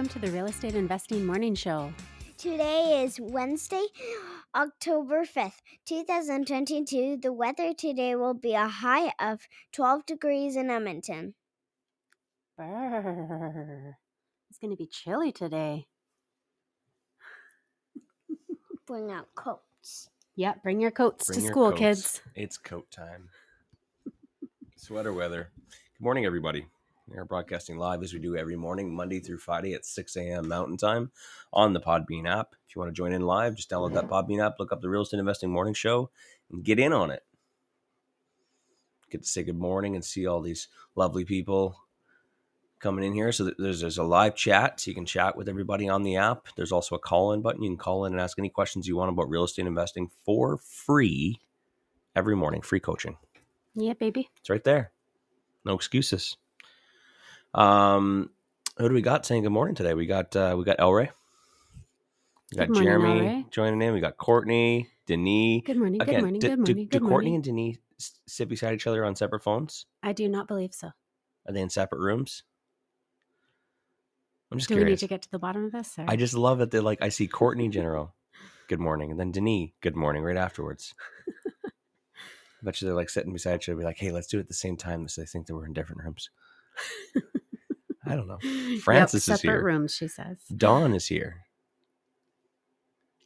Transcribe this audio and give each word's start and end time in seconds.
Welcome 0.00 0.18
to 0.18 0.26
the 0.26 0.32
Real 0.32 0.46
Estate 0.46 0.74
Investing 0.74 1.26
Morning 1.26 1.54
Show. 1.54 1.92
Today 2.38 3.02
is 3.04 3.20
Wednesday, 3.20 3.84
October 4.54 5.26
5th, 5.26 5.60
2022. 5.84 7.18
The 7.20 7.30
weather 7.30 7.74
today 7.74 8.16
will 8.16 8.32
be 8.32 8.54
a 8.54 8.66
high 8.66 9.12
of 9.20 9.46
12 9.74 10.06
degrees 10.06 10.56
in 10.56 10.70
Edmonton. 10.70 11.34
Brrr. 12.58 13.96
It's 14.48 14.58
going 14.58 14.70
to 14.70 14.76
be 14.78 14.86
chilly 14.86 15.32
today. 15.32 15.86
Bring 18.86 19.12
out 19.12 19.26
coats. 19.34 20.08
Yeah, 20.34 20.54
bring 20.62 20.80
your 20.80 20.92
coats 20.92 21.26
Bring 21.26 21.40
to 21.40 21.42
your 21.42 21.52
school, 21.52 21.70
coats. 21.72 21.78
kids. 21.78 22.22
It's 22.34 22.56
coat 22.56 22.90
time. 22.90 23.28
Sweater 24.76 25.12
weather. 25.12 25.50
Good 25.98 26.02
morning, 26.02 26.24
everybody. 26.24 26.64
We 27.10 27.18
are 27.18 27.24
broadcasting 27.24 27.76
live 27.76 28.04
as 28.04 28.12
we 28.12 28.20
do 28.20 28.36
every 28.36 28.54
morning, 28.54 28.94
Monday 28.94 29.18
through 29.18 29.38
Friday 29.38 29.74
at 29.74 29.84
6 29.84 30.14
a.m. 30.16 30.46
Mountain 30.46 30.76
Time 30.76 31.10
on 31.52 31.72
the 31.72 31.80
Podbean 31.80 32.30
app. 32.30 32.54
If 32.68 32.76
you 32.76 32.80
want 32.80 32.94
to 32.94 32.96
join 32.96 33.12
in 33.12 33.22
live, 33.22 33.56
just 33.56 33.68
download 33.68 33.94
that 33.94 34.08
Podbean 34.08 34.44
app, 34.44 34.60
look 34.60 34.70
up 34.70 34.80
the 34.80 34.88
Real 34.88 35.02
Estate 35.02 35.18
Investing 35.18 35.50
Morning 35.50 35.74
Show, 35.74 36.10
and 36.52 36.62
get 36.62 36.78
in 36.78 36.92
on 36.92 37.10
it. 37.10 37.24
Get 39.10 39.22
to 39.22 39.28
say 39.28 39.42
good 39.42 39.58
morning 39.58 39.96
and 39.96 40.04
see 40.04 40.28
all 40.28 40.40
these 40.40 40.68
lovely 40.94 41.24
people 41.24 41.76
coming 42.78 43.04
in 43.04 43.12
here. 43.12 43.32
So 43.32 43.50
there's 43.58 43.80
there's 43.80 43.98
a 43.98 44.04
live 44.04 44.36
chat, 44.36 44.78
so 44.78 44.88
you 44.88 44.94
can 44.94 45.04
chat 45.04 45.36
with 45.36 45.48
everybody 45.48 45.88
on 45.88 46.04
the 46.04 46.14
app. 46.14 46.46
There's 46.54 46.70
also 46.70 46.94
a 46.94 47.00
call 47.00 47.32
in 47.32 47.42
button. 47.42 47.64
You 47.64 47.70
can 47.70 47.76
call 47.76 48.04
in 48.04 48.12
and 48.12 48.20
ask 48.20 48.38
any 48.38 48.50
questions 48.50 48.86
you 48.86 48.96
want 48.96 49.10
about 49.10 49.28
real 49.28 49.42
estate 49.42 49.66
investing 49.66 50.12
for 50.24 50.58
free 50.58 51.40
every 52.14 52.36
morning. 52.36 52.62
Free 52.62 52.78
coaching. 52.78 53.16
Yeah, 53.74 53.94
baby. 53.94 54.30
It's 54.38 54.50
right 54.50 54.62
there. 54.62 54.92
No 55.64 55.74
excuses. 55.74 56.36
Um, 57.54 58.30
who 58.78 58.88
do 58.88 58.94
we 58.94 59.02
got 59.02 59.26
saying 59.26 59.42
good 59.42 59.50
morning 59.52 59.74
today? 59.74 59.94
We 59.94 60.06
got 60.06 60.34
uh, 60.36 60.54
we 60.58 60.64
got 60.64 60.78
Elray. 60.78 61.10
We 62.52 62.56
got 62.56 62.68
morning, 62.68 62.84
Jeremy 62.84 63.08
Elray. 63.08 63.50
joining 63.50 63.82
in. 63.82 63.94
We 63.94 64.00
got 64.00 64.16
Courtney, 64.16 64.88
Denis. 65.06 65.62
Good 65.64 65.76
morning. 65.78 66.00
Again, 66.02 66.14
good 66.14 66.20
morning. 66.22 66.40
do, 66.40 66.48
good 66.48 66.58
morning. 66.58 66.74
do 66.76 66.86
good 66.86 67.00
Courtney 67.02 67.30
morning. 67.30 67.34
and 67.36 67.44
Denis 67.44 67.76
s- 68.00 68.18
sit 68.26 68.48
beside 68.48 68.74
each 68.74 68.86
other 68.86 69.04
on 69.04 69.14
separate 69.16 69.42
phones? 69.42 69.86
I 70.02 70.12
do 70.12 70.28
not 70.28 70.48
believe 70.48 70.72
so. 70.74 70.88
Are 71.46 71.52
they 71.52 71.60
in 71.60 71.70
separate 71.70 72.00
rooms? 72.00 72.42
I'm 74.52 74.58
just 74.58 74.68
Do 74.68 74.76
we 74.76 74.84
need 74.84 74.98
to 74.98 75.06
get 75.06 75.22
to 75.22 75.30
the 75.30 75.38
bottom 75.38 75.64
of 75.64 75.72
this? 75.72 75.96
Or? 75.98 76.04
I 76.08 76.16
just 76.16 76.34
love 76.34 76.58
that 76.58 76.70
they're 76.72 76.82
like 76.82 77.02
I 77.02 77.08
see 77.08 77.28
Courtney 77.28 77.68
General, 77.68 78.14
good 78.68 78.80
morning, 78.80 79.10
and 79.12 79.18
then 79.20 79.30
Denis, 79.32 79.70
good 79.80 79.94
morning, 79.96 80.22
right 80.24 80.36
afterwards. 80.36 80.94
I 81.46 82.64
bet 82.64 82.80
you 82.80 82.86
they're 82.86 82.96
like 82.96 83.10
sitting 83.10 83.32
beside 83.32 83.56
each 83.56 83.68
other, 83.68 83.78
be 83.78 83.84
like, 83.84 83.98
"Hey, 83.98 84.10
let's 84.10 84.26
do 84.26 84.38
it 84.38 84.42
at 84.42 84.48
the 84.48 84.54
same 84.54 84.76
time," 84.76 85.06
so 85.08 85.20
they 85.20 85.26
think 85.26 85.46
that 85.46 85.54
we're 85.54 85.66
in 85.66 85.72
different 85.72 86.02
rooms. 86.02 86.30
I 88.10 88.16
don't 88.16 88.26
know. 88.28 88.38
Yep, 88.70 88.80
Francis 88.82 89.28
is 89.28 89.40
separate 89.40 89.42
here. 89.58 89.62
rooms, 89.64 89.94
she 89.94 90.08
says. 90.08 90.38
Dawn 90.56 90.94
is 90.94 91.06
here. 91.06 91.44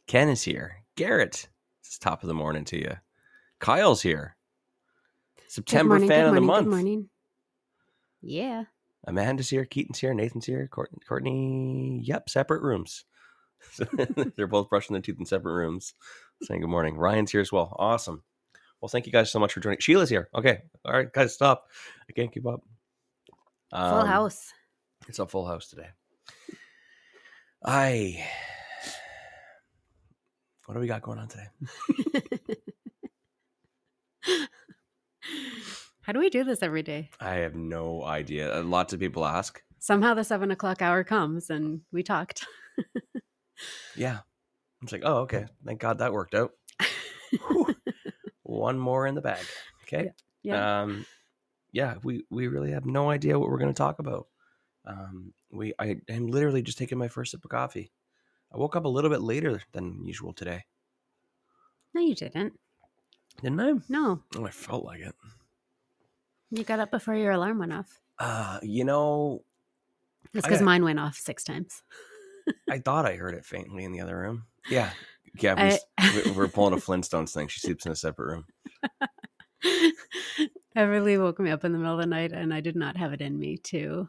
Ken 0.07 0.27
is 0.29 0.41
here. 0.43 0.83
Garrett, 0.95 1.47
it's 1.81 1.97
top 1.97 2.23
of 2.23 2.27
the 2.27 2.33
morning 2.33 2.65
to 2.65 2.77
you. 2.77 2.91
Kyle's 3.59 4.01
here. 4.01 4.35
September 5.47 5.95
morning, 5.95 6.09
fan 6.09 6.25
of 6.27 6.35
the 6.35 6.41
month. 6.41 6.65
Good 6.65 6.71
morning. 6.71 7.09
Yeah. 8.21 8.65
Amanda's 9.07 9.49
here. 9.49 9.65
Keaton's 9.65 9.99
here. 9.99 10.13
Nathan's 10.13 10.45
here. 10.45 10.67
Courtney. 10.67 12.01
Yep, 12.03 12.29
separate 12.29 12.61
rooms. 12.61 13.05
They're 14.35 14.47
both 14.47 14.69
brushing 14.69 14.93
their 14.93 15.01
teeth 15.01 15.19
in 15.19 15.25
separate 15.25 15.53
rooms. 15.53 15.93
Saying 16.43 16.61
good 16.61 16.69
morning. 16.69 16.97
Ryan's 16.97 17.31
here 17.31 17.41
as 17.41 17.51
well. 17.51 17.75
Awesome. 17.79 18.23
Well, 18.81 18.89
thank 18.89 19.05
you 19.05 19.11
guys 19.11 19.31
so 19.31 19.39
much 19.39 19.53
for 19.53 19.61
joining. 19.61 19.79
Sheila's 19.79 20.09
here. 20.09 20.29
Okay. 20.35 20.61
All 20.83 20.91
right, 20.93 21.11
guys, 21.11 21.33
stop. 21.33 21.69
I 22.09 22.13
can't 22.13 22.31
keep 22.31 22.45
up. 22.45 22.61
Full 23.71 23.79
Um, 23.79 24.07
house. 24.07 24.51
It's 25.07 25.19
a 25.19 25.27
full 25.27 25.45
house 25.45 25.67
today. 25.69 25.89
I. 27.63 28.25
What 30.65 30.73
do 30.73 30.79
we 30.79 30.87
got 30.87 31.01
going 31.03 31.19
on 31.19 31.27
today? 31.27 31.47
How 36.01 36.13
do 36.13 36.19
we 36.19 36.29
do 36.29 36.43
this 36.43 36.61
every 36.63 36.83
day? 36.83 37.09
I 37.19 37.35
have 37.35 37.55
no 37.55 38.03
idea. 38.03 38.61
Lots 38.61 38.93
of 38.93 38.99
people 38.99 39.25
ask. 39.25 39.61
Somehow 39.79 40.13
the 40.15 40.23
seven 40.23 40.51
o'clock 40.51 40.81
hour 40.81 41.03
comes 41.03 41.49
and 41.49 41.81
we 41.91 42.03
talked. 42.03 42.45
Yeah. 43.95 44.19
It's 44.81 44.91
like, 44.91 45.03
oh, 45.05 45.19
okay. 45.19 45.45
Thank 45.65 45.79
God 45.79 45.99
that 45.99 46.11
worked 46.13 46.35
out. 46.35 46.51
One 48.43 48.77
more 48.77 49.07
in 49.07 49.15
the 49.15 49.21
bag. 49.21 49.45
Okay. 49.83 50.11
Yeah. 50.43 50.81
Um, 50.81 51.05
yeah, 51.71 51.95
we, 52.03 52.25
we 52.29 52.47
really 52.47 52.71
have 52.71 52.85
no 52.85 53.09
idea 53.09 53.39
what 53.39 53.49
we're 53.49 53.57
going 53.57 53.73
to 53.73 53.77
talk 53.77 53.99
about. 53.99 54.27
Um, 54.87 55.33
we 55.51 55.73
I 55.79 55.97
am 56.09 56.27
literally 56.27 56.61
just 56.61 56.77
taking 56.77 56.97
my 56.97 57.07
first 57.07 57.31
sip 57.31 57.43
of 57.43 57.49
coffee. 57.49 57.91
I 58.53 58.57
woke 58.57 58.75
up 58.75 58.85
a 58.85 58.89
little 58.89 59.09
bit 59.09 59.21
later 59.21 59.61
than 59.71 60.03
usual 60.03 60.33
today. 60.33 60.63
no, 61.93 62.01
you 62.01 62.15
didn't. 62.15 62.53
Didn't 63.41 63.59
I? 63.59 63.73
No. 63.89 64.21
Oh, 64.37 64.45
I 64.45 64.51
felt 64.51 64.85
like 64.85 65.01
it. 65.01 65.15
You 66.51 66.63
got 66.63 66.79
up 66.79 66.91
before 66.91 67.15
your 67.15 67.31
alarm 67.31 67.59
went 67.59 67.73
off. 67.73 67.99
Uh, 68.17 68.59
you 68.61 68.85
know, 68.85 69.43
That's 70.33 70.45
because 70.45 70.61
mine 70.61 70.83
went 70.83 70.99
off 70.99 71.15
six 71.15 71.43
times. 71.43 71.83
I 72.69 72.79
thought 72.79 73.05
I 73.05 73.15
heard 73.15 73.33
it 73.33 73.45
faintly 73.45 73.83
in 73.83 73.91
the 73.91 74.01
other 74.01 74.17
room. 74.17 74.45
Yeah. 74.69 74.91
Yeah, 75.37 75.77
we, 75.99 76.31
we're 76.31 76.47
pulling 76.47 76.73
a 76.73 76.77
Flintstones 76.77 77.33
thing. 77.33 77.49
She 77.49 77.59
sleeps 77.59 77.85
in 77.85 77.91
a 77.91 77.95
separate 77.95 78.27
room. 78.27 78.45
Beverly 80.75 81.17
woke 81.17 81.39
me 81.39 81.49
up 81.49 81.65
in 81.65 81.73
the 81.73 81.77
middle 81.77 81.95
of 81.95 81.99
the 81.99 82.05
night, 82.05 82.31
and 82.31 82.53
I 82.53 82.61
did 82.61 82.77
not 82.77 82.95
have 82.95 83.11
it 83.11 83.19
in 83.19 83.37
me 83.37 83.57
to 83.57 84.07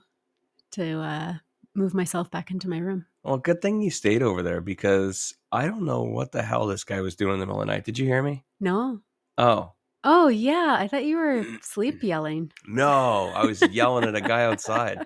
to 0.76 1.00
uh, 1.00 1.34
move 1.74 1.92
myself 1.94 2.30
back 2.30 2.50
into 2.50 2.68
my 2.68 2.78
room. 2.78 3.04
Well, 3.22 3.38
good 3.38 3.60
thing 3.60 3.82
you 3.82 3.90
stayed 3.90 4.22
over 4.22 4.42
there 4.42 4.60
because 4.60 5.34
I 5.52 5.66
don't 5.66 5.84
know 5.84 6.02
what 6.04 6.32
the 6.32 6.42
hell 6.42 6.66
this 6.66 6.84
guy 6.84 7.00
was 7.00 7.16
doing 7.16 7.34
in 7.34 7.40
the 7.40 7.46
middle 7.46 7.60
of 7.60 7.66
the 7.66 7.72
night. 7.72 7.84
Did 7.84 7.98
you 7.98 8.06
hear 8.06 8.22
me? 8.22 8.44
No. 8.60 9.00
Oh, 9.36 9.72
Oh 10.08 10.28
yeah, 10.28 10.76
I 10.78 10.86
thought 10.86 11.04
you 11.04 11.16
were 11.16 11.44
sleep 11.62 12.02
yelling. 12.04 12.52
no. 12.66 13.32
I 13.34 13.44
was 13.44 13.60
yelling 13.60 14.04
at 14.04 14.14
a 14.14 14.20
guy 14.20 14.44
outside. 14.44 15.04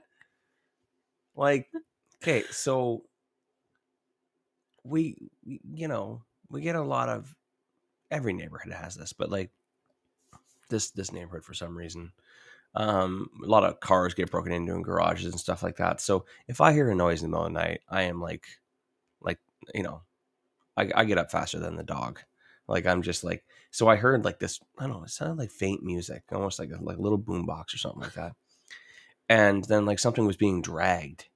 Like, 1.35 1.71
okay, 2.23 2.43
so 2.51 3.05
we, 4.85 5.31
we- 5.45 5.61
you 5.73 5.89
know, 5.89 6.23
we 6.51 6.61
get 6.61 6.77
a 6.77 6.83
lot 6.83 7.09
of 7.09 7.35
every 8.11 8.33
neighborhood 8.35 8.73
has 8.75 8.95
this, 8.97 9.13
but 9.15 9.31
like 9.31 9.51
this 10.69 10.91
this 10.91 11.13
neighborhood 11.13 11.45
for 11.45 11.55
some 11.55 11.77
reason, 11.77 12.13
um, 12.75 13.29
a 13.43 13.47
lot 13.47 13.65
of 13.65 13.81
cars 13.81 14.15
get 14.15 14.31
broken 14.31 14.53
into 14.53 14.75
in 14.75 14.83
garages 14.83 15.33
and 15.33 15.41
stuff 15.41 15.63
like 15.63 15.77
that. 15.77 16.01
So 16.01 16.25
if 16.47 16.61
I 16.61 16.73
hear 16.73 16.91
a 16.91 16.95
noise 16.95 17.23
in 17.23 17.31
the 17.31 17.37
middle 17.37 17.47
of 17.47 17.53
the 17.53 17.59
night, 17.59 17.81
I 17.89 18.03
am 18.03 18.21
like, 18.21 18.45
like 19.21 19.39
you 19.75 19.83
know, 19.83 20.03
I, 20.77 20.91
I 20.95 21.05
get 21.05 21.19
up 21.19 21.31
faster 21.31 21.59
than 21.59 21.77
the 21.77 21.83
dog. 21.83 22.21
Like 22.69 22.87
I'm 22.87 23.03
just 23.03 23.25
like, 23.25 23.45
so 23.73 23.89
I 23.89 23.97
heard 23.97 24.25
like 24.25 24.39
this. 24.39 24.61
I 24.79 24.87
don't 24.87 24.99
know. 24.99 25.05
It 25.05 25.11
sounded 25.11 25.39
like 25.39 25.51
faint 25.51 25.83
music, 25.83 26.23
almost 26.33 26.59
like 26.59 26.71
a 26.71 26.83
like 26.83 26.99
a 26.99 27.03
little 27.03 27.19
boom 27.19 27.47
box 27.47 27.75
or 27.75 27.79
something 27.79 28.03
like 28.03 28.15
that. 28.15 28.33
And 29.29 29.65
then 29.65 29.87
like 29.87 29.99
something 29.99 30.27
was 30.27 30.37
being 30.37 30.63
dragged, 30.63 31.27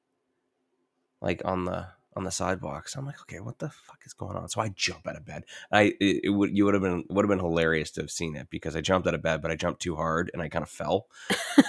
like 1.21 1.43
on 1.45 1.65
the 1.65 1.89
on 2.17 2.25
the 2.25 2.31
sidewalk. 2.31 2.89
So 2.89 2.99
I'm 2.99 3.07
like, 3.07 3.21
okay, 3.23 3.41
what 3.41 3.59
the 3.59 3.71
fuck 3.71 4.01
is 4.05 4.13
going 4.13 4.37
on? 4.37 4.49
So 4.49 4.61
I 4.61 4.69
jump 4.69 5.07
out 5.07 5.17
of 5.17 5.25
bed. 5.25 5.45
I 5.73 5.95
it, 6.01 6.21
it 6.25 6.31
would 6.31 6.57
you 6.57 6.65
would 6.65 6.75
have 6.75 6.83
been 6.83 7.05
would 7.09 7.25
have 7.25 7.31
been 7.31 7.39
hilarious 7.39 7.91
to 7.93 8.03
have 8.03 8.11
seen 8.11 8.37
it 8.37 8.49
because 8.51 8.77
I 8.77 8.81
jumped 8.81 9.09
out 9.09 9.15
of 9.15 9.23
bed, 9.23 9.43
but 9.43 9.51
I 9.51 9.57
jumped 9.57 9.83
too 9.83 9.97
hard 9.97 10.31
and 10.33 10.43
I 10.43 10.49
kind 10.49 10.63
of 10.63 10.71
fell. 10.71 11.07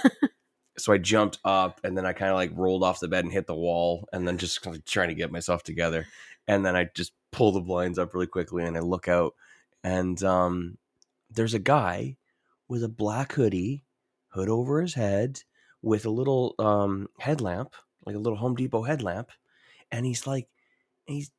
so 0.78 0.94
I 0.94 0.98
jumped 0.98 1.40
up 1.44 1.80
and 1.84 1.98
then 1.98 2.06
I 2.06 2.14
kind 2.14 2.32
of 2.32 2.36
like 2.36 2.52
rolled 2.54 2.84
off 2.84 3.00
the 3.00 3.08
bed 3.08 3.24
and 3.24 3.34
hit 3.34 3.48
the 3.48 3.56
wall 3.56 4.08
and 4.12 4.28
then 4.28 4.38
just 4.38 4.62
kind 4.62 4.76
of 4.76 4.86
trying 4.86 5.10
to 5.10 5.16
get 5.16 5.32
myself 5.32 5.64
together. 5.64 6.06
And 6.48 6.66
then 6.66 6.76
I 6.76 6.90
just 6.94 7.14
pull 7.32 7.52
the 7.52 7.62
blinds 7.62 7.98
up 7.98 8.14
really 8.14 8.28
quickly 8.28 8.64
and 8.64 8.78
I 8.78 8.82
look 8.82 9.08
out 9.08 9.34
and 9.84 10.22
um, 10.24 10.78
there's 11.30 11.54
a 11.54 11.60
guy 11.60 12.18
with 12.68 12.84
a 12.84 12.90
black 12.90 13.34
hoodie, 13.34 13.84
hood 14.30 14.50
over 14.50 14.82
his 14.82 14.96
head, 14.96 15.42
with 15.82 16.06
a 16.06 16.10
little 16.10 16.56
um, 16.58 17.08
headlamp, 17.20 17.76
like 18.06 18.16
a 18.16 18.20
little 18.20 18.40
Home 18.40 18.56
Depot 18.56 18.82
headlamp, 18.82 19.30
and 19.96 20.06
he's 20.06 20.28
like, 20.28 20.48
he's 21.06 21.32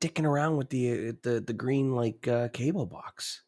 dicking 0.00 0.24
around 0.24 0.56
with 0.56 0.70
the 0.70 1.12
the 1.22 1.40
the 1.40 1.52
green 1.52 1.94
like 1.94 2.26
uh, 2.28 2.48
cable 2.48 2.86
box, 2.86 3.42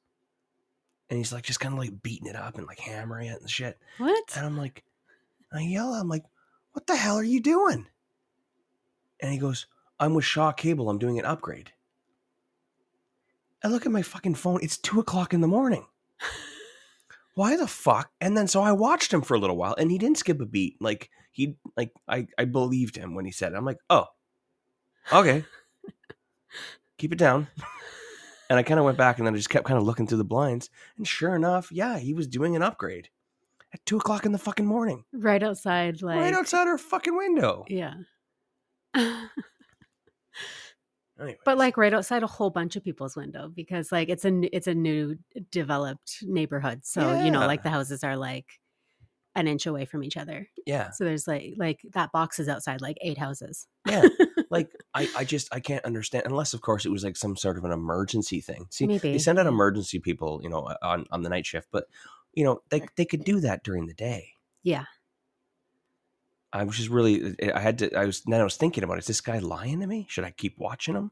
and 1.08 1.18
he's 1.18 1.32
like 1.32 1.44
just 1.44 1.60
kind 1.60 1.74
of 1.74 1.78
like 1.78 2.02
beating 2.02 2.28
it 2.28 2.36
up 2.36 2.58
and 2.58 2.66
like 2.66 2.80
hammering 2.80 3.28
it 3.28 3.40
and 3.40 3.50
shit. 3.50 3.78
What? 3.98 4.24
And 4.36 4.46
I'm 4.46 4.58
like, 4.58 4.84
I 5.52 5.60
yell, 5.60 5.94
I'm 5.94 6.08
like, 6.08 6.24
what 6.72 6.86
the 6.86 6.96
hell 6.96 7.16
are 7.16 7.24
you 7.24 7.40
doing? 7.40 7.86
And 9.20 9.32
he 9.32 9.38
goes, 9.38 9.66
I'm 9.98 10.14
with 10.14 10.24
Shaw 10.24 10.52
Cable. 10.52 10.88
I'm 10.88 10.98
doing 10.98 11.18
an 11.18 11.24
upgrade. 11.24 11.72
I 13.62 13.68
look 13.68 13.84
at 13.84 13.92
my 13.92 14.02
fucking 14.02 14.36
phone. 14.36 14.60
It's 14.62 14.78
two 14.78 15.00
o'clock 15.00 15.34
in 15.34 15.42
the 15.42 15.46
morning. 15.46 15.86
Why 17.34 17.56
the 17.56 17.66
fuck? 17.66 18.10
And 18.20 18.36
then 18.36 18.48
so 18.48 18.62
I 18.62 18.72
watched 18.72 19.12
him 19.12 19.22
for 19.22 19.34
a 19.34 19.38
little 19.38 19.56
while 19.56 19.74
and 19.78 19.90
he 19.90 19.98
didn't 19.98 20.18
skip 20.18 20.40
a 20.40 20.46
beat. 20.46 20.76
Like 20.80 21.10
he 21.30 21.56
like 21.76 21.92
I, 22.08 22.26
I 22.38 22.46
believed 22.46 22.96
him 22.96 23.14
when 23.14 23.26
he 23.26 23.32
said 23.32 23.52
it. 23.52 23.56
I'm 23.56 23.64
like, 23.64 23.78
oh, 23.90 24.06
okay. 25.12 25.44
Keep 26.98 27.12
it 27.12 27.18
down. 27.18 27.48
And 28.48 28.58
I 28.58 28.62
kind 28.62 28.80
of 28.80 28.84
went 28.84 28.98
back 28.98 29.18
and 29.18 29.26
then 29.26 29.34
I 29.34 29.36
just 29.36 29.50
kept 29.50 29.66
kind 29.66 29.78
of 29.78 29.84
looking 29.84 30.06
through 30.06 30.18
the 30.18 30.24
blinds. 30.24 30.70
And 30.96 31.06
sure 31.06 31.34
enough, 31.36 31.70
yeah, 31.70 31.98
he 31.98 32.14
was 32.14 32.26
doing 32.26 32.56
an 32.56 32.62
upgrade 32.62 33.08
at 33.72 33.84
two 33.86 33.96
o'clock 33.96 34.26
in 34.26 34.32
the 34.32 34.38
fucking 34.38 34.66
morning. 34.66 35.04
Right 35.12 35.42
outside, 35.42 36.02
like 36.02 36.18
right 36.18 36.34
outside 36.34 36.66
our 36.66 36.78
fucking 36.78 37.16
window. 37.16 37.64
Yeah. 37.68 37.94
Anyways. 41.20 41.36
but 41.44 41.58
like 41.58 41.76
right 41.76 41.92
outside 41.92 42.22
a 42.22 42.26
whole 42.26 42.48
bunch 42.48 42.76
of 42.76 42.82
people's 42.84 43.14
window 43.14 43.52
because 43.54 43.92
like 43.92 44.08
it's 44.08 44.24
a 44.24 44.56
it's 44.56 44.66
a 44.66 44.74
new 44.74 45.16
developed 45.50 46.16
neighborhood 46.22 46.80
so 46.82 47.22
you 47.22 47.30
know 47.30 47.40
like 47.46 47.62
the 47.62 47.68
houses 47.68 48.02
are 48.02 48.16
like 48.16 48.46
an 49.34 49.46
inch 49.46 49.66
away 49.66 49.84
from 49.84 50.02
each 50.02 50.16
other 50.16 50.48
yeah. 50.66 50.90
so 50.90 51.04
there's 51.04 51.28
like 51.28 51.52
like 51.58 51.78
that 51.92 52.10
box 52.10 52.38
is 52.38 52.48
outside 52.48 52.80
like 52.80 52.96
eight 53.02 53.18
houses 53.18 53.66
Yeah. 53.86 54.02
like 54.50 54.68
I, 54.94 55.08
I 55.16 55.24
just 55.24 55.48
I 55.54 55.60
can't 55.60 55.84
understand 55.84 56.26
unless 56.26 56.52
of 56.54 56.60
course 56.60 56.84
it 56.84 56.90
was 56.90 57.04
like 57.04 57.16
some 57.16 57.36
sort 57.36 57.56
of 57.56 57.64
an 57.64 57.72
emergency 57.72 58.40
thing. 58.40 58.66
See, 58.70 58.86
Maybe, 58.86 59.12
they 59.12 59.18
send 59.18 59.38
out 59.38 59.46
emergency 59.46 60.00
people, 60.00 60.40
you 60.42 60.50
know, 60.50 60.74
on 60.82 61.06
on 61.10 61.22
the 61.22 61.30
night 61.30 61.46
shift, 61.46 61.68
but 61.70 61.86
you 62.34 62.44
know 62.44 62.62
they 62.68 62.82
they 62.96 63.04
could 63.04 63.24
do 63.24 63.40
that 63.40 63.62
during 63.64 63.86
the 63.86 63.94
day. 63.94 64.34
yeah 64.62 64.84
I 66.52 66.64
was 66.64 66.76
just 66.76 66.88
really 66.88 67.36
I 67.54 67.60
had 67.60 67.78
to 67.78 67.94
I 67.94 68.04
was 68.04 68.22
then 68.22 68.40
I 68.40 68.44
was 68.44 68.56
thinking 68.56 68.82
about 68.82 68.98
is 68.98 69.06
this 69.06 69.20
guy 69.20 69.38
lying 69.38 69.80
to 69.80 69.86
me? 69.86 70.06
Should 70.08 70.24
I 70.24 70.32
keep 70.32 70.58
watching 70.58 70.94
him? 70.94 71.10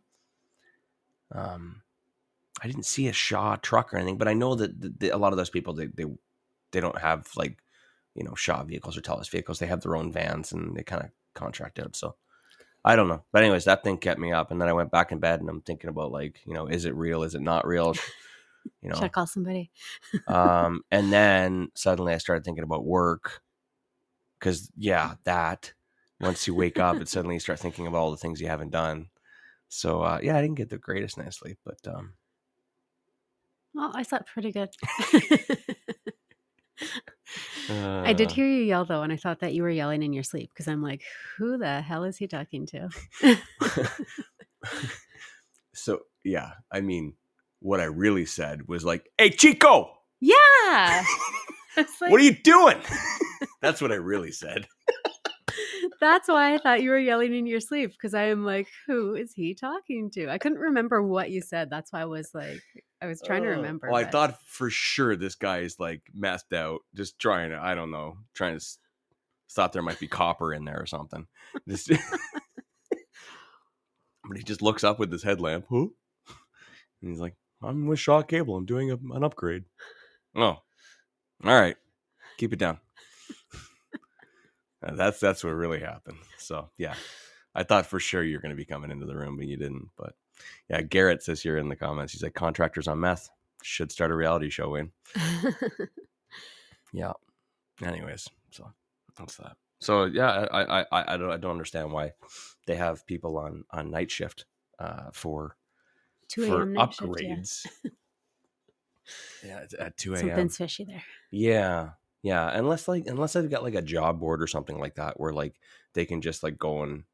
Um, 1.32 1.82
I 2.62 2.66
didn't 2.66 2.86
see 2.86 3.06
a 3.06 3.12
Shaw 3.12 3.56
truck 3.56 3.94
or 3.94 3.98
anything, 3.98 4.18
but 4.18 4.28
I 4.28 4.34
know 4.34 4.54
that 4.56 4.80
the, 4.80 4.92
the, 4.98 5.08
a 5.10 5.16
lot 5.16 5.32
of 5.32 5.36
those 5.36 5.50
people 5.50 5.74
they 5.74 5.86
they 5.86 6.06
they 6.72 6.80
don't 6.80 6.98
have 6.98 7.28
like 7.36 7.58
you 8.14 8.24
know 8.24 8.34
Shaw 8.34 8.64
vehicles 8.64 8.96
or 8.96 9.00
Telus 9.00 9.30
vehicles. 9.30 9.58
They 9.60 9.66
have 9.66 9.82
their 9.82 9.94
own 9.96 10.10
vans 10.10 10.50
and 10.50 10.76
they 10.76 10.82
kind 10.82 11.04
of 11.04 11.10
contract 11.34 11.78
out. 11.78 11.94
So 11.94 12.16
I 12.88 12.96
don't 12.96 13.08
know, 13.08 13.22
but 13.32 13.42
anyways, 13.42 13.66
that 13.66 13.84
thing 13.84 13.98
kept 13.98 14.18
me 14.18 14.32
up, 14.32 14.50
and 14.50 14.58
then 14.58 14.68
I 14.68 14.72
went 14.72 14.90
back 14.90 15.12
in 15.12 15.18
bed 15.18 15.40
and 15.40 15.48
I'm 15.50 15.60
thinking 15.60 15.90
about 15.90 16.10
like 16.10 16.40
you 16.46 16.54
know 16.54 16.66
is 16.66 16.86
it 16.86 16.94
real? 16.94 17.22
Is 17.22 17.34
it 17.34 17.42
not 17.42 17.66
real? 17.66 17.94
You 18.82 18.90
know, 18.90 18.96
should 18.96 19.04
i 19.04 19.08
call 19.08 19.26
somebody 19.26 19.70
um, 20.26 20.82
and 20.90 21.10
then 21.10 21.70
suddenly 21.74 22.12
I 22.12 22.18
started 22.18 22.44
thinking 22.44 22.64
about 22.64 22.84
work 22.84 23.40
because 24.38 24.70
yeah, 24.76 25.14
that 25.24 25.72
once 26.20 26.46
you 26.46 26.54
wake 26.54 26.78
up, 26.78 26.96
it 26.96 27.08
suddenly 27.08 27.36
you 27.36 27.40
start 27.40 27.60
thinking 27.60 27.86
of 27.86 27.94
all 27.94 28.10
the 28.10 28.18
things 28.18 28.42
you 28.42 28.48
haven't 28.48 28.70
done. 28.70 29.08
So 29.68 30.02
uh, 30.02 30.18
yeah, 30.22 30.36
I 30.36 30.42
didn't 30.42 30.56
get 30.56 30.68
the 30.68 30.76
greatest 30.76 31.16
night's 31.16 31.38
sleep, 31.38 31.56
but 31.64 31.78
um, 31.86 32.14
well 33.74 33.92
i 33.94 34.02
slept 34.02 34.26
pretty 34.26 34.52
good 34.52 34.70
i 37.70 38.12
did 38.12 38.30
uh, 38.30 38.34
hear 38.34 38.46
you 38.46 38.62
yell 38.62 38.84
though 38.84 39.02
and 39.02 39.12
i 39.12 39.16
thought 39.16 39.40
that 39.40 39.52
you 39.52 39.62
were 39.62 39.70
yelling 39.70 40.02
in 40.02 40.12
your 40.12 40.22
sleep 40.22 40.50
because 40.52 40.68
i'm 40.68 40.82
like 40.82 41.02
who 41.36 41.58
the 41.58 41.80
hell 41.82 42.04
is 42.04 42.16
he 42.16 42.26
talking 42.26 42.66
to 42.66 42.88
so 45.74 46.00
yeah, 46.24 46.50
I 46.70 46.80
mean, 46.80 47.14
what 47.60 47.80
I 47.80 47.84
really 47.84 48.26
said 48.26 48.68
was 48.68 48.84
like, 48.84 49.08
"Hey, 49.16 49.30
Chico, 49.30 49.90
yeah 50.20 51.04
like, 51.76 51.88
what 52.00 52.20
are 52.20 52.24
you 52.24 52.36
doing?" 52.42 52.80
That's 53.62 53.80
what 53.80 53.92
I 53.92 53.96
really 53.96 54.32
said. 54.32 54.66
That's 56.00 56.28
why 56.28 56.54
I 56.54 56.58
thought 56.58 56.82
you 56.82 56.90
were 56.90 56.98
yelling 56.98 57.34
in 57.34 57.46
your 57.46 57.60
sleep 57.60 57.92
because 57.92 58.14
I 58.14 58.24
am 58.24 58.44
like, 58.44 58.68
who 58.86 59.14
is 59.14 59.32
he 59.32 59.54
talking 59.54 60.10
to? 60.12 60.28
I 60.30 60.38
couldn't 60.38 60.58
remember 60.58 61.02
what 61.02 61.30
you 61.30 61.40
said. 61.42 61.70
That's 61.70 61.92
why 61.92 62.02
I 62.02 62.04
was 62.06 62.30
like, 62.34 62.60
I 63.02 63.06
was 63.06 63.20
trying 63.24 63.42
to 63.42 63.48
Uh, 63.52 63.56
remember. 63.56 63.88
Well, 63.88 63.96
I 64.00 64.04
but- 64.04 64.12
thought 64.12 64.38
for 64.46 64.70
sure 64.70 65.16
this 65.16 65.34
guy 65.34 65.58
is 65.58 65.78
like 65.78 66.02
masked 66.14 66.52
out, 66.52 66.80
just 66.94 67.18
trying 67.18 67.50
to, 67.50 67.58
I 67.58 67.74
don't 67.74 67.90
know, 67.90 68.18
trying 68.34 68.52
to, 68.52 68.56
s- 68.56 68.78
thought 69.50 69.72
there 69.72 69.82
might 69.82 69.98
be 70.00 70.08
copper 70.08 70.52
in 70.52 70.64
there 70.64 70.80
or 70.80 70.86
something. 70.86 71.26
Just, 71.68 71.88
but 74.24 74.36
he 74.36 74.42
just 74.42 74.60
looks 74.62 74.84
up 74.84 74.98
with 74.98 75.10
his 75.10 75.22
headlamp, 75.22 75.66
huh? 75.70 75.86
And 77.00 77.10
he's 77.10 77.20
like, 77.20 77.34
I'm 77.62 77.86
with 77.86 77.98
Shaw 77.98 78.22
Cable. 78.22 78.56
I'm 78.56 78.66
doing 78.66 78.90
a, 78.90 78.96
an 79.14 79.24
upgrade. 79.24 79.64
Oh, 80.36 80.42
all 80.42 80.62
right. 81.42 81.76
Keep 82.36 82.52
it 82.52 82.58
down. 82.58 82.78
Uh, 84.82 84.94
that's 84.94 85.20
that's 85.20 85.42
what 85.42 85.50
really 85.50 85.80
happened. 85.80 86.18
So 86.38 86.70
yeah, 86.76 86.94
I 87.54 87.64
thought 87.64 87.86
for 87.86 88.00
sure 88.00 88.22
you're 88.22 88.40
going 88.40 88.50
to 88.50 88.56
be 88.56 88.64
coming 88.64 88.90
into 88.90 89.06
the 89.06 89.16
room, 89.16 89.36
but 89.36 89.46
you 89.46 89.56
didn't. 89.56 89.88
But 89.96 90.14
yeah, 90.70 90.82
Garrett 90.82 91.22
says 91.22 91.42
here 91.42 91.58
in 91.58 91.68
the 91.68 91.76
comments, 91.76 92.12
he's 92.12 92.22
like, 92.22 92.34
contractors 92.34 92.86
on 92.88 93.00
meth 93.00 93.28
should 93.62 93.90
start 93.90 94.12
a 94.12 94.14
reality 94.14 94.50
show. 94.50 94.70
Wayne. 94.70 94.92
Yeah. 96.92 97.12
Anyways, 97.82 98.28
so 98.50 98.72
that's 99.16 99.36
that. 99.36 99.56
So 99.80 100.06
yeah, 100.06 100.46
I 100.50 100.62
I 100.62 100.86
I, 100.90 101.14
I 101.14 101.16
don't 101.16 101.30
I 101.30 101.36
don't 101.36 101.52
understand 101.52 101.92
why 101.92 102.12
they 102.66 102.76
have 102.76 103.06
people 103.06 103.36
on 103.38 103.64
on 103.70 103.90
night 103.90 104.10
shift 104.10 104.46
uh, 104.78 105.10
for 105.12 105.56
2 106.28 106.46
for 106.46 106.62
a.m. 106.62 106.72
night 106.72 106.94
shift, 106.94 107.20
yeah. 107.20 107.28
upgrades. 107.28 107.66
yeah, 109.44 109.60
at 109.78 109.96
two 109.96 110.14
a.m. 110.14 110.26
Something's 110.26 110.56
fishy 110.56 110.84
there. 110.84 111.04
Yeah. 111.30 111.90
Yeah. 112.28 112.50
Unless 112.52 112.88
like 112.88 113.06
unless 113.06 113.32
they've 113.32 113.50
got 113.50 113.62
like 113.62 113.74
a 113.74 113.82
job 113.82 114.20
board 114.20 114.42
or 114.42 114.46
something 114.46 114.78
like 114.78 114.96
that 114.96 115.18
where 115.18 115.32
like 115.32 115.54
they 115.94 116.04
can 116.04 116.20
just 116.20 116.42
like 116.42 116.58
go 116.58 116.82
and, 116.82 117.04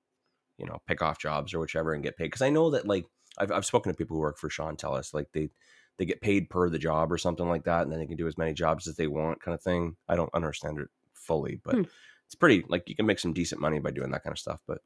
you 0.59 0.67
know, 0.67 0.81
pick 0.87 1.03
off 1.03 1.19
jobs 1.19 1.55
or 1.55 1.61
whichever 1.61 1.93
and 1.93 2.03
get 2.03 2.17
paid. 2.17 2.31
Cause 2.33 2.43
I 2.43 2.51
know 2.51 2.71
that 2.71 2.87
like 2.87 3.07
I've 3.39 3.53
I've 3.53 3.65
spoken 3.67 3.93
to 3.93 3.97
people 3.97 4.17
who 4.17 4.21
work 4.23 4.39
for 4.39 4.51
Shaw 4.51 4.71
Telus 4.73 5.15
like 5.15 5.29
they 5.33 5.51
they 5.99 6.05
get 6.05 6.21
paid 6.21 6.51
per 6.51 6.69
the 6.69 6.79
job 6.79 7.13
or 7.13 7.19
something 7.19 7.49
like 7.49 7.65
that, 7.65 7.83
and 7.83 7.93
then 7.93 8.01
they 8.01 8.07
can 8.07 8.17
do 8.17 8.27
as 8.27 8.37
many 8.39 8.53
jobs 8.53 8.89
as 8.89 8.97
they 8.97 9.07
want, 9.07 9.41
kind 9.41 9.55
of 9.55 9.63
thing. 9.63 9.97
I 10.09 10.17
don't 10.17 10.35
understand 10.35 10.79
it 10.81 10.89
fully, 11.13 11.61
but 11.65 11.77
Hmm. 11.77 11.83
it's 12.27 12.35
pretty 12.35 12.65
like 12.69 12.89
you 12.89 12.97
can 12.97 13.07
make 13.07 13.21
some 13.21 13.33
decent 13.33 13.61
money 13.61 13.79
by 13.79 13.93
doing 13.93 14.11
that 14.11 14.25
kind 14.25 14.33
of 14.33 14.39
stuff. 14.41 14.61
But 14.67 14.79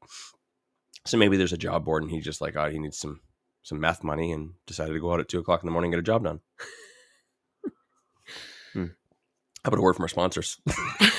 so 1.05 1.17
maybe 1.17 1.37
there's 1.37 1.53
a 1.53 1.57
job 1.57 1.85
board 1.85 2.03
and 2.03 2.11
he 2.11 2.19
just 2.19 2.41
like, 2.41 2.55
oh, 2.55 2.69
he 2.69 2.77
needs 2.77 2.99
some 2.99 3.21
some 3.63 3.79
meth 3.79 4.03
money 4.03 4.31
and 4.31 4.53
decided 4.67 4.93
to 4.93 4.99
go 4.99 5.11
out 5.13 5.19
at 5.19 5.27
two 5.29 5.39
o'clock 5.39 5.63
in 5.63 5.67
the 5.67 5.71
morning 5.71 5.91
and 5.93 5.97
get 6.03 6.07
a 6.07 6.11
job 6.13 6.23
done. 6.23 6.41
Hmm. 8.73 8.85
How 9.63 9.69
about 9.69 9.79
a 9.79 9.81
word 9.81 9.95
from 9.95 10.03
our 10.03 10.09
sponsors? 10.09 10.57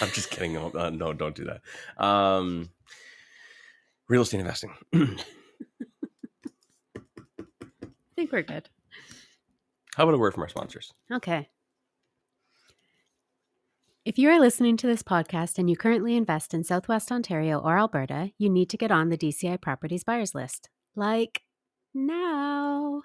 I'm 0.01 0.11
just 0.11 0.31
kidding. 0.31 0.55
No, 0.55 0.73
uh, 0.75 0.91
no, 0.91 1.13
don't 1.13 1.35
do 1.35 1.45
that. 1.45 2.03
Um, 2.03 2.71
real 4.09 4.23
estate 4.23 4.41
investing. 4.41 4.73
I 4.95 5.17
think 8.17 8.33
we're 8.33 8.43
good. 8.43 8.69
How 9.95 10.05
about 10.05 10.15
a 10.15 10.19
word 10.19 10.33
from 10.35 10.43
our 10.43 10.49
sponsors? 10.49 10.93
Okay. 11.13 11.49
If 14.07 14.19
you 14.19 14.31
are 14.31 14.41
listening 14.41 14.79
to 14.79 14.87
this 14.87 15.03
podcast 15.03 15.59
and 15.59 15.69
you 15.69 15.77
currently 15.77 16.17
invest 16.17 16.55
in 16.55 16.65
Southwest 16.65 17.13
Ontario 17.13 17.59
or 17.59 17.77
Alberta, 17.77 18.31
you 18.39 18.49
need 18.49 18.71
to 18.71 18.79
get 18.79 18.91
on 18.91 19.11
the 19.11 19.19
DCI 19.19 19.61
Properties 19.61 20.05
Buyers 20.05 20.35
List. 20.35 20.71
Like 20.97 21.43
now. 21.93 23.03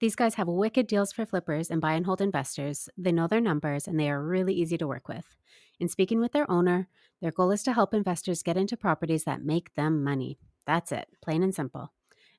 These 0.00 0.14
guys 0.14 0.34
have 0.36 0.46
wicked 0.46 0.86
deals 0.86 1.12
for 1.12 1.26
flippers 1.26 1.70
and 1.70 1.80
buy 1.80 1.94
and 1.94 2.06
hold 2.06 2.20
investors. 2.20 2.88
They 2.96 3.10
know 3.10 3.26
their 3.26 3.40
numbers 3.40 3.88
and 3.88 3.98
they 3.98 4.08
are 4.08 4.22
really 4.22 4.54
easy 4.54 4.78
to 4.78 4.86
work 4.86 5.08
with. 5.08 5.34
In 5.80 5.88
speaking 5.88 6.20
with 6.20 6.32
their 6.32 6.48
owner, 6.50 6.88
their 7.20 7.32
goal 7.32 7.50
is 7.50 7.64
to 7.64 7.72
help 7.72 7.92
investors 7.92 8.44
get 8.44 8.56
into 8.56 8.76
properties 8.76 9.24
that 9.24 9.44
make 9.44 9.74
them 9.74 10.04
money. 10.04 10.38
That's 10.66 10.92
it, 10.92 11.08
plain 11.20 11.42
and 11.42 11.52
simple. 11.52 11.92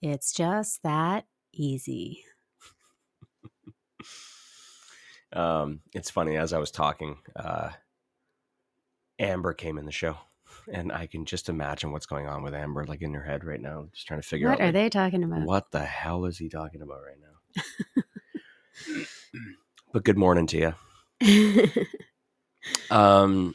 It's 0.02 0.32
just 0.32 0.82
that 0.82 1.26
easy. 1.52 2.24
Um, 5.32 5.80
it's 5.92 6.10
funny 6.10 6.36
as 6.36 6.54
I 6.54 6.58
was 6.58 6.70
talking, 6.70 7.18
uh, 7.36 7.70
Amber 9.18 9.52
came 9.52 9.78
in 9.78 9.84
the 9.84 9.92
show, 9.92 10.16
and 10.72 10.92
I 10.92 11.06
can 11.06 11.24
just 11.24 11.48
imagine 11.48 11.92
what's 11.92 12.06
going 12.06 12.26
on 12.26 12.42
with 12.42 12.54
Amber, 12.54 12.84
like 12.86 13.02
in 13.02 13.14
her 13.14 13.22
head 13.22 13.44
right 13.44 13.60
now, 13.60 13.88
just 13.92 14.06
trying 14.06 14.20
to 14.20 14.26
figure 14.26 14.48
What 14.48 14.54
out 14.54 14.58
What 14.58 14.64
are 14.64 14.66
like, 14.68 14.74
they 14.74 14.88
talking 14.90 15.24
about? 15.24 15.42
what 15.42 15.70
the 15.70 15.80
hell 15.84 16.24
is 16.24 16.38
he 16.38 16.48
talking 16.48 16.82
about 16.82 17.00
right 17.02 17.18
now. 17.20 19.02
but 19.92 20.04
good 20.04 20.18
morning 20.18 20.46
to 20.48 20.74
you. 21.20 21.72
Um, 22.90 23.54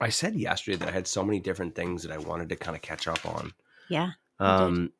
I 0.00 0.08
said 0.10 0.34
yesterday 0.34 0.76
that 0.78 0.88
I 0.88 0.92
had 0.92 1.06
so 1.06 1.22
many 1.24 1.40
different 1.40 1.74
things 1.74 2.02
that 2.02 2.12
I 2.12 2.18
wanted 2.18 2.48
to 2.50 2.56
kind 2.56 2.76
of 2.76 2.82
catch 2.82 3.08
up 3.08 3.24
on. 3.26 3.52
yeah. 3.88 4.10
Um, 4.38 4.92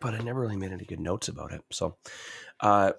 but 0.00 0.14
I 0.14 0.18
never 0.18 0.40
really 0.40 0.56
made 0.56 0.72
any 0.72 0.84
good 0.84 1.00
notes 1.00 1.28
about 1.28 1.52
it. 1.52 1.62
So, 1.70 1.96
uh, 2.60 2.92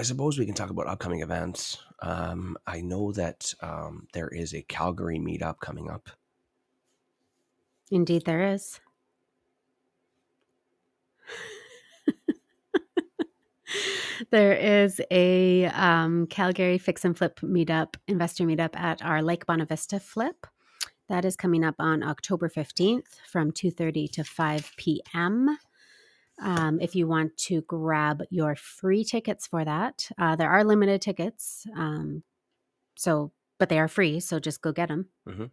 I 0.00 0.02
suppose 0.02 0.38
we 0.38 0.46
can 0.46 0.54
talk 0.54 0.70
about 0.70 0.86
upcoming 0.86 1.20
events. 1.20 1.76
Um, 2.00 2.56
I 2.66 2.80
know 2.80 3.12
that 3.12 3.52
um, 3.60 4.06
there 4.14 4.28
is 4.28 4.54
a 4.54 4.62
Calgary 4.62 5.18
meetup 5.18 5.60
coming 5.60 5.90
up. 5.90 6.08
Indeed, 7.90 8.24
there 8.24 8.54
is. 8.54 8.80
there 14.30 14.54
is 14.54 15.02
a 15.10 15.66
um, 15.66 16.26
Calgary 16.28 16.78
Fix 16.78 17.04
and 17.04 17.14
Flip 17.14 17.38
meetup, 17.40 17.96
investor 18.08 18.44
meetup 18.44 18.74
at 18.76 19.04
our 19.04 19.20
Lake 19.20 19.44
Bonavista 19.44 20.00
Flip. 20.00 20.46
That 21.10 21.26
is 21.26 21.36
coming 21.36 21.62
up 21.62 21.74
on 21.78 22.02
October 22.02 22.48
15th 22.48 23.16
from 23.30 23.52
2.30 23.52 24.10
to 24.12 24.24
5 24.24 24.72
p.m. 24.78 25.58
Um, 26.40 26.80
if 26.80 26.94
you 26.94 27.06
want 27.06 27.36
to 27.48 27.62
grab 27.62 28.22
your 28.30 28.56
free 28.56 29.04
tickets 29.04 29.46
for 29.46 29.64
that, 29.64 30.08
uh, 30.18 30.36
there 30.36 30.50
are 30.50 30.64
limited 30.64 31.02
tickets. 31.02 31.66
Um, 31.76 32.22
so, 32.96 33.32
but 33.58 33.68
they 33.68 33.78
are 33.78 33.88
free. 33.88 34.20
So 34.20 34.38
just 34.40 34.62
go 34.62 34.72
get 34.72 34.88
them. 34.88 35.08
Mhm. 35.28 35.50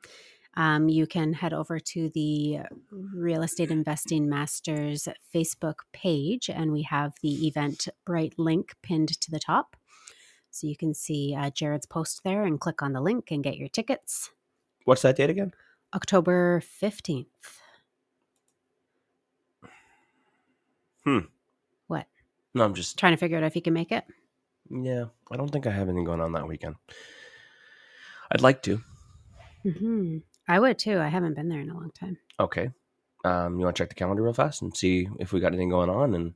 Um, 0.56 0.89
you 0.89 1.06
can 1.06 1.34
head 1.34 1.53
over 1.53 1.79
to 1.79 2.10
the 2.10 2.60
Real 2.89 3.44
Estate 3.44 3.70
Investing 3.70 4.27
Masters 4.27 5.08
Facebook 5.34 5.82
page, 5.94 6.50
and 6.50 6.72
we 6.72 6.82
have 6.82 7.13
the 7.22 7.48
event 7.48 7.88
bright 8.06 8.34
link 8.39 8.74
pinned 8.82 9.20
to 9.22 9.29
the 9.29 9.39
top. 9.39 9.75
So 10.50 10.65
you 10.65 10.75
can 10.75 10.96
see 10.96 11.36
uh, 11.38 11.51
Jared's 11.51 11.86
post 11.86 12.22
there 12.24 12.44
and 12.44 12.60
click 12.60 12.82
on 12.82 12.94
the 12.94 13.01
link 13.01 13.29
and 13.29 13.44
get 13.44 13.58
your 13.58 13.67
tickets. 13.67 14.32
What's 14.86 15.03
that 15.03 15.15
date 15.17 15.29
again? 15.29 15.53
October 15.94 16.60
15th. 16.62 17.27
Hmm. 21.07 21.19
What? 21.87 22.05
No, 22.53 22.65
I'm 22.65 22.73
just 22.73 22.97
Trying 22.99 23.13
to 23.13 23.17
figure 23.17 23.37
out 23.37 23.43
if 23.45 23.55
you 23.55 23.61
can 23.61 23.73
make 23.73 23.93
it. 23.93 24.03
yeah. 24.69 25.05
I 25.31 25.37
don't 25.37 25.47
think 25.49 25.65
I 25.65 25.71
have 25.71 25.87
anything 25.87 26.03
going 26.03 26.19
on 26.19 26.33
that 26.33 26.45
weekend. 26.45 26.75
I'd 28.29 28.41
like 28.41 28.61
to. 28.63 28.81
hmm 29.63 30.17
I 30.49 30.59
would 30.59 30.77
too. 30.77 30.99
I 30.99 31.07
haven't 31.07 31.35
been 31.35 31.47
there 31.47 31.61
in 31.61 31.69
a 31.69 31.73
long 31.73 31.91
time. 31.91 32.17
Okay. 32.41 32.71
Um, 33.23 33.57
you 33.57 33.63
want 33.65 33.77
to 33.77 33.81
check 33.83 33.87
the 33.89 33.95
calendar 33.95 34.21
real 34.21 34.33
fast 34.33 34.61
and 34.61 34.75
see 34.75 35.07
if 35.17 35.31
we 35.31 35.39
got 35.39 35.47
anything 35.53 35.69
going 35.69 35.89
on? 35.89 36.13
And 36.13 36.33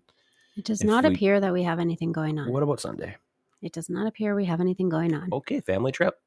It 0.56 0.64
does 0.64 0.86
not 0.86 1.04
we- 1.04 1.14
appear 1.14 1.42
that 1.42 1.52
we 1.52 1.64
have 1.64 1.80
anything 1.80 2.14
going 2.14 2.40
on. 2.40 2.50
what 2.50 2.64
about 2.64 2.80
Sunday? 2.80 3.18
It 3.62 3.74
does 3.74 3.90
not 3.90 4.08
appear 4.08 4.36
we 4.36 4.46
have 4.46 4.62
anything 4.62 4.88
going 4.88 5.14
on. 5.14 5.28
Okay, 5.34 5.60
family 5.60 5.92
trip 5.92 6.18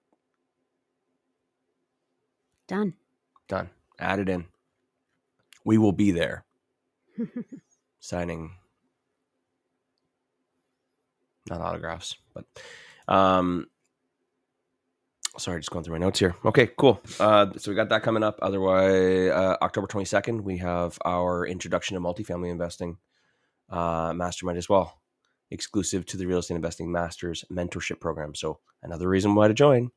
Done. 2.66 2.92
done. 3.48 3.70
Add 3.98 4.18
it 4.18 4.28
in. 4.28 4.44
We 5.64 5.78
will 5.78 5.92
be 5.92 6.10
there 6.10 6.44
signing 8.04 8.50
not 11.48 11.62
autographs, 11.62 12.16
but 12.34 12.44
um 13.08 13.66
sorry, 15.38 15.60
just 15.60 15.70
going 15.70 15.84
through 15.84 15.94
my 15.94 16.04
notes 16.04 16.18
here. 16.18 16.34
Okay, 16.44 16.68
cool. 16.76 17.00
Uh 17.18 17.46
so 17.56 17.70
we 17.70 17.74
got 17.74 17.88
that 17.88 18.02
coming 18.02 18.22
up. 18.22 18.38
Otherwise, 18.42 19.30
uh, 19.30 19.56
October 19.62 19.86
22nd, 19.86 20.42
we 20.42 20.58
have 20.58 20.98
our 21.04 21.46
introduction 21.46 21.94
to 21.94 22.00
multifamily 22.00 22.50
investing 22.50 22.98
uh 23.70 24.12
mastermind 24.14 24.58
as 24.58 24.68
well. 24.68 25.00
Exclusive 25.50 26.04
to 26.06 26.18
the 26.18 26.26
Real 26.26 26.38
Estate 26.38 26.56
Investing 26.56 26.92
Masters 26.92 27.44
mentorship 27.50 28.00
program. 28.00 28.34
So 28.34 28.60
another 28.82 29.08
reason 29.08 29.34
why 29.34 29.48
to 29.48 29.54
join. 29.54 29.90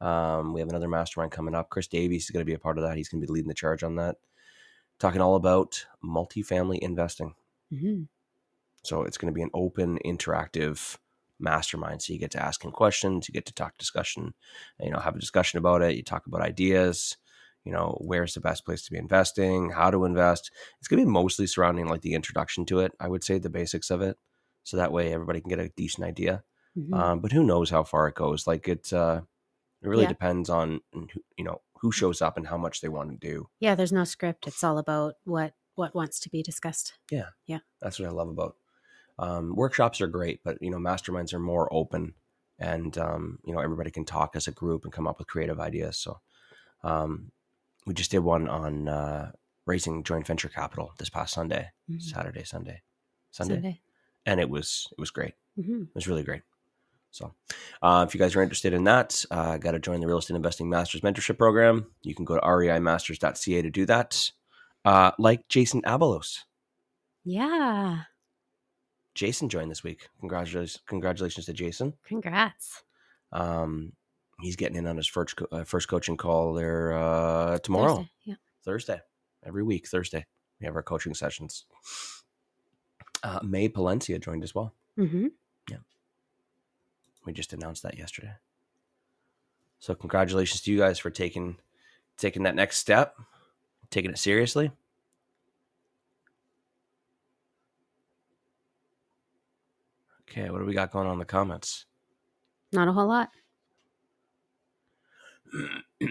Um, 0.00 0.52
we 0.52 0.60
have 0.60 0.68
another 0.68 0.88
mastermind 0.88 1.32
coming 1.32 1.54
up. 1.54 1.70
Chris 1.70 1.88
Davies 1.88 2.24
is 2.24 2.30
going 2.30 2.42
to 2.42 2.50
be 2.50 2.54
a 2.54 2.58
part 2.58 2.78
of 2.78 2.84
that. 2.84 2.96
He's 2.96 3.08
going 3.08 3.20
to 3.20 3.26
be 3.26 3.32
leading 3.32 3.48
the 3.48 3.54
charge 3.54 3.82
on 3.82 3.96
that, 3.96 4.16
talking 4.98 5.20
all 5.20 5.36
about 5.36 5.86
multifamily 6.04 6.78
investing. 6.80 7.34
hmm 7.70 8.08
So 8.84 9.02
it's 9.02 9.18
going 9.18 9.32
to 9.32 9.36
be 9.36 9.42
an 9.42 9.50
open, 9.54 9.98
interactive 10.04 10.98
mastermind. 11.38 12.02
So 12.02 12.12
you 12.12 12.18
get 12.18 12.30
to 12.32 12.42
ask 12.42 12.64
him 12.64 12.72
questions, 12.72 13.28
you 13.28 13.32
get 13.32 13.46
to 13.46 13.52
talk 13.54 13.78
discussion, 13.78 14.34
you 14.80 14.90
know, 14.90 14.98
have 14.98 15.16
a 15.16 15.20
discussion 15.20 15.58
about 15.58 15.82
it. 15.82 15.96
You 15.96 16.02
talk 16.02 16.26
about 16.26 16.40
ideas, 16.42 17.16
you 17.64 17.72
know, 17.72 17.98
where's 18.00 18.34
the 18.34 18.40
best 18.40 18.64
place 18.64 18.82
to 18.84 18.90
be 18.92 18.98
investing, 18.98 19.70
how 19.70 19.90
to 19.90 20.04
invest. 20.04 20.50
It's 20.78 20.88
going 20.88 21.00
to 21.00 21.06
be 21.06 21.10
mostly 21.12 21.46
surrounding 21.46 21.88
like 21.88 22.02
the 22.02 22.14
introduction 22.14 22.64
to 22.66 22.80
it. 22.80 22.92
I 23.00 23.08
would 23.08 23.24
say 23.24 23.38
the 23.38 23.50
basics 23.50 23.90
of 23.90 24.00
it. 24.00 24.16
So 24.64 24.76
that 24.76 24.92
way 24.92 25.12
everybody 25.12 25.40
can 25.40 25.48
get 25.50 25.60
a 25.60 25.68
decent 25.70 26.06
idea. 26.06 26.44
hmm 26.74 27.00
Um, 27.00 27.20
but 27.20 27.32
who 27.32 27.44
knows 27.44 27.70
how 27.70 27.84
far 27.84 28.08
it 28.08 28.14
goes? 28.14 28.46
Like 28.46 28.68
it, 28.68 28.92
uh, 28.92 29.22
it 29.82 29.88
really 29.88 30.06
Yeah. 30.06 30.08
depends 30.08 30.50
on 30.50 30.80
you 31.36 31.44
know 31.44 31.62
who 31.80 31.92
shows 31.92 32.20
up 32.22 32.36
and 32.36 32.46
how 32.48 32.58
much 32.58 32.80
they 32.80 32.88
want 32.88 33.10
to 33.10 33.16
do. 33.16 33.48
yeah, 33.60 33.74
there's 33.74 33.92
no 33.92 34.04
script. 34.04 34.46
It's 34.46 34.62
all 34.64 34.78
about 34.78 35.14
what 35.24 35.54
what 35.74 35.94
wants 35.94 36.18
to 36.20 36.30
be 36.30 36.42
discussed. 36.42 36.94
Yeah, 37.10 37.28
yeah, 37.46 37.60
that's 37.80 37.98
what 38.00 38.08
I 38.08 38.12
love 38.12 38.28
about 38.28 38.56
um, 39.18 39.54
workshops. 39.54 40.00
Are 40.00 40.06
great, 40.08 40.40
but 40.44 40.58
you 40.60 40.70
know 40.70 40.78
masterminds 40.78 41.32
are 41.32 41.38
more 41.38 41.72
open, 41.72 42.14
and 42.58 42.96
um, 42.98 43.38
you 43.44 43.52
know 43.54 43.60
everybody 43.60 43.90
can 43.90 44.04
talk 44.04 44.34
as 44.36 44.46
a 44.48 44.52
group 44.52 44.84
and 44.84 44.92
come 44.92 45.06
up 45.06 45.18
with 45.18 45.28
creative 45.28 45.60
ideas. 45.60 45.96
So 45.98 46.20
um, 46.82 47.30
we 47.86 47.94
just 47.94 48.10
did 48.10 48.20
one 48.20 48.48
on 48.48 48.88
uh, 48.88 49.32
raising 49.66 50.02
joint 50.02 50.26
venture 50.26 50.48
capital 50.48 50.92
this 50.98 51.10
past 51.10 51.32
Sunday, 51.34 51.70
Mhm. 51.90 52.02
Saturday, 52.02 52.44
Sunday, 52.44 52.82
Sunday, 53.30 53.54
Sunday. 53.54 53.80
and 54.26 54.40
it 54.40 54.50
was 54.50 54.88
it 54.92 55.00
was 55.00 55.10
great. 55.10 55.34
hmm 55.56 55.82
It 55.82 55.94
was 55.94 56.08
really 56.08 56.24
great. 56.24 56.42
So, 57.10 57.34
uh, 57.82 58.04
if 58.06 58.14
you 58.14 58.20
guys 58.20 58.36
are 58.36 58.42
interested 58.42 58.72
in 58.72 58.84
that, 58.84 59.24
uh, 59.30 59.56
got 59.56 59.72
to 59.72 59.78
join 59.78 60.00
the 60.00 60.06
Real 60.06 60.18
Estate 60.18 60.36
Investing 60.36 60.68
Masters 60.68 61.00
Mentorship 61.00 61.38
Program. 61.38 61.86
You 62.02 62.14
can 62.14 62.24
go 62.24 62.34
to 62.36 62.40
reimasters.ca 62.40 63.62
to 63.62 63.70
do 63.70 63.86
that. 63.86 64.30
Uh, 64.84 65.10
like 65.18 65.48
Jason 65.48 65.82
Abelos. 65.82 66.40
Yeah. 67.24 68.02
Jason 69.14 69.48
joined 69.48 69.70
this 69.70 69.82
week. 69.82 70.08
Congratulations, 70.20 70.80
congratulations 70.86 71.46
to 71.46 71.52
Jason. 71.52 71.94
Congrats. 72.06 72.84
Um, 73.32 73.92
he's 74.40 74.54
getting 74.56 74.76
in 74.76 74.86
on 74.86 74.96
his 74.96 75.08
first 75.08 75.36
co- 75.36 75.48
uh, 75.50 75.64
first 75.64 75.88
coaching 75.88 76.16
call 76.16 76.54
there 76.54 76.92
uh, 76.92 77.58
tomorrow, 77.58 77.96
Thursday. 77.96 78.10
Yeah. 78.24 78.34
Thursday. 78.64 79.00
Every 79.44 79.62
week, 79.64 79.88
Thursday, 79.88 80.24
we 80.60 80.66
have 80.66 80.76
our 80.76 80.82
coaching 80.82 81.14
sessions. 81.14 81.64
Uh, 83.22 83.40
May 83.42 83.68
Palencia 83.68 84.20
joined 84.20 84.44
as 84.44 84.54
well. 84.54 84.72
hmm 84.96 85.26
We 87.28 87.34
just 87.34 87.52
announced 87.52 87.82
that 87.82 87.98
yesterday. 87.98 88.32
So 89.80 89.94
congratulations 89.94 90.62
to 90.62 90.72
you 90.72 90.78
guys 90.78 90.98
for 90.98 91.10
taking 91.10 91.58
taking 92.16 92.44
that 92.44 92.54
next 92.54 92.78
step, 92.78 93.16
taking 93.90 94.10
it 94.10 94.16
seriously. 94.18 94.70
Okay, 100.30 100.48
what 100.48 100.60
do 100.60 100.64
we 100.64 100.72
got 100.72 100.90
going 100.90 101.06
on 101.06 101.12
in 101.12 101.18
the 101.18 101.26
comments? 101.26 101.84
Not 102.72 102.88
a 102.88 102.92
whole 102.92 103.08
lot. 103.08 103.28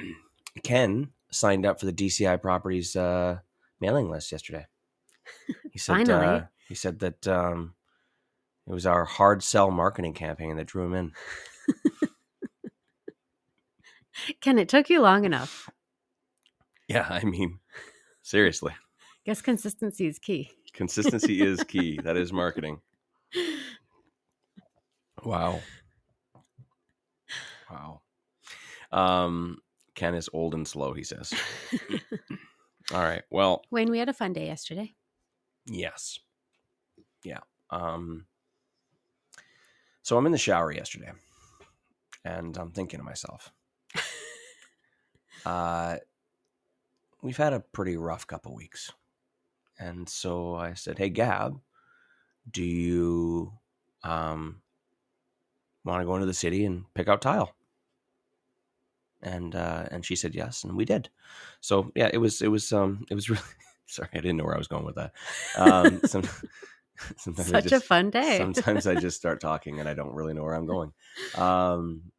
Ken 0.63 1.09
signed 1.31 1.65
up 1.65 1.79
for 1.79 1.87
the 1.87 1.93
DCI 1.93 2.39
Properties 2.39 2.95
uh, 2.95 3.39
mailing 3.81 4.11
list 4.11 4.31
yesterday. 4.31 4.67
He 5.71 5.79
said 5.79 5.93
Finally. 6.07 6.27
uh, 6.27 6.41
he 6.67 6.75
said 6.75 6.99
that 6.99 7.27
um, 7.27 7.73
it 8.67 8.71
was 8.73 8.85
our 8.85 9.05
hard 9.05 9.41
sell 9.43 9.71
marketing 9.71 10.13
campaign 10.13 10.57
that 10.57 10.67
drew 10.67 10.85
him 10.85 10.93
in. 10.93 11.11
Ken, 14.41 14.57
it 14.59 14.67
took 14.67 14.89
you 14.89 15.01
long 15.01 15.25
enough. 15.25 15.69
Yeah, 16.87 17.07
I 17.09 17.23
mean, 17.23 17.59
seriously. 18.23 18.73
Guess 19.25 19.41
consistency 19.41 20.07
is 20.07 20.19
key. 20.19 20.49
Consistency 20.73 21.41
is 21.41 21.63
key. 21.63 21.99
That 22.03 22.17
is 22.17 22.31
marketing. 22.33 22.81
Wow. 25.23 25.59
Wow. 27.69 28.01
Um, 28.91 29.57
Ken 29.95 30.15
is 30.15 30.29
old 30.31 30.53
and 30.53 30.67
slow, 30.67 30.93
he 30.93 31.03
says. 31.03 31.33
All 32.93 33.03
right. 33.03 33.23
Well, 33.29 33.63
Wayne, 33.69 33.91
we 33.91 33.99
had 33.99 34.07
a 34.09 34.13
fun 34.13 34.31
day 34.33 34.45
yesterday. 34.45 34.93
yes. 35.65 36.19
Yeah. 37.23 37.39
Um, 37.69 38.25
so 40.07 40.17
I'm 40.17 40.25
in 40.25 40.31
the 40.31 40.37
shower 40.37 40.71
yesterday 40.71 41.11
and 42.23 42.55
I'm 42.55 42.71
thinking 42.71 42.97
to 42.97 43.03
myself, 43.03 43.51
uh, 45.45 45.97
we've 47.21 47.35
had 47.35 47.51
a 47.51 47.59
pretty 47.59 47.97
rough 47.97 48.25
couple 48.25 48.55
weeks. 48.55 48.89
And 49.77 50.07
so 50.07 50.55
I 50.55 50.75
said, 50.75 50.97
Hey, 50.97 51.09
Gab, 51.09 51.59
do 52.49 52.63
you 52.63 53.51
um, 54.01 54.61
want 55.83 55.99
to 55.99 56.05
go 56.05 56.15
into 56.15 56.25
the 56.25 56.33
city 56.33 56.63
and 56.63 56.85
pick 56.93 57.09
out 57.09 57.21
tile? 57.21 57.53
And 59.21 59.55
uh, 59.55 59.87
and 59.91 60.05
she 60.05 60.15
said 60.15 60.33
yes, 60.33 60.63
and 60.63 60.77
we 60.77 60.85
did. 60.85 61.09
So 61.59 61.91
yeah, 61.95 62.09
it 62.13 62.19
was 62.19 62.41
it 62.41 62.47
was 62.47 62.71
um 62.71 63.05
it 63.09 63.15
was 63.15 63.29
really 63.31 63.41
sorry 63.87 64.09
I 64.13 64.17
didn't 64.17 64.37
know 64.37 64.45
where 64.45 64.55
I 64.55 64.59
was 64.59 64.69
going 64.69 64.85
with 64.85 64.95
that. 64.95 65.11
Um, 65.57 65.99
some, 66.05 66.23
sometimes 67.17 67.49
Such 67.49 67.71
a 67.71 67.79
fun 67.79 68.09
day. 68.09 68.37
Sometimes 68.37 68.87
I 68.87 68.95
just 68.95 69.17
start 69.17 69.41
talking 69.41 69.79
and 69.79 69.87
I 69.87 69.93
don't 69.93 70.13
really 70.13 70.33
know 70.33 70.43
where 70.43 70.55
I'm 70.55 70.65
going. 70.65 70.93
Um, 71.35 72.11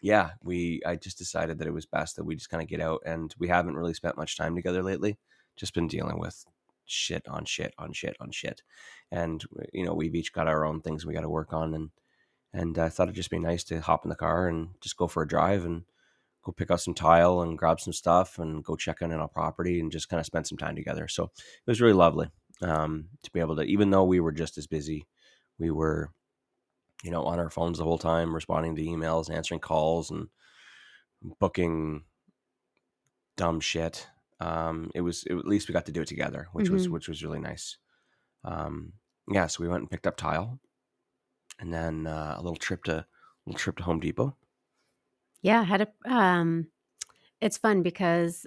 yeah, 0.00 0.30
we 0.42 0.80
I 0.86 0.96
just 0.96 1.18
decided 1.18 1.58
that 1.58 1.66
it 1.66 1.74
was 1.74 1.86
best 1.86 2.16
that 2.16 2.24
we 2.24 2.34
just 2.34 2.50
kind 2.50 2.62
of 2.62 2.68
get 2.68 2.80
out, 2.80 3.02
and 3.04 3.34
we 3.38 3.48
haven't 3.48 3.76
really 3.76 3.94
spent 3.94 4.16
much 4.16 4.36
time 4.36 4.54
together 4.54 4.82
lately. 4.82 5.18
Just 5.56 5.74
been 5.74 5.88
dealing 5.88 6.18
with 6.18 6.44
shit 6.86 7.28
on 7.28 7.44
shit 7.44 7.74
on 7.78 7.92
shit 7.92 8.16
on 8.18 8.30
shit, 8.30 8.62
and 9.12 9.44
you 9.72 9.84
know 9.84 9.94
we've 9.94 10.14
each 10.14 10.32
got 10.32 10.48
our 10.48 10.64
own 10.64 10.80
things 10.80 11.04
we 11.04 11.14
got 11.14 11.20
to 11.20 11.28
work 11.28 11.52
on, 11.52 11.74
and 11.74 11.90
and 12.52 12.78
I 12.78 12.88
thought 12.88 13.08
it'd 13.08 13.16
just 13.16 13.30
be 13.30 13.38
nice 13.38 13.62
to 13.64 13.80
hop 13.80 14.04
in 14.04 14.08
the 14.08 14.16
car 14.16 14.48
and 14.48 14.70
just 14.80 14.96
go 14.96 15.06
for 15.06 15.22
a 15.22 15.28
drive 15.28 15.64
and 15.66 15.82
go 16.42 16.52
pick 16.52 16.70
up 16.70 16.80
some 16.80 16.94
tile 16.94 17.42
and 17.42 17.58
grab 17.58 17.78
some 17.78 17.92
stuff 17.92 18.38
and 18.38 18.64
go 18.64 18.76
check 18.76 19.02
in 19.02 19.12
on 19.12 19.20
a 19.20 19.28
property 19.28 19.78
and 19.80 19.92
just 19.92 20.08
kind 20.08 20.18
of 20.18 20.26
spend 20.26 20.46
some 20.46 20.56
time 20.56 20.74
together. 20.74 21.06
So 21.06 21.24
it 21.24 21.66
was 21.66 21.80
really 21.82 21.92
lovely 21.92 22.30
um, 22.62 23.10
to 23.22 23.30
be 23.30 23.40
able 23.40 23.56
to, 23.56 23.62
even 23.62 23.90
though 23.90 24.04
we 24.04 24.20
were 24.20 24.32
just 24.32 24.58
as 24.58 24.66
busy, 24.66 25.06
we 25.58 25.70
were, 25.70 26.12
you 27.04 27.10
know, 27.10 27.24
on 27.24 27.38
our 27.40 27.50
phones 27.50 27.78
the 27.78 27.84
whole 27.84 27.98
time, 27.98 28.34
responding 28.34 28.76
to 28.76 28.82
emails, 28.82 29.30
answering 29.34 29.60
calls, 29.60 30.10
and 30.10 30.28
booking 31.22 32.04
dumb 33.36 33.60
shit. 33.60 34.08
Um, 34.40 34.90
it 34.94 35.00
was 35.02 35.24
it, 35.24 35.34
at 35.36 35.46
least 35.46 35.68
we 35.68 35.72
got 35.72 35.86
to 35.86 35.92
do 35.92 36.02
it 36.02 36.08
together, 36.08 36.48
which 36.52 36.70
was 36.70 36.88
Mhm. 36.88 36.90
which 36.90 37.08
was 37.08 37.22
really 37.22 37.40
nice. 37.40 37.76
Um, 38.44 38.94
yeah, 39.30 39.46
so 39.48 39.62
we 39.62 39.68
went 39.68 39.82
and 39.82 39.90
picked 39.90 40.06
up 40.06 40.16
tile, 40.16 40.60
and 41.60 41.72
then 41.72 42.06
uh, 42.06 42.34
a 42.36 42.42
little 42.42 42.56
trip 42.56 42.84
to 42.84 42.98
a 42.98 43.06
little 43.46 43.58
trip 43.58 43.76
to 43.76 43.84
Home 43.84 44.00
Depot. 44.00 44.36
Yeah, 45.42 45.62
had 45.64 45.80
a 45.82 45.88
um 46.12 46.70
it's 47.40 47.58
fun 47.58 47.82
because 47.82 48.46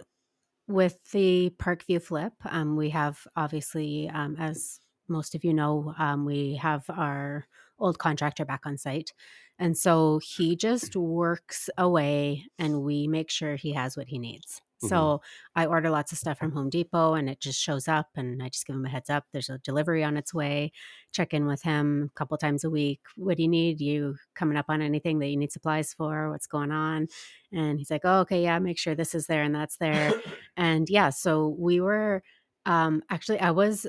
with 0.67 1.11
the 1.11 1.51
Parkview 1.59 2.01
flip, 2.01 2.33
um 2.45 2.75
we 2.75 2.89
have 2.89 3.27
obviously 3.35 4.09
um 4.09 4.35
as 4.39 4.79
most 5.07 5.35
of 5.35 5.43
you 5.43 5.53
know, 5.53 5.93
um 5.97 6.25
we 6.25 6.55
have 6.55 6.85
our 6.89 7.45
old 7.79 7.99
contractor 7.99 8.45
back 8.45 8.61
on 8.65 8.77
site. 8.77 9.13
And 9.59 9.77
so 9.77 10.19
he 10.23 10.55
just 10.55 10.95
works 10.95 11.69
away 11.77 12.45
and 12.59 12.81
we 12.83 13.07
make 13.07 13.29
sure 13.29 13.55
he 13.55 13.73
has 13.73 13.97
what 13.97 14.07
he 14.09 14.17
needs. 14.19 14.61
Mhm. 14.83 14.89
So 14.89 15.21
I 15.55 15.65
order 15.65 15.89
lots 15.89 16.11
of 16.11 16.17
stuff 16.17 16.37
from 16.37 16.51
Home 16.51 16.69
Depot 16.69 17.13
and 17.13 17.29
it 17.29 17.39
just 17.39 17.59
shows 17.61 17.87
up 17.87 18.09
and 18.15 18.41
I 18.43 18.49
just 18.49 18.65
give 18.67 18.75
him 18.75 18.85
a 18.85 18.89
heads 18.89 19.09
up. 19.09 19.25
There's 19.31 19.49
a 19.49 19.57
delivery 19.59 20.03
on 20.03 20.17
its 20.17 20.33
way. 20.33 20.71
Check 21.11 21.33
in 21.33 21.45
with 21.45 21.61
him 21.63 22.09
a 22.11 22.17
couple 22.17 22.37
times 22.37 22.63
a 22.63 22.69
week. 22.69 23.01
What 23.15 23.37
do 23.37 23.43
you 23.43 23.49
need? 23.49 23.81
You 23.81 24.17
coming 24.35 24.57
up 24.57 24.65
on 24.69 24.81
anything 24.81 25.19
that 25.19 25.27
you 25.27 25.37
need 25.37 25.51
supplies 25.51 25.93
for? 25.93 26.29
What's 26.31 26.47
going 26.47 26.71
on? 26.71 27.07
And 27.51 27.79
he's 27.79 27.91
like, 27.91 28.01
oh, 28.03 28.19
okay, 28.21 28.43
yeah, 28.43 28.59
make 28.59 28.77
sure 28.79 28.95
this 28.95 29.15
is 29.15 29.27
there 29.27 29.43
and 29.43 29.55
that's 29.55 29.77
there. 29.77 30.13
and 30.57 30.89
yeah, 30.89 31.09
so 31.09 31.49
we 31.57 31.79
were 31.81 32.23
um 32.65 33.03
actually 33.09 33.39
I 33.39 33.51
was 33.51 33.85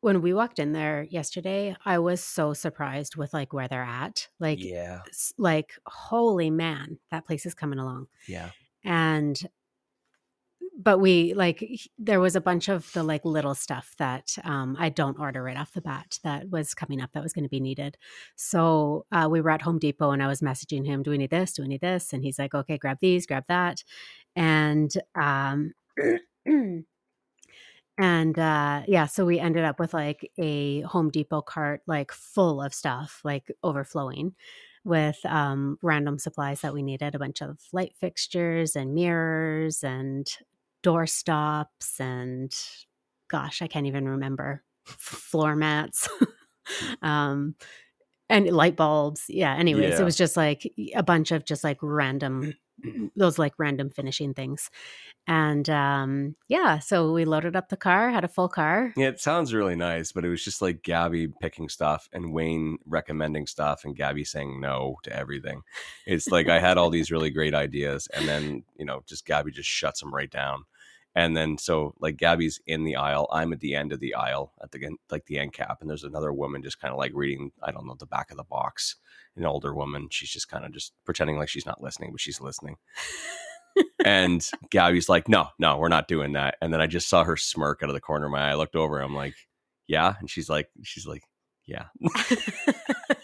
when 0.00 0.22
we 0.22 0.32
walked 0.32 0.58
in 0.58 0.72
there 0.72 1.02
yesterday, 1.10 1.76
I 1.84 1.98
was 1.98 2.22
so 2.22 2.54
surprised 2.54 3.16
with 3.16 3.34
like 3.34 3.52
where 3.52 3.68
they're 3.68 3.82
at. 3.82 4.28
Like 4.38 4.60
yeah, 4.60 5.02
like 5.36 5.78
holy 5.86 6.50
man, 6.50 6.98
that 7.10 7.26
place 7.26 7.44
is 7.44 7.54
coming 7.54 7.78
along. 7.78 8.08
yeah, 8.26 8.50
And 8.84 9.40
but 10.82 10.98
we 10.98 11.34
like 11.34 11.62
there 11.98 12.20
was 12.20 12.36
a 12.36 12.40
bunch 12.40 12.68
of 12.68 12.92
the 12.92 13.02
like 13.02 13.24
little 13.24 13.54
stuff 13.54 13.94
that 13.98 14.36
um, 14.44 14.76
I 14.78 14.88
don't 14.88 15.18
order 15.18 15.42
right 15.42 15.56
off 15.56 15.72
the 15.72 15.80
bat 15.80 16.18
that 16.24 16.50
was 16.50 16.74
coming 16.74 17.00
up 17.00 17.12
that 17.12 17.22
was 17.22 17.32
going 17.32 17.44
to 17.44 17.50
be 17.50 17.60
needed. 17.60 17.96
So 18.36 19.04
uh, 19.12 19.28
we 19.30 19.40
were 19.40 19.50
at 19.50 19.62
Home 19.62 19.78
Depot 19.78 20.10
and 20.10 20.22
I 20.22 20.26
was 20.26 20.40
messaging 20.40 20.86
him, 20.86 21.02
"Do 21.02 21.10
we 21.10 21.18
need 21.18 21.30
this? 21.30 21.52
Do 21.52 21.62
we 21.62 21.68
need 21.68 21.82
this?" 21.82 22.12
And 22.12 22.22
he's 22.24 22.38
like, 22.38 22.54
"Okay, 22.54 22.78
grab 22.78 22.98
these, 23.00 23.26
grab 23.26 23.44
that," 23.48 23.84
and 24.34 24.92
um, 25.14 25.72
and 27.98 28.38
uh, 28.38 28.82
yeah, 28.86 29.06
so 29.06 29.26
we 29.26 29.38
ended 29.38 29.64
up 29.64 29.78
with 29.78 29.92
like 29.92 30.30
a 30.38 30.80
Home 30.82 31.10
Depot 31.10 31.42
cart 31.42 31.82
like 31.86 32.12
full 32.12 32.62
of 32.62 32.72
stuff, 32.74 33.20
like 33.24 33.50
overflowing 33.62 34.34
with 34.84 35.18
um, 35.26 35.78
random 35.82 36.18
supplies 36.18 36.62
that 36.62 36.72
we 36.72 36.82
needed 36.82 37.14
a 37.14 37.18
bunch 37.18 37.42
of 37.42 37.58
light 37.72 37.94
fixtures 38.00 38.74
and 38.76 38.94
mirrors 38.94 39.84
and 39.84 40.38
door 40.82 41.06
stops 41.06 42.00
and 42.00 42.54
gosh 43.28 43.62
i 43.62 43.66
can't 43.66 43.86
even 43.86 44.08
remember 44.08 44.62
floor 44.84 45.54
mats 45.56 46.08
um 47.02 47.54
and 48.28 48.46
light 48.48 48.76
bulbs 48.76 49.24
yeah 49.28 49.54
anyways 49.56 49.90
Yeah. 49.94 50.00
it 50.00 50.04
was 50.04 50.16
just 50.16 50.36
like 50.36 50.70
a 50.94 51.02
bunch 51.02 51.32
of 51.32 51.44
just 51.44 51.64
like 51.64 51.78
random 51.82 52.54
those 53.16 53.38
like 53.38 53.52
random 53.58 53.90
finishing 53.90 54.32
things 54.32 54.70
and 55.26 55.68
um 55.68 56.34
yeah 56.48 56.78
so 56.78 57.12
we 57.12 57.26
loaded 57.26 57.54
up 57.54 57.68
the 57.68 57.76
car 57.76 58.10
had 58.10 58.24
a 58.24 58.28
full 58.28 58.48
car 58.48 58.92
yeah. 58.96 59.08
It 59.08 59.20
sounds 59.20 59.52
really 59.52 59.76
nice, 59.76 60.12
but 60.12 60.24
it 60.24 60.30
was 60.30 60.42
just 60.42 60.62
like 60.62 60.82
Gabby 60.82 61.28
picking 61.28 61.68
stuff 61.68 62.08
and 62.12 62.32
Wayne 62.32 62.78
recommending 62.86 63.46
stuff 63.46 63.84
and 63.84 63.94
Gabby 63.94 64.24
saying 64.24 64.60
no 64.60 64.96
to 65.02 65.14
everything. 65.14 65.60
It's 66.06 66.28
like 66.28 66.48
I 66.48 66.58
had 66.58 66.78
all 66.78 66.88
these 66.90 67.10
really 67.10 67.30
great 67.30 67.54
ideas, 67.54 68.08
and 68.14 68.26
then 68.26 68.64
you 68.78 68.86
know, 68.86 69.02
just 69.06 69.26
Gabby 69.26 69.50
just 69.50 69.68
shuts 69.68 70.00
them 70.00 70.14
right 70.14 70.30
down. 70.30 70.64
And 71.14 71.36
then 71.36 71.58
so 71.58 71.94
like 72.00 72.16
Gabby's 72.16 72.60
in 72.66 72.84
the 72.84 72.96
aisle, 72.96 73.28
I'm 73.32 73.52
at 73.52 73.60
the 73.60 73.74
end 73.74 73.92
of 73.92 74.00
the 74.00 74.14
aisle 74.14 74.52
at 74.62 74.70
the 74.70 74.84
end, 74.84 74.98
like 75.10 75.26
the 75.26 75.38
end 75.38 75.52
cap, 75.52 75.78
and 75.80 75.90
there's 75.90 76.04
another 76.04 76.32
woman 76.32 76.62
just 76.62 76.80
kind 76.80 76.92
of 76.92 76.98
like 76.98 77.12
reading, 77.14 77.50
I 77.62 77.72
don't 77.72 77.86
know, 77.86 77.96
the 77.98 78.06
back 78.06 78.30
of 78.30 78.36
the 78.36 78.44
box. 78.44 78.96
An 79.36 79.44
older 79.44 79.74
woman, 79.74 80.08
she's 80.10 80.30
just 80.30 80.48
kind 80.48 80.64
of 80.64 80.72
just 80.72 80.92
pretending 81.04 81.36
like 81.36 81.48
she's 81.48 81.66
not 81.66 81.82
listening, 81.82 82.10
but 82.12 82.20
she's 82.20 82.40
listening. 82.40 82.76
and 84.04 84.48
Gabby's 84.70 85.08
like, 85.08 85.28
"No, 85.28 85.48
no, 85.58 85.78
we're 85.78 85.88
not 85.88 86.08
doing 86.08 86.32
that." 86.34 86.56
And 86.60 86.72
then 86.72 86.80
I 86.80 86.86
just 86.86 87.08
saw 87.08 87.24
her 87.24 87.36
smirk 87.36 87.82
out 87.82 87.88
of 87.90 87.94
the 87.94 88.00
corner 88.00 88.26
of 88.26 88.32
my 88.32 88.48
eye. 88.48 88.50
I 88.50 88.54
looked 88.54 88.76
over. 88.76 89.00
I'm 89.00 89.14
like, 89.14 89.34
"Yeah," 89.86 90.14
and 90.20 90.28
she's 90.28 90.48
like, 90.48 90.68
"She's 90.82 91.06
like, 91.06 91.22
yeah." 91.66 91.86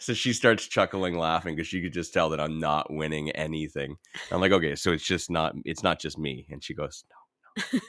so 0.00 0.14
she 0.14 0.32
starts 0.32 0.66
chuckling, 0.66 1.16
laughing 1.16 1.56
because 1.56 1.68
she 1.68 1.82
could 1.82 1.92
just 1.92 2.12
tell 2.12 2.30
that 2.30 2.40
I'm 2.40 2.58
not 2.58 2.92
winning 2.92 3.30
anything. 3.30 3.96
I'm 4.30 4.40
like, 4.40 4.52
"Okay, 4.52 4.74
so 4.74 4.92
it's 4.92 5.06
just 5.06 5.30
not, 5.30 5.54
it's 5.64 5.82
not 5.82 6.00
just 6.00 6.18
me." 6.18 6.46
And 6.50 6.62
she 6.62 6.74
goes, 6.74 7.04
"No, 7.10 7.62
no. 7.72 7.80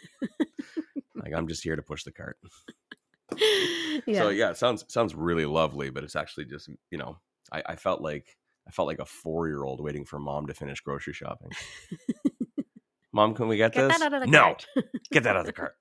like 1.23 1.33
I'm 1.33 1.47
just 1.47 1.63
here 1.63 1.75
to 1.75 1.81
push 1.81 2.03
the 2.03 2.11
cart." 2.11 2.37
yeah. 4.05 4.19
So 4.19 4.29
yeah, 4.29 4.51
it 4.51 4.57
sounds 4.57 4.85
sounds 4.87 5.15
really 5.15 5.45
lovely, 5.45 5.89
but 5.89 6.03
it's 6.03 6.15
actually 6.15 6.45
just 6.45 6.69
you 6.91 6.97
know, 6.97 7.17
I, 7.51 7.63
I 7.67 7.75
felt 7.75 8.01
like 8.01 8.37
I 8.67 8.71
felt 8.71 8.87
like 8.87 8.99
a 8.99 9.05
four 9.05 9.47
year 9.47 9.63
old 9.63 9.81
waiting 9.81 10.05
for 10.05 10.19
mom 10.19 10.47
to 10.47 10.53
finish 10.53 10.81
grocery 10.81 11.13
shopping. 11.13 11.51
mom, 13.13 13.33
can 13.33 13.47
we 13.47 13.57
get, 13.57 13.73
Get 13.73 13.87
this? 13.87 13.99
that 13.99 14.05
out 14.05 14.13
of 14.13 14.21
the 14.21 14.27
no, 14.27 14.55
get 15.11 15.23
that 15.23 15.35
out 15.35 15.41
of 15.41 15.45
the 15.45 15.53
cart. 15.53 15.75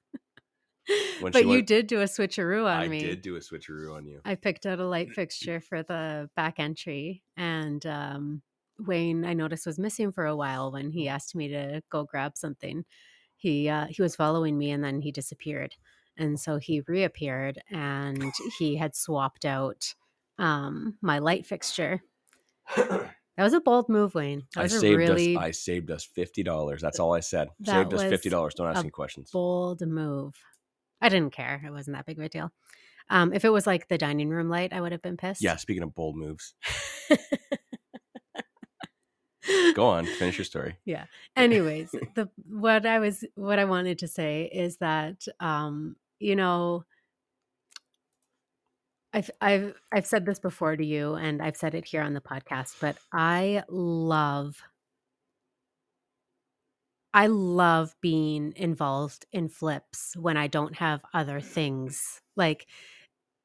But 1.20 1.46
you 1.46 1.62
did 1.62 1.86
do 1.86 2.00
a 2.00 2.04
switcheroo 2.04 2.66
on 2.66 2.82
I 2.82 2.88
me. 2.88 2.98
I 2.98 3.06
did 3.08 3.22
do 3.22 3.36
a 3.36 3.40
switcheroo 3.40 3.94
on 3.96 4.06
you. 4.06 4.20
I 4.24 4.34
picked 4.34 4.66
out 4.66 4.78
a 4.78 4.86
light 4.86 5.10
fixture 5.14 5.60
for 5.60 5.82
the 5.82 6.28
back 6.36 6.58
entry, 6.58 7.22
and 7.36 7.84
um, 7.86 8.42
Wayne, 8.78 9.24
I 9.24 9.32
noticed, 9.32 9.66
was 9.66 9.78
missing 9.78 10.12
for 10.12 10.26
a 10.26 10.36
while 10.36 10.70
when 10.70 10.90
he 10.90 11.08
asked 11.08 11.34
me 11.34 11.48
to 11.48 11.82
go 11.90 12.04
grab 12.04 12.36
something. 12.36 12.84
He 13.36 13.68
uh, 13.68 13.86
he 13.88 14.02
was 14.02 14.16
following 14.16 14.58
me, 14.58 14.70
and 14.70 14.84
then 14.84 15.00
he 15.00 15.12
disappeared, 15.12 15.74
and 16.16 16.38
so 16.38 16.58
he 16.58 16.82
reappeared, 16.86 17.60
and 17.70 18.32
he 18.58 18.76
had 18.76 18.94
swapped 18.94 19.44
out 19.44 19.94
um, 20.38 20.98
my 21.00 21.18
light 21.18 21.46
fixture. 21.46 22.02
That 23.36 23.44
was 23.44 23.52
a 23.52 23.60
bold 23.60 23.90
move, 23.90 24.14
Wayne. 24.14 24.44
That 24.54 24.64
I 24.64 24.66
saved 24.68 24.96
really 24.96 25.36
us. 25.36 25.42
I 25.42 25.50
saved 25.50 25.90
us 25.90 26.04
fifty 26.04 26.42
dollars. 26.42 26.80
That's 26.80 26.98
all 26.98 27.12
I 27.12 27.20
said. 27.20 27.48
That 27.60 27.72
saved 27.72 27.92
us 27.92 28.02
fifty 28.04 28.30
dollars. 28.30 28.54
Don't 28.54 28.66
ask 28.66 28.80
any 28.80 28.88
questions. 28.88 29.30
bold 29.30 29.86
move. 29.86 30.34
I 31.00 31.08
didn't 31.08 31.32
care. 31.32 31.62
It 31.64 31.70
wasn't 31.70 31.96
that 31.96 32.06
big 32.06 32.18
of 32.18 32.24
a 32.24 32.28
deal. 32.28 32.50
Um, 33.08 33.32
if 33.32 33.44
it 33.44 33.50
was 33.50 33.66
like 33.66 33.88
the 33.88 33.98
dining 33.98 34.28
room 34.28 34.48
light, 34.48 34.72
I 34.72 34.80
would 34.80 34.92
have 34.92 35.02
been 35.02 35.16
pissed. 35.16 35.42
Yeah. 35.42 35.56
Speaking 35.56 35.82
of 35.82 35.94
bold 35.94 36.16
moves, 36.16 36.54
go 39.74 39.86
on. 39.86 40.06
Finish 40.06 40.38
your 40.38 40.44
story. 40.44 40.76
Yeah. 40.84 41.04
Anyways 41.36 41.94
the 42.14 42.28
what 42.48 42.86
i 42.86 42.98
was 42.98 43.24
what 43.34 43.58
i 43.58 43.64
wanted 43.64 43.98
to 44.00 44.08
say 44.08 44.50
is 44.52 44.78
that 44.78 45.26
um 45.40 45.96
you 46.18 46.34
know 46.34 46.84
I've, 49.12 49.30
I've 49.40 49.74
I've 49.90 50.06
said 50.06 50.26
this 50.26 50.38
before 50.38 50.76
to 50.76 50.84
you 50.84 51.14
and 51.14 51.40
I've 51.40 51.56
said 51.56 51.74
it 51.74 51.86
here 51.86 52.02
on 52.02 52.12
the 52.12 52.20
podcast, 52.20 52.74
but 52.82 52.98
I 53.14 53.62
love 53.70 54.62
I 57.16 57.28
love 57.28 57.96
being 58.02 58.52
involved 58.56 59.24
in 59.32 59.48
flips 59.48 60.14
when 60.18 60.36
I 60.36 60.48
don't 60.48 60.76
have 60.76 61.00
other 61.14 61.40
things. 61.40 62.20
Like 62.36 62.66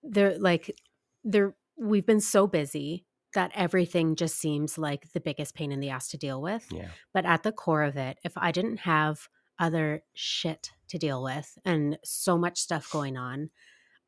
they're 0.03 0.37
like 0.37 0.75
they're 1.23 1.55
we've 1.77 2.05
been 2.05 2.19
so 2.19 2.47
busy 2.47 3.05
that 3.33 3.49
everything 3.55 4.17
just 4.17 4.37
seems 4.37 4.77
like 4.77 5.13
the 5.13 5.21
biggest 5.21 5.55
pain 5.55 5.71
in 5.71 5.79
the 5.79 5.89
ass 5.89 6.09
to 6.09 6.17
deal 6.17 6.41
with. 6.41 6.67
Yeah. 6.69 6.89
But 7.13 7.25
at 7.25 7.43
the 7.43 7.53
core 7.53 7.83
of 7.83 7.95
it, 7.95 8.17
if 8.25 8.33
I 8.35 8.51
didn't 8.51 8.81
have 8.81 9.29
other 9.57 10.03
shit 10.13 10.71
to 10.89 10.97
deal 10.97 11.23
with 11.23 11.57
and 11.63 11.97
so 12.03 12.37
much 12.37 12.59
stuff 12.59 12.91
going 12.91 13.15
on, 13.15 13.51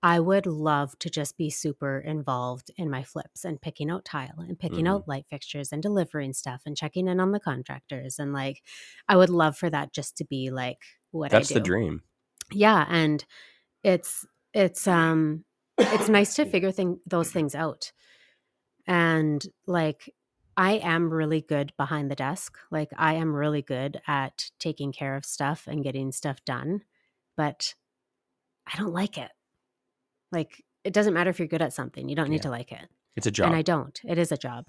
I 0.03 0.19
would 0.19 0.45
love 0.45 0.99
to 0.99 1.09
just 1.09 1.37
be 1.37 1.49
super 1.49 1.99
involved 1.99 2.71
in 2.77 2.89
my 2.91 3.03
flips 3.03 3.45
and 3.45 3.61
picking 3.61 3.89
out 3.89 4.05
tile 4.05 4.39
and 4.39 4.59
picking 4.59 4.85
Mhm. 4.85 4.87
out 4.87 5.07
light 5.07 5.25
fixtures 5.27 5.71
and 5.71 5.81
delivering 5.81 6.33
stuff 6.33 6.63
and 6.65 6.77
checking 6.77 7.07
in 7.07 7.21
on 7.21 7.31
the 7.31 7.39
contractors. 7.39 8.19
And 8.19 8.33
like, 8.33 8.63
I 9.07 9.15
would 9.17 9.29
love 9.29 9.57
for 9.57 9.69
that 9.69 9.93
just 9.93 10.17
to 10.17 10.25
be 10.25 10.51
like 10.51 10.83
what 11.11 11.31
That's 11.31 11.39
I 11.39 11.43
do. 11.43 11.55
the 11.55 11.59
dream. 11.61 12.03
Yeah. 12.51 12.85
And 12.89 13.25
it's, 13.83 14.25
it's, 14.53 14.87
um, 14.87 15.45
it's 15.91 16.09
nice 16.09 16.35
to 16.35 16.45
figure 16.45 16.71
thing, 16.71 16.99
those 17.07 17.31
things 17.31 17.55
out. 17.55 17.93
And 18.87 19.45
like, 19.67 20.13
I 20.57 20.73
am 20.73 21.11
really 21.13 21.41
good 21.41 21.73
behind 21.77 22.11
the 22.11 22.15
desk. 22.15 22.57
Like, 22.71 22.91
I 22.97 23.15
am 23.15 23.35
really 23.35 23.61
good 23.61 24.01
at 24.07 24.51
taking 24.59 24.91
care 24.91 25.15
of 25.15 25.25
stuff 25.25 25.67
and 25.67 25.83
getting 25.83 26.11
stuff 26.11 26.43
done, 26.45 26.83
but 27.37 27.75
I 28.67 28.77
don't 28.77 28.93
like 28.93 29.17
it. 29.17 29.31
Like, 30.33 30.63
it 30.83 30.91
doesn't 30.93 31.13
matter 31.13 31.29
if 31.29 31.39
you're 31.39 31.47
good 31.47 31.61
at 31.61 31.71
something, 31.73 32.09
you 32.09 32.15
don't 32.15 32.29
need 32.29 32.37
Yeah. 32.37 32.41
to 32.43 32.49
like 32.49 32.71
it. 32.73 32.89
It's 33.15 33.27
a 33.27 33.31
job. 33.31 33.47
and 33.47 33.55
I 33.55 33.61
don't. 33.61 33.99
It 34.03 34.17
is 34.17 34.31
a 34.31 34.37
job. 34.37 34.65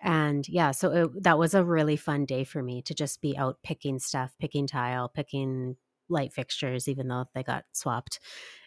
And 0.00 0.48
yeah, 0.48 0.70
so 0.70 0.92
it, 0.92 1.22
that 1.24 1.38
was 1.38 1.52
a 1.54 1.64
really 1.64 1.96
fun 1.96 2.24
day 2.24 2.44
for 2.44 2.62
me 2.62 2.80
to 2.82 2.94
just 2.94 3.20
be 3.20 3.36
out 3.36 3.58
picking 3.64 3.98
stuff, 3.98 4.34
picking 4.38 4.66
tile, 4.68 5.08
picking 5.08 5.76
light 6.08 6.32
fixtures, 6.32 6.86
even 6.88 7.08
though 7.08 7.26
they 7.34 7.42
got 7.42 7.64
swapped, 7.72 8.20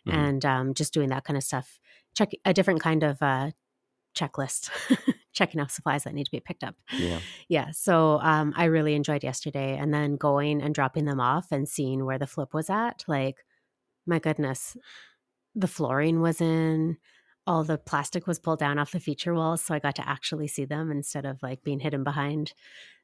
Mhm. 0.08 0.14
and 0.14 0.46
um, 0.46 0.74
just 0.74 0.94
doing 0.94 1.10
that 1.10 1.24
kind 1.24 1.38
of 1.38 1.44
stuff. 1.44 1.80
Check 2.14 2.32
a 2.46 2.54
different 2.54 2.82
kind 2.82 3.04
of 3.04 3.22
uh, 3.22 3.52
checklist, 4.14 4.70
checking 5.34 5.62
off 5.62 5.72
supplies 5.72 6.04
that 6.04 6.14
need 6.14 6.26
to 6.26 6.32
be 6.32 6.42
picked 6.42 6.64
up. 6.66 6.76
yeah. 6.92 7.20
Yeah, 7.48 7.72
so 7.72 8.20
um, 8.20 8.54
I 8.58 8.66
really 8.66 8.94
enjoyed 8.96 9.24
yesterday, 9.24 9.78
and 9.78 9.94
then 9.94 10.18
going 10.18 10.62
and 10.62 10.76
dropping 10.76 11.06
them 11.06 11.22
off 11.22 11.52
and 11.52 11.68
seeing 11.70 12.04
where 12.06 12.20
the 12.20 12.28
flip 12.28 12.54
was 12.54 12.70
at. 12.70 13.06
Like, 13.08 13.38
my 14.06 14.20
goodness, 14.20 14.76
the 15.56 15.68
flooring 15.68 16.22
was 16.22 16.42
in, 16.42 16.98
all 17.48 17.64
the 17.64 17.78
plastic 17.78 18.28
was 18.28 18.40
pulled 18.40 18.60
down 18.60 18.78
off 18.78 18.92
the 18.92 19.00
feature 19.00 19.34
walls, 19.34 19.62
so 19.62 19.74
I 19.74 19.80
got 19.80 19.96
to 19.96 20.08
actually 20.08 20.48
see 20.48 20.66
them 20.66 20.92
instead 20.92 21.26
of 21.26 21.42
like 21.42 21.64
being 21.64 21.80
hidden 21.80 22.04
behind. 22.04 22.54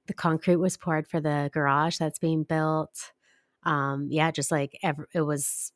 The 0.07 0.13
concrete 0.13 0.57
was 0.57 0.77
poured 0.77 1.07
for 1.07 1.19
the 1.19 1.49
garage 1.53 1.97
that's 1.97 2.19
being 2.19 2.43
built. 2.43 3.11
Um, 3.63 4.07
yeah, 4.09 4.31
just 4.31 4.51
like 4.51 4.77
ev- 4.83 5.05
it 5.13 5.21
was 5.21 5.73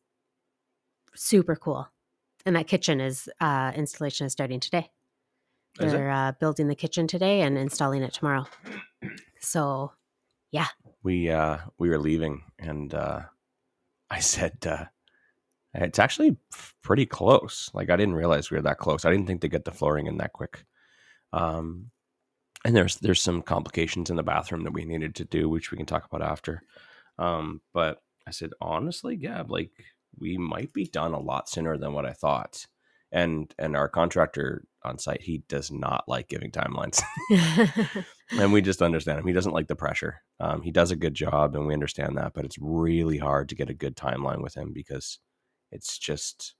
super 1.16 1.56
cool. 1.56 1.90
And 2.46 2.56
that 2.56 2.68
kitchen 2.68 3.02
is 3.02 3.30
uh, 3.42 3.72
installation 3.76 4.26
is 4.26 4.32
starting 4.32 4.60
today. 4.60 4.90
is 5.80 5.92
they're 5.92 6.10
uh, 6.10 6.32
building 6.40 6.68
the 6.68 6.76
kitchen 6.76 7.08
today 7.08 7.42
and 7.42 7.58
installing 7.58 8.04
it 8.04 8.14
tomorrow. 8.14 8.46
So 9.40 9.92
yeah. 10.52 10.68
we 11.04 11.30
uh 11.30 11.58
we 11.78 11.90
were 11.90 11.98
leaving 11.98 12.44
and 12.60 12.94
uh 12.94 13.22
i 14.10 14.20
said 14.20 14.58
uh 14.66 14.86
it's 15.74 16.00
actually 16.00 16.38
pretty 16.82 17.06
close. 17.06 17.70
Like 17.74 17.90
i 17.90 17.96
didn't 17.96 18.16
realize 18.16 18.52
we 18.52 18.58
were 18.58 18.64
that 18.64 18.78
close. 18.80 19.06
I 19.06 19.12
didn't 19.12 19.28
think 19.28 19.42
they 19.42 19.48
get 19.50 19.66
the 19.66 19.72
flooring 19.72 20.08
in 20.08 20.18
that 20.18 20.34
quick. 20.34 20.66
Um 21.34 21.92
and 22.66 22.76
there's 22.76 22.98
there's 22.98 23.22
some 23.22 23.42
complications 23.42 24.10
in 24.10 24.16
the 24.18 24.24
bathroom 24.24 24.64
that 24.64 24.74
we 24.74 24.86
needed 24.86 25.16
to 25.16 25.26
do 25.26 25.50
which 25.50 25.72
we 25.72 25.78
can 25.78 25.86
talk 25.86 26.06
about 26.06 26.28
after. 26.28 26.64
Um 27.18 27.62
but 27.74 28.02
i 28.28 28.32
said 28.32 28.52
honestly 28.62 29.16
gab 29.16 29.50
like 29.52 29.72
we 30.20 30.38
might 30.38 30.74
be 30.74 30.86
done 30.86 31.14
a 31.14 31.20
lot 31.20 31.50
sooner 31.50 31.78
than 31.78 31.94
what 31.94 32.06
i 32.06 32.14
thought. 32.14 32.66
And 33.12 33.54
and 33.60 33.76
our 33.76 33.90
contractor 33.90 34.64
on 34.84 34.98
site 35.00 35.22
he 35.22 35.44
does 35.50 35.72
not 35.72 36.06
like 36.08 36.28
giving 36.30 36.52
timelines. 36.52 37.02
And 38.40 38.54
we 38.54 38.62
just 38.62 38.82
understand 38.82 39.20
him. 39.20 39.28
He 39.28 39.34
doesn't 39.34 39.52
like 39.52 39.68
the 39.68 39.76
pressure. 39.76 40.22
Um, 40.40 40.62
he 40.62 40.72
does 40.72 40.92
a 40.92 40.96
good 40.96 41.14
job, 41.14 41.56
and 41.56 41.68
we 41.68 41.74
understand 41.74 42.18
that, 42.18 42.34
but 42.34 42.46
it's 42.46 42.58
really 42.60 43.18
hard 43.18 43.50
to 43.50 43.56
get 43.56 43.70
a 43.70 43.74
good 43.74 43.98
timeline 43.98 44.42
with 44.42 44.56
him 44.56 44.72
because 44.74 45.20
it's 45.72 45.98
just 45.98 46.56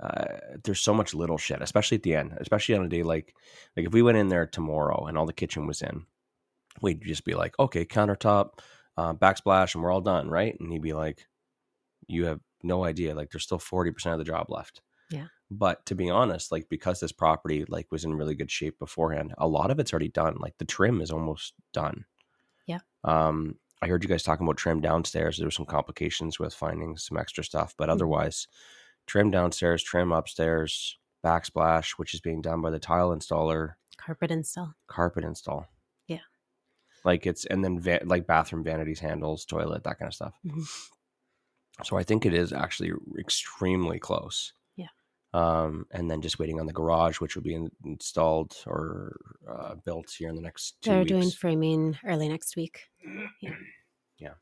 uh, 0.00 0.36
there's 0.64 0.80
so 0.80 0.94
much 0.94 1.14
little 1.14 1.38
shit, 1.38 1.60
especially 1.60 1.96
at 1.96 2.02
the 2.02 2.14
end, 2.14 2.36
especially 2.38 2.74
on 2.76 2.84
a 2.84 2.88
day 2.88 3.02
like 3.02 3.34
like 3.76 3.86
if 3.86 3.92
we 3.92 4.02
went 4.02 4.18
in 4.18 4.28
there 4.28 4.46
tomorrow 4.46 5.06
and 5.06 5.18
all 5.18 5.26
the 5.26 5.32
kitchen 5.32 5.66
was 5.66 5.82
in, 5.82 6.06
we'd 6.80 7.02
just 7.02 7.24
be 7.24 7.34
like, 7.34 7.58
okay, 7.58 7.84
countertop, 7.84 8.60
uh, 8.96 9.14
backsplash, 9.14 9.74
and 9.74 9.82
we're 9.82 9.92
all 9.92 10.00
done, 10.00 10.28
right? 10.28 10.54
And 10.60 10.72
he'd 10.72 10.82
be 10.82 10.92
like, 10.92 11.26
you 12.06 12.26
have 12.26 12.40
no 12.62 12.84
idea, 12.84 13.14
like 13.14 13.30
there's 13.30 13.44
still 13.44 13.58
forty 13.58 13.90
percent 13.90 14.12
of 14.12 14.18
the 14.18 14.24
job 14.24 14.46
left. 14.50 14.82
Yeah. 15.10 15.26
But 15.50 15.84
to 15.86 15.94
be 15.94 16.10
honest, 16.10 16.52
like 16.52 16.68
because 16.68 17.00
this 17.00 17.12
property 17.12 17.64
like 17.68 17.90
was 17.90 18.04
in 18.04 18.14
really 18.14 18.34
good 18.34 18.50
shape 18.50 18.78
beforehand, 18.78 19.34
a 19.38 19.48
lot 19.48 19.70
of 19.70 19.80
it's 19.80 19.92
already 19.92 20.08
done. 20.10 20.36
Like 20.38 20.54
the 20.58 20.64
trim 20.64 21.00
is 21.00 21.10
almost 21.10 21.54
done. 21.72 22.04
Yeah. 22.66 22.80
Um, 23.02 23.56
I 23.80 23.86
heard 23.86 24.02
you 24.02 24.08
guys 24.08 24.22
talking 24.22 24.46
about 24.46 24.56
trim 24.56 24.80
downstairs. 24.80 25.36
There 25.38 25.46
were 25.46 25.50
some 25.52 25.66
complications 25.66 26.38
with 26.38 26.52
finding 26.54 26.96
some 26.96 27.16
extra 27.16 27.44
stuff, 27.44 27.74
but 27.76 27.88
Mhm. 27.88 27.92
otherwise, 27.92 28.48
trim 29.06 29.30
downstairs, 29.30 29.82
trim 29.82 30.10
upstairs, 30.12 30.98
backsplash, 31.24 31.92
which 31.92 32.14
is 32.14 32.20
being 32.20 32.40
done 32.42 32.60
by 32.60 32.70
the 32.70 32.78
tile 32.80 33.10
installer, 33.10 33.74
carpet 33.96 34.30
install. 34.30 34.74
carpet 34.86 35.24
install. 35.24 35.66
Yeah. 36.06 36.20
Like 37.04 37.26
it's 37.26 37.44
and 37.46 37.64
then 37.64 37.78
va- 37.80 38.00
like 38.04 38.26
bathroom 38.26 38.64
vanities, 38.64 39.00
handles, 39.00 39.44
toilet, 39.44 39.84
that 39.84 39.98
kind 39.98 40.08
of 40.08 40.14
stuff. 40.14 40.34
Mhm. 40.44 40.90
So 41.84 41.96
I 41.96 42.02
think 42.02 42.26
it 42.26 42.34
is 42.34 42.52
actually 42.52 42.92
extremely 43.18 43.98
close. 44.00 44.52
Um, 45.38 45.86
and 45.92 46.10
then 46.10 46.20
just 46.20 46.38
waiting 46.40 46.58
on 46.58 46.66
the 46.66 46.72
garage, 46.72 47.20
which 47.20 47.36
will 47.36 47.44
be 47.44 47.54
in, 47.54 47.70
installed 47.84 48.56
or 48.66 49.16
uh, 49.48 49.76
built 49.84 50.10
here 50.10 50.28
in 50.28 50.34
the 50.34 50.42
next 50.42 50.82
2 50.82 50.90
They're 50.90 50.98
weeks. 51.00 51.08
doing 51.10 51.30
framing 51.30 51.98
early 52.04 52.28
next 52.28 52.56
week. 52.56 52.86
Yeah. 53.40 53.54
yeah. 54.18 54.34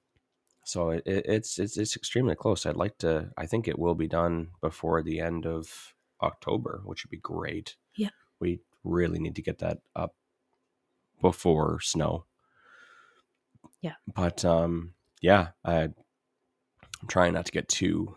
So 0.65 0.91
it, 0.91 1.03
it, 1.05 1.27
it's 1.27 1.59
it's 1.59 1.77
it's 1.77 1.97
extremely 1.97 2.35
close. 2.35 2.65
I'd 2.65 2.77
like 2.77 2.97
to. 2.99 3.31
I 3.37 3.47
think 3.47 3.69
it 3.69 3.79
will 3.79 3.95
be 3.95 4.09
done 4.09 4.49
before 4.63 5.03
the 5.03 5.21
end 5.21 5.45
of 5.47 5.95
October, 6.23 6.81
which 6.85 7.05
would 7.05 7.11
be 7.11 7.19
great. 7.19 7.77
Yeah. 7.95 8.11
We 8.41 8.61
really 8.83 9.19
need 9.19 9.37
to 9.37 9.43
get 9.43 9.59
that 9.59 9.79
up 9.95 10.15
before 11.21 11.81
snow. 11.81 12.25
Yeah. 13.83 13.95
But 14.15 14.45
um, 14.45 14.95
yeah, 15.21 15.49
I, 15.65 15.83
I'm 15.83 15.95
trying 17.09 17.35
not 17.35 17.47
to 17.47 17.53
get 17.53 17.69
too 17.69 18.17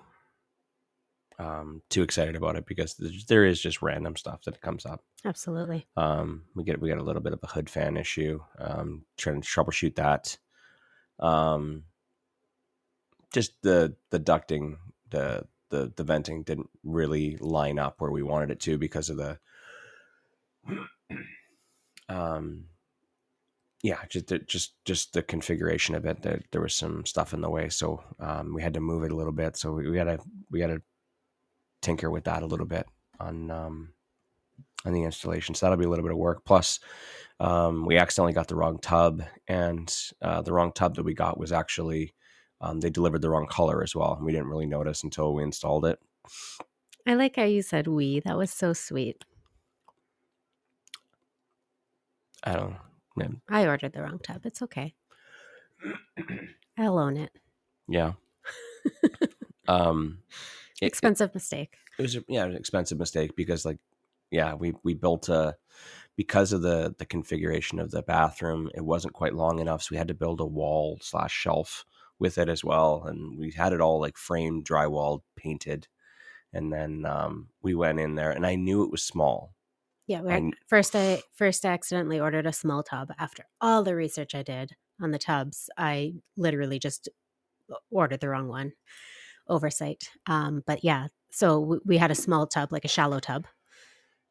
um 1.39 1.81
too 1.89 2.03
excited 2.03 2.35
about 2.35 2.55
it 2.57 2.65
because 2.65 2.95
there's- 2.95 3.59
just 3.59 3.81
random 3.81 4.15
stuff 4.15 4.43
that 4.43 4.61
comes 4.61 4.85
up. 4.85 5.03
Absolutely. 5.25 5.87
Um, 5.97 6.43
we 6.55 6.63
get 6.63 6.79
we 6.81 6.89
got 6.89 6.97
a 6.99 7.03
little 7.03 7.21
bit 7.21 7.33
of 7.33 7.39
a 7.43 7.47
hood 7.47 7.69
fan 7.69 7.97
issue. 7.97 8.39
Um, 8.59 9.05
trying 9.17 9.41
to 9.41 9.47
troubleshoot 9.47 9.95
that. 9.95 10.37
Um, 11.19 11.83
just 13.33 13.61
the 13.61 13.95
the 14.09 14.19
ducting, 14.19 14.77
the 15.09 15.45
the 15.69 15.91
the 15.95 16.03
venting 16.03 16.43
didn't 16.43 16.69
really 16.83 17.37
line 17.37 17.79
up 17.79 17.95
where 18.01 18.11
we 18.11 18.23
wanted 18.23 18.51
it 18.51 18.59
to 18.61 18.77
because 18.77 19.09
of 19.09 19.17
the. 19.17 19.39
Um, 22.07 22.65
yeah, 23.83 23.99
just 24.09 24.27
the, 24.27 24.39
just 24.39 24.73
just 24.83 25.13
the 25.13 25.21
configuration 25.21 25.93
of 25.95 26.05
it. 26.05 26.21
There, 26.23 26.41
there 26.51 26.61
was 26.61 26.73
some 26.75 27.05
stuff 27.05 27.33
in 27.33 27.41
the 27.41 27.49
way, 27.49 27.69
so 27.69 28.03
um, 28.19 28.53
we 28.53 28.61
had 28.63 28.73
to 28.73 28.79
move 28.81 29.03
it 29.03 29.11
a 29.11 29.15
little 29.15 29.31
bit. 29.31 29.55
So 29.57 29.71
we, 29.73 29.87
we 29.89 29.95
gotta 29.95 30.19
we 30.49 30.59
gotta 30.59 30.81
tinker 31.81 32.09
with 32.09 32.25
that 32.25 32.43
a 32.43 32.47
little 32.47 32.65
bit 32.65 32.85
on 33.19 33.51
um, 33.51 33.93
on 34.85 34.93
the 34.93 35.03
installation. 35.03 35.55
So 35.55 35.65
that'll 35.65 35.79
be 35.79 35.85
a 35.85 35.89
little 35.89 36.03
bit 36.03 36.11
of 36.11 36.17
work. 36.17 36.45
Plus, 36.45 36.79
um, 37.39 37.85
we 37.85 37.97
accidentally 37.97 38.33
got 38.33 38.47
the 38.47 38.55
wrong 38.55 38.79
tub, 38.79 39.23
and 39.47 39.93
uh, 40.21 40.41
the 40.41 40.53
wrong 40.53 40.71
tub 40.73 40.95
that 40.95 41.03
we 41.03 41.13
got 41.13 41.39
was 41.39 41.51
actually 41.51 42.13
um, 42.61 42.79
they 42.79 42.89
delivered 42.89 43.21
the 43.21 43.29
wrong 43.29 43.47
color 43.47 43.83
as 43.83 43.95
well. 43.95 44.19
We 44.21 44.31
didn't 44.31 44.47
really 44.47 44.65
notice 44.65 45.03
until 45.03 45.33
we 45.33 45.43
installed 45.43 45.85
it. 45.85 45.99
I 47.07 47.15
like 47.15 47.37
how 47.37 47.43
you 47.43 47.61
said 47.61 47.87
we. 47.87 48.19
That 48.19 48.37
was 48.37 48.51
so 48.51 48.73
sweet. 48.73 49.23
I 52.43 52.53
don't. 52.53 52.75
Man, 53.15 53.41
I 53.49 53.67
ordered 53.67 53.93
the 53.93 54.01
wrong 54.01 54.19
tub. 54.19 54.45
It's 54.45 54.61
okay. 54.61 54.93
I'll 56.77 56.97
own 56.97 57.17
it. 57.17 57.31
yeah. 57.87 58.13
um, 59.67 60.19
it- 60.81 60.87
Expensive 60.87 61.33
mistake. 61.33 61.75
it 61.97 62.01
was 62.01 62.15
a, 62.15 62.23
yeah 62.27 62.45
an 62.45 62.55
expensive 62.55 62.97
mistake 62.99 63.35
because 63.35 63.65
like 63.65 63.77
yeah 64.31 64.53
we 64.53 64.73
we 64.83 64.93
built 64.93 65.29
a 65.29 65.55
because 66.15 66.53
of 66.53 66.61
the 66.61 66.93
the 66.97 67.05
configuration 67.05 67.79
of 67.79 67.91
the 67.91 68.01
bathroom 68.01 68.69
it 68.75 68.85
wasn't 68.85 69.13
quite 69.13 69.33
long 69.33 69.59
enough 69.59 69.81
so 69.83 69.89
we 69.91 69.97
had 69.97 70.07
to 70.07 70.13
build 70.13 70.39
a 70.39 70.45
wall 70.45 70.97
slash 71.01 71.33
shelf 71.33 71.85
with 72.19 72.37
it 72.37 72.49
as 72.49 72.63
well 72.63 73.03
and 73.05 73.37
we 73.39 73.51
had 73.51 73.73
it 73.73 73.81
all 73.81 73.99
like 73.99 74.17
framed 74.17 74.65
drywalled 74.65 75.21
painted 75.35 75.87
and 76.53 76.71
then 76.73 77.05
um 77.05 77.47
we 77.61 77.73
went 77.73 77.99
in 77.99 78.15
there 78.15 78.31
and 78.31 78.45
i 78.45 78.55
knew 78.55 78.83
it 78.83 78.91
was 78.91 79.03
small 79.03 79.53
Yeah, 80.07 80.23
And- 80.27 80.55
first 80.67 80.95
I 80.95 81.21
first 81.35 81.65
I 81.65 81.69
accidentally 81.69 82.19
ordered 82.19 82.45
a 82.47 82.53
small 82.53 82.81
tub. 82.83 83.11
After 83.19 83.43
all 83.61 83.83
the 83.83 83.95
research 83.95 84.33
I 84.35 84.41
did 84.43 84.75
on 85.01 85.11
the 85.11 85.19
tubs, 85.19 85.69
I 85.77 86.15
literally 86.35 86.79
just 86.79 87.07
ordered 87.91 88.19
the 88.21 88.29
wrong 88.29 88.47
one. 88.47 88.73
Oversight. 89.49 90.09
Um, 90.27 90.63
but 90.65 90.83
yeah, 90.83 91.07
so 91.31 91.59
w- 91.61 91.81
we 91.85 91.97
had 91.97 92.11
a 92.11 92.15
small 92.15 92.47
tub, 92.47 92.71
like 92.71 92.85
a 92.85 92.89
shallow 92.89 93.19
tub. 93.19 93.47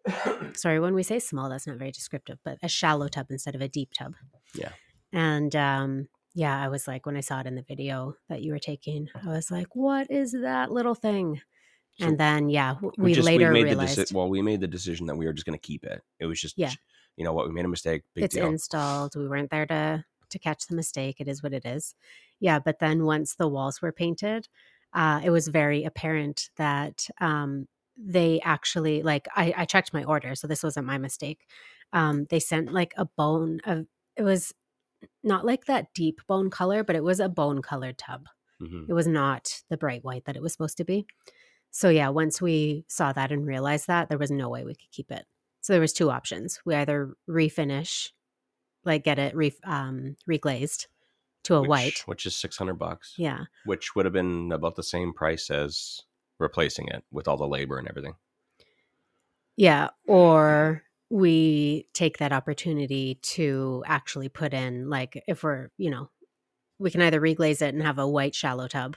Sorry, 0.55 0.81
when 0.81 0.95
we 0.95 1.03
say 1.03 1.19
small, 1.19 1.49
that's 1.49 1.67
not 1.67 1.77
very 1.77 1.91
descriptive, 1.91 2.39
but 2.45 2.59
a 2.63 2.69
shallow 2.69 3.09
tub 3.09 3.27
instead 3.31 3.55
of 3.55 3.61
a 3.61 3.69
deep 3.69 3.93
tub. 3.93 4.15
Yeah. 4.55 4.71
And 5.13 5.55
um, 5.57 6.09
yeah, 6.35 6.59
I 6.63 6.69
was 6.69 6.87
like, 6.89 7.07
when 7.07 7.17
I 7.17 7.21
saw 7.21 7.41
it 7.41 7.47
in 7.47 7.55
the 7.55 7.63
video 7.63 8.15
that 8.29 8.43
you 8.43 8.53
were 8.53 8.59
taking, 8.59 9.09
I 9.15 9.29
was 9.29 9.51
like, 9.51 9.75
what 9.75 10.11
is 10.11 10.33
that 10.33 10.71
little 10.71 10.95
thing? 10.95 11.41
So 11.99 12.07
and 12.07 12.19
then 12.19 12.49
yeah, 12.49 12.75
w- 12.75 12.93
we, 12.97 13.13
just- 13.15 13.27
later 13.27 13.51
made 13.51 13.65
realized 13.65 13.99
the 13.99 14.05
deci- 14.05 14.13
well 14.15 14.29
we 14.29 14.41
made 14.41 14.61
the 14.61 14.69
decision 14.69 15.07
that 15.07 15.17
we 15.17 15.27
were 15.27 15.33
just 15.33 15.45
going 15.47 15.59
to 15.59 15.67
keep 15.67 15.83
it 15.85 16.01
it 16.21 16.27
was 16.27 16.41
just 16.41 16.57
Yeah. 16.57 16.71
you 17.17 17.25
know 17.25 17.33
what 17.33 17.49
we 17.49 17.53
made 17.53 17.65
a 17.65 17.69
mistake 17.69 18.03
big 18.15 18.23
it's 18.25 18.37
deal 18.37 18.47
installed. 18.47 19.17
We 19.17 19.27
weren't 19.27 19.51
there 19.51 19.67
to 19.67 20.05
to 20.31 20.39
catch 20.39 20.67
the 20.69 20.77
mistake. 20.77 21.17
It 21.19 21.27
is 21.27 21.43
what 21.43 21.53
it 21.53 21.65
is. 21.67 21.97
Yeah, 22.39 22.61
but 22.61 22.79
then 22.79 23.05
once 23.05 23.35
the 23.35 23.49
walls 23.49 23.83
were 23.83 23.91
painted, 23.91 24.47
uh, 24.95 25.21
it 25.25 25.31
was 25.31 25.49
very 25.49 25.85
apparent 25.85 26.51
that 26.57 27.07
um, 27.21 27.67
they 27.97 28.41
actually 28.45 29.03
like 29.03 29.27
I, 29.35 29.53
I 29.57 29.65
checked 29.65 29.93
my 29.93 30.05
order, 30.05 30.35
so 30.35 30.47
this 30.47 30.63
wasn't 30.63 30.87
my 30.87 30.99
mistake. 30.99 31.47
Um, 31.93 32.27
they 32.31 32.41
sent 32.41 32.73
like 32.73 32.95
a 32.97 33.05
bone 33.05 33.61
of 33.65 33.87
it 34.17 34.23
was 34.23 34.53
not 35.23 35.45
like 35.45 35.67
that 35.67 35.93
deep 35.95 36.21
bone 36.27 36.51
color, 36.51 36.83
but 36.85 36.97
it 36.97 37.05
was 37.05 37.21
a 37.21 37.29
bone 37.29 37.63
colored 37.63 37.99
tub. 37.99 38.27
Mhm. 38.61 38.89
It 38.89 38.93
was 38.93 39.07
not 39.07 39.63
the 39.71 39.77
bright 39.77 40.03
white 40.05 40.25
that 40.25 40.37
it 40.37 40.43
was 40.43 40.53
supposed 40.53 40.77
to 40.79 40.85
be. 40.85 41.07
So 41.71 41.89
yeah, 41.91 42.09
once 42.09 42.41
we 42.43 42.85
saw 42.89 43.13
that 43.13 43.31
and 43.31 43.47
realized 43.47 43.87
that, 43.87 44.09
there 44.09 44.19
was 44.19 44.31
no 44.31 44.49
way 44.49 44.65
we 44.65 44.75
could 44.75 44.91
keep 44.91 45.11
it. 45.13 45.27
So 45.61 45.73
there 45.73 45.81
was 45.81 45.93
two 45.93 46.11
options. 46.11 46.61
We 46.65 46.75
either 46.75 47.15
refinish, 47.29 48.11
like 48.85 49.05
get 49.05 49.19
it 49.19 49.37
re- 49.37 49.53
um, 49.65 50.17
reglazed 50.29 50.87
to 51.45 51.55
a 51.55 51.61
which, 51.61 51.69
white. 51.69 52.03
which 52.07 52.27
is 52.27 52.37
six 52.37 52.57
hundred 52.57 52.75
bucks. 52.75 53.15
Yeah. 53.17 53.45
which 53.65 53.95
would 53.95 54.05
have 54.05 54.13
been 54.13 54.53
about 54.53 54.77
the 54.77 54.83
same 54.83 55.13
price 55.13 55.51
as 55.51 56.03
replacing 56.39 56.89
it 56.89 57.05
with 57.11 57.29
all 57.29 57.37
the 57.37 57.49
labor 57.49 57.79
and 57.79 57.89
everything. 57.89 58.15
Yeah. 59.57 59.89
Or 60.07 60.83
we 61.11 61.89
take 61.95 62.19
that 62.19 62.33
opportunity 62.33 63.17
to 63.23 63.83
actually 63.87 64.29
put 64.29 64.55
in, 64.55 64.89
like, 64.91 65.23
if 65.27 65.43
we're, 65.43 65.71
you 65.79 65.91
know, 65.91 66.11
we 66.79 66.91
can 66.91 67.03
either 67.03 67.21
reglaze 67.21 67.63
it 67.63 67.75
and 67.75 67.83
have 67.83 67.99
a 67.99 68.07
white 68.07 68.35
shallow 68.35 68.69
tub 68.69 68.97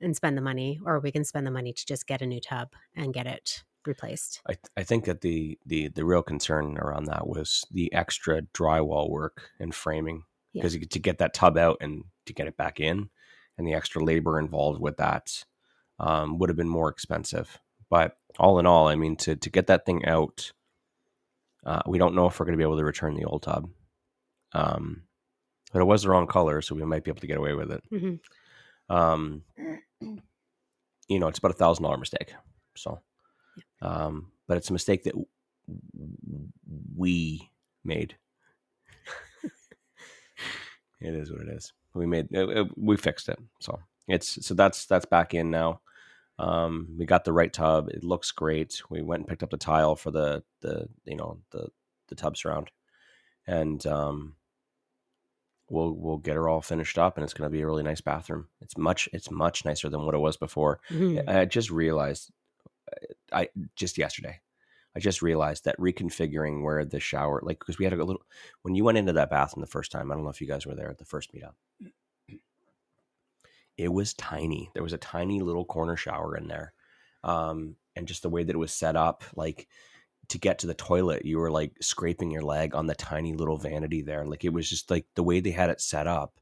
and 0.00 0.16
spend 0.16 0.38
the 0.38 0.42
money, 0.42 0.80
or 0.86 1.00
we 1.00 1.12
can 1.12 1.24
spend 1.24 1.46
the 1.46 1.50
money 1.50 1.72
to 1.72 1.86
just 1.86 2.06
get 2.06 2.22
a 2.22 2.26
new 2.26 2.40
tub 2.40 2.68
and 2.96 3.12
get 3.12 3.26
it 3.26 3.62
replaced. 3.84 4.40
I, 4.48 4.54
I 4.76 4.84
think 4.84 5.04
that 5.04 5.20
the, 5.20 5.58
the 5.66 5.88
the 5.88 6.04
real 6.06 6.22
concern 6.22 6.78
around 6.78 7.04
that 7.04 7.26
was 7.26 7.64
the 7.70 7.92
extra 7.92 8.40
drywall 8.40 9.10
work 9.10 9.50
and 9.60 9.74
framing 9.74 10.24
Yeah. 10.54 10.62
because 10.62 10.78
to 10.88 10.98
get 10.98 11.18
that 11.18 11.34
tub 11.34 11.58
out 11.58 11.78
and 11.82 12.04
to 12.26 12.32
get 12.32 12.46
it 12.46 12.56
back 12.56 12.80
in 12.80 13.10
and 13.58 13.66
the 13.66 13.74
extra 13.74 14.02
labor 14.02 14.38
involved 14.38 14.80
with 14.80 14.96
that 14.96 15.44
um, 15.98 16.38
would 16.38 16.48
have 16.48 16.56
been 16.56 16.68
more 16.68 16.88
expensive. 16.88 17.58
But 17.90 18.16
all 18.38 18.58
in 18.58 18.66
all, 18.66 18.88
I 18.88 18.94
mean, 18.96 19.16
to 19.18 19.36
to 19.36 19.50
get 19.50 19.66
that 19.68 19.84
thing 19.86 20.04
out, 20.06 20.52
uh, 21.66 21.82
we 21.86 21.98
don't 21.98 22.14
know 22.14 22.26
if 22.26 22.38
we're 22.40 22.46
going 22.46 22.54
to 22.56 22.62
be 22.62 22.64
able 22.64 22.78
to 22.78 22.84
return 22.84 23.14
the 23.14 23.24
old 23.24 23.42
tub. 23.42 23.68
Um, 24.52 25.02
but 25.72 25.80
it 25.82 25.86
was 25.86 26.02
the 26.04 26.08
wrong 26.10 26.26
color, 26.26 26.62
so 26.62 26.74
we 26.74 26.84
might 26.84 27.02
be 27.04 27.10
able 27.10 27.20
to 27.20 27.26
get 27.26 27.36
away 27.38 27.54
with 27.54 27.70
it. 27.72 27.82
Mhm. 27.92 28.20
Um, 28.88 29.42
you 31.08 31.18
know, 31.18 31.28
it's 31.28 31.38
about 31.38 31.50
a 31.50 31.54
thousand 31.54 31.82
dollar 31.84 31.96
mistake. 31.98 32.32
So, 32.76 33.00
um, 33.82 34.32
but 34.46 34.56
it's 34.56 34.70
a 34.70 34.72
mistake 34.72 35.04
that 35.04 35.12
w- 35.14 36.48
we 36.96 37.50
made. 37.84 38.16
It 41.04 41.14
is 41.14 41.30
what 41.30 41.42
it 41.42 41.48
is. 41.48 41.72
We 41.94 42.06
made, 42.06 42.34
uh, 42.34 42.46
uh, 42.46 42.64
we 42.76 42.96
fixed 42.96 43.28
it. 43.28 43.38
So 43.60 43.78
it's, 44.08 44.44
so 44.44 44.54
that's, 44.54 44.86
that's 44.86 45.04
back 45.06 45.34
in 45.34 45.50
now. 45.50 45.80
Um, 46.38 46.96
we 46.98 47.06
got 47.06 47.24
the 47.24 47.32
right 47.32 47.52
tub. 47.52 47.88
It 47.90 48.02
looks 48.02 48.32
great. 48.32 48.82
We 48.90 49.02
went 49.02 49.20
and 49.20 49.28
picked 49.28 49.42
up 49.44 49.50
the 49.50 49.56
tile 49.56 49.94
for 49.94 50.10
the, 50.10 50.42
the, 50.60 50.88
you 51.04 51.16
know, 51.16 51.38
the, 51.50 51.68
the 52.08 52.14
tub 52.16 52.36
surround 52.36 52.70
and, 53.46 53.86
um, 53.86 54.34
we'll, 55.70 55.92
we'll 55.92 56.18
get 56.18 56.34
her 56.34 56.48
all 56.48 56.60
finished 56.60 56.98
up 56.98 57.16
and 57.16 57.24
it's 57.24 57.34
going 57.34 57.48
to 57.48 57.52
be 57.52 57.62
a 57.62 57.66
really 57.66 57.82
nice 57.82 58.00
bathroom. 58.00 58.48
It's 58.60 58.76
much, 58.76 59.08
it's 59.12 59.30
much 59.30 59.64
nicer 59.64 59.88
than 59.88 60.04
what 60.04 60.14
it 60.14 60.18
was 60.18 60.36
before. 60.36 60.80
Mhm. 60.90 61.28
I 61.28 61.44
just 61.44 61.70
realized, 61.70 62.30
I 63.32 63.48
just 63.76 63.96
yesterday, 63.96 64.40
I 64.96 65.00
just 65.00 65.22
realized 65.22 65.64
that 65.64 65.78
reconfiguring 65.78 66.62
where 66.62 66.84
the 66.84 67.00
shower, 67.00 67.40
like, 67.42 67.58
because 67.58 67.78
we 67.78 67.84
had 67.84 67.92
a 67.92 68.04
little, 68.04 68.22
when 68.62 68.74
you 68.74 68.84
went 68.84 68.98
into 68.98 69.12
that 69.14 69.30
bathroom 69.30 69.60
the 69.60 69.66
first 69.66 69.90
time, 69.90 70.10
I 70.10 70.14
don't 70.14 70.22
know 70.22 70.30
if 70.30 70.40
you 70.40 70.46
guys 70.46 70.66
were 70.66 70.74
there 70.74 70.90
at 70.90 70.98
the 70.98 71.04
first 71.04 71.32
meetup. 71.34 71.54
It 73.76 73.92
was 73.92 74.14
tiny. 74.14 74.70
There 74.72 74.84
was 74.84 74.92
a 74.92 74.98
tiny 74.98 75.40
little 75.40 75.64
corner 75.64 75.96
shower 75.96 76.36
in 76.36 76.46
there. 76.46 76.72
Um, 77.24 77.74
and 77.96 78.06
just 78.06 78.22
the 78.22 78.30
way 78.30 78.44
that 78.44 78.54
it 78.54 78.58
was 78.58 78.72
set 78.72 78.94
up, 78.94 79.24
like 79.34 79.66
to 80.28 80.38
get 80.38 80.60
to 80.60 80.66
the 80.68 80.74
toilet, 80.74 81.24
you 81.24 81.38
were 81.38 81.50
like 81.50 81.72
scraping 81.80 82.30
your 82.30 82.42
leg 82.42 82.74
on 82.74 82.86
the 82.86 82.94
tiny 82.94 83.34
little 83.34 83.58
vanity 83.58 84.02
there. 84.02 84.24
Like 84.24 84.44
it 84.44 84.52
was 84.52 84.70
just 84.70 84.90
like 84.90 85.06
the 85.16 85.24
way 85.24 85.40
they 85.40 85.50
had 85.50 85.70
it 85.70 85.80
set 85.80 86.06
up, 86.06 86.38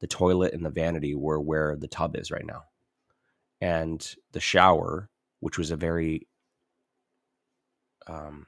the 0.00 0.06
toilet 0.06 0.52
and 0.52 0.64
the 0.64 0.70
vanity 0.70 1.14
were 1.14 1.40
where 1.40 1.74
the 1.76 1.88
tub 1.88 2.16
is 2.16 2.30
right 2.30 2.46
now. 2.46 2.64
And 3.60 4.14
the 4.32 4.40
shower, 4.40 5.08
which 5.40 5.58
was 5.58 5.70
a 5.70 5.76
very 5.76 6.28
um 8.06 8.46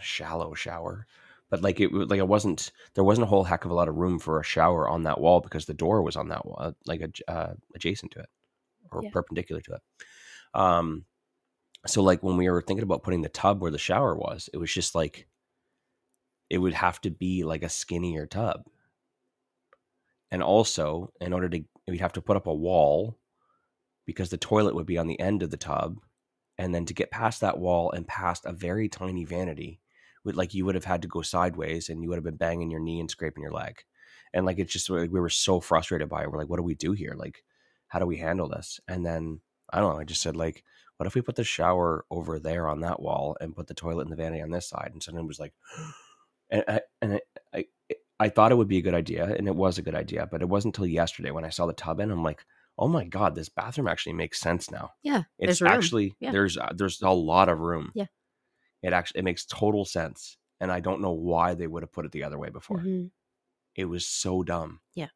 shallow 0.00 0.54
shower 0.54 1.06
but 1.50 1.62
like 1.62 1.80
it 1.80 1.90
was 1.92 2.08
like 2.08 2.18
it 2.18 2.28
wasn't 2.28 2.70
there 2.94 3.04
wasn't 3.04 3.22
a 3.22 3.26
whole 3.26 3.44
heck 3.44 3.64
of 3.64 3.70
a 3.70 3.74
lot 3.74 3.88
of 3.88 3.96
room 3.96 4.18
for 4.18 4.38
a 4.40 4.44
shower 4.44 4.88
on 4.88 5.02
that 5.02 5.20
wall 5.20 5.40
because 5.40 5.66
the 5.66 5.74
door 5.74 6.02
was 6.02 6.16
on 6.16 6.28
that 6.28 6.44
wall 6.46 6.72
like 6.86 7.02
uh, 7.28 7.54
adjacent 7.74 8.12
to 8.12 8.20
it 8.20 8.28
or 8.92 9.02
Yeah. 9.02 9.10
perpendicular 9.10 9.60
to 9.62 9.74
it 9.74 9.82
um 10.54 11.04
so 11.86 12.02
like 12.02 12.22
when 12.22 12.36
we 12.36 12.48
were 12.48 12.62
thinking 12.62 12.82
about 12.84 13.02
putting 13.02 13.22
the 13.22 13.28
tub 13.28 13.60
where 13.60 13.70
the 13.70 13.78
shower 13.78 14.14
was 14.16 14.48
it 14.52 14.58
was 14.58 14.72
just 14.72 14.94
like 14.94 15.26
it 16.50 16.58
would 16.58 16.74
have 16.74 17.00
to 17.02 17.10
be 17.10 17.44
like 17.44 17.62
a 17.62 17.68
skinnier 17.68 18.26
tub 18.26 18.66
and 20.30 20.42
also 20.42 21.12
in 21.20 21.32
order 21.32 21.48
to 21.48 21.64
we'd 21.86 22.00
have 22.00 22.12
to 22.12 22.22
put 22.22 22.36
up 22.36 22.46
a 22.46 22.54
wall 22.54 23.18
because 24.06 24.30
the 24.30 24.36
toilet 24.36 24.74
would 24.74 24.86
be 24.86 24.98
on 24.98 25.06
the 25.06 25.18
end 25.20 25.42
of 25.42 25.50
the 25.50 25.56
tub 25.56 25.98
and 26.58 26.74
then 26.74 26.84
to 26.86 26.94
get 26.94 27.10
past 27.10 27.40
that 27.40 27.58
wall 27.58 27.90
and 27.92 28.06
past 28.06 28.44
a 28.44 28.52
very 28.52 28.88
tiny 28.88 29.24
vanity 29.24 29.80
would 30.24 30.36
like 30.36 30.54
you 30.54 30.64
would 30.64 30.74
have 30.74 30.84
had 30.84 31.02
to 31.02 31.08
go 31.08 31.22
sideways 31.22 31.88
and 31.88 32.02
you 32.02 32.08
would 32.08 32.16
have 32.16 32.24
been 32.24 32.36
banging 32.36 32.70
your 32.70 32.80
knee 32.80 33.00
and 33.00 33.10
scraping 33.10 33.42
your 33.42 33.52
leg. 33.52 33.82
And 34.34 34.44
like 34.44 34.58
it's 34.58 34.72
just 34.72 34.90
like 34.90 35.10
we 35.10 35.20
were 35.20 35.28
so 35.28 35.60
frustrated 35.60 36.08
by 36.08 36.22
it. 36.22 36.30
We're 36.30 36.38
like 36.38 36.48
what 36.48 36.56
do 36.56 36.62
we 36.62 36.74
do 36.74 36.92
here? 36.92 37.14
Like 37.16 37.44
how 37.86 37.98
do 37.98 38.06
we 38.06 38.18
handle 38.18 38.48
this? 38.48 38.80
And 38.88 39.04
then 39.06 39.40
i 39.70 39.80
don't 39.80 39.92
know 39.92 40.00
i 40.00 40.04
just 40.04 40.22
said 40.22 40.34
like 40.34 40.64
what 40.96 41.06
if 41.06 41.14
we 41.14 41.20
put 41.20 41.36
the 41.36 41.44
shower 41.44 42.06
over 42.10 42.38
there 42.38 42.66
on 42.66 42.80
that 42.80 43.00
wall 43.00 43.36
and 43.40 43.54
put 43.54 43.66
the 43.66 43.74
toilet 43.74 44.02
and 44.02 44.12
the 44.12 44.16
vanity 44.16 44.42
on 44.42 44.50
this 44.50 44.68
side? 44.68 44.90
And 44.92 45.02
someone 45.02 45.26
was 45.26 45.40
like 45.40 45.54
and 46.50 46.64
i 46.68 46.80
and 47.00 47.14
I, 47.14 47.20
I 47.54 47.64
I 48.20 48.28
thought 48.28 48.50
it 48.50 48.56
would 48.56 48.68
be 48.68 48.78
a 48.78 48.82
good 48.82 48.94
idea, 48.94 49.24
and 49.26 49.46
it 49.46 49.54
was 49.54 49.78
a 49.78 49.82
good 49.82 49.94
idea, 49.94 50.26
but 50.28 50.42
it 50.42 50.48
wasn't 50.48 50.76
until 50.76 50.88
yesterday 50.88 51.30
when 51.30 51.44
I 51.44 51.50
saw 51.50 51.66
the 51.66 51.72
tub 51.72 52.00
in. 52.00 52.10
I'm 52.10 52.24
like, 52.24 52.44
oh 52.78 52.88
my 52.88 53.04
god, 53.04 53.34
this 53.34 53.48
bathroom 53.48 53.88
actually 53.88 54.12
makes 54.12 54.40
sense 54.40 54.70
now. 54.70 54.90
Yeah. 55.02 55.24
It's 55.38 55.58
there's 55.58 55.62
actually 55.70 56.14
Yeah. 56.20 56.30
there's 56.32 56.56
uh, 56.56 56.72
there's 56.74 57.02
a 57.02 57.10
lot 57.10 57.48
of 57.48 57.58
room. 57.60 57.90
Yeah. 57.94 58.06
It 58.82 58.92
actually 58.92 59.20
it 59.20 59.24
makes 59.24 59.44
total 59.44 59.84
sense, 59.84 60.36
and 60.60 60.70
I 60.70 60.80
don't 60.80 61.00
know 61.00 61.12
why 61.12 61.54
they 61.54 61.66
would 61.66 61.82
have 61.82 61.92
put 61.92 62.04
it 62.06 62.12
the 62.12 62.24
other 62.24 62.38
way 62.38 62.50
before. 62.50 62.78
Mhm. 62.78 63.10
It 63.74 63.86
was 63.86 64.06
so 64.06 64.42
dumb. 64.42 64.80
Yeah. 64.94 65.08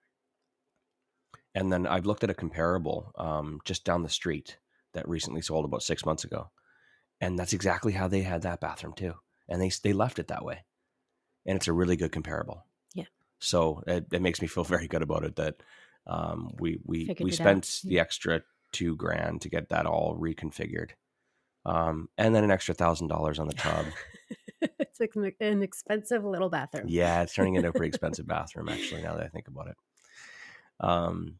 And 1.54 1.72
then 1.72 1.86
I've 1.86 2.06
looked 2.06 2.24
at 2.24 2.30
a 2.30 2.34
comparable 2.34 3.12
um, 3.16 3.60
just 3.64 3.84
down 3.84 4.02
the 4.02 4.08
street 4.08 4.58
that 4.94 5.08
recently 5.08 5.42
sold 5.42 5.64
about 5.64 5.82
six 5.82 6.04
months 6.06 6.24
ago, 6.24 6.50
and 7.20 7.38
that's 7.38 7.52
exactly 7.52 7.92
how 7.92 8.08
they 8.08 8.22
had 8.22 8.42
that 8.42 8.60
bathroom 8.60 8.94
too, 8.94 9.14
and 9.48 9.60
they 9.60 9.70
they 9.82 9.92
left 9.92 10.18
it 10.18 10.28
that 10.28 10.44
way, 10.44 10.64
and 11.46 11.56
it's 11.56 11.68
a 11.68 11.72
really 11.72 11.96
good 11.96 12.12
comparable. 12.12 12.66
Yeah. 12.94 13.06
So 13.38 13.82
it, 13.86 14.06
it 14.12 14.22
makes 14.22 14.40
me 14.40 14.48
feel 14.48 14.64
very 14.64 14.88
good 14.88 15.02
about 15.02 15.24
it 15.24 15.36
that 15.36 15.62
um, 16.06 16.52
we 16.58 16.78
we 16.84 17.14
we 17.20 17.30
it 17.30 17.32
out. 17.32 17.32
spent 17.34 17.80
the 17.84 18.00
extra 18.00 18.42
two 18.72 18.96
grand 18.96 19.42
to 19.42 19.48
get 19.48 19.68
that 19.68 19.86
all 19.86 20.16
reconfigured, 20.18 20.90
um, 21.64 22.08
and 22.18 22.34
then 22.34 22.44
an 22.44 22.50
extra 22.50 22.74
thousand 22.74 23.08
dollars 23.08 23.38
on 23.38 23.48
the 23.48 23.54
tub. 23.54 23.86
it's 24.60 25.00
like 25.00 25.14
an- 25.40 25.62
expensive 25.62 26.24
little 26.24 26.48
bathroom. 26.48 26.86
Yeah, 26.88 27.22
it's 27.22 27.34
turning 27.34 27.54
into 27.54 27.68
a 27.68 27.72
pretty 27.72 27.88
expensive 27.94 28.26
bathroom 28.26 28.68
actually. 28.68 29.02
Now 29.02 29.14
that 29.14 29.24
I 29.24 29.28
think 29.28 29.48
about 29.48 29.68
it, 29.68 29.76
um, 30.80 31.38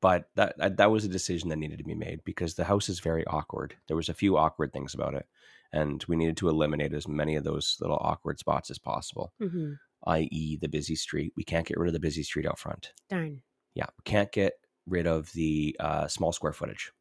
but 0.00 0.28
that 0.34 0.76
that 0.76 0.90
was 0.90 1.04
a 1.04 1.08
decision 1.08 1.48
that 1.48 1.56
needed 1.56 1.78
to 1.78 1.84
be 1.84 1.94
made 1.94 2.20
because 2.24 2.54
the 2.54 2.64
house 2.64 2.88
is 2.88 3.00
very 3.00 3.26
awkward. 3.26 3.76
There 3.88 3.96
was 3.96 4.08
a 4.08 4.14
few 4.14 4.36
awkward 4.36 4.72
things 4.72 4.94
about 4.94 5.14
it, 5.14 5.26
and 5.72 6.04
we 6.08 6.16
needed 6.16 6.36
to 6.38 6.48
eliminate 6.48 6.92
as 6.92 7.08
many 7.08 7.36
of 7.36 7.44
those 7.44 7.78
little 7.80 7.98
awkward 8.00 8.38
spots 8.38 8.70
as 8.70 8.78
possible. 8.78 9.32
hmm 9.40 9.72
I.e., 10.04 10.56
the 10.56 10.68
busy 10.68 10.96
street. 10.96 11.32
We 11.36 11.44
can't 11.44 11.64
get 11.64 11.78
rid 11.78 11.86
of 11.86 11.92
the 11.92 12.00
busy 12.00 12.24
street 12.24 12.44
out 12.44 12.58
front. 12.58 12.92
Darn. 13.08 13.42
Yeah, 13.74 13.86
we 13.96 14.02
can't 14.04 14.32
get 14.32 14.54
rid 14.86 15.06
of 15.06 15.32
the 15.32 15.76
uh, 15.80 16.08
small 16.08 16.32
square 16.32 16.52
footage. 16.52 16.92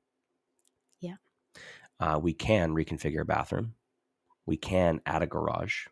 Yeah. 1.00 1.16
Uh, 2.00 2.20
we 2.22 2.34
can 2.34 2.74
reconfigure 2.74 3.22
a 3.22 3.26
bathroom. 3.26 3.76
We 4.46 4.58
can 4.58 5.02
add 5.06 5.22
a 5.24 5.28
garage. 5.28 5.88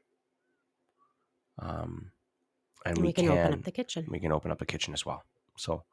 Um, 1.60 2.12
and 2.86 2.98
And 2.98 2.98
we, 2.98 3.08
we, 3.08 3.13
can, 3.13 3.30
open 3.30 3.54
up 3.54 3.63
the 3.63 3.72
kitchen. 3.72 4.06
we 4.10 4.20
can 4.20 4.32
open 4.32 4.52
up 4.52 4.62
a 4.62 4.65
kitchen 4.65 4.94
as 4.94 5.06
well. 5.06 5.24
So 5.58 5.84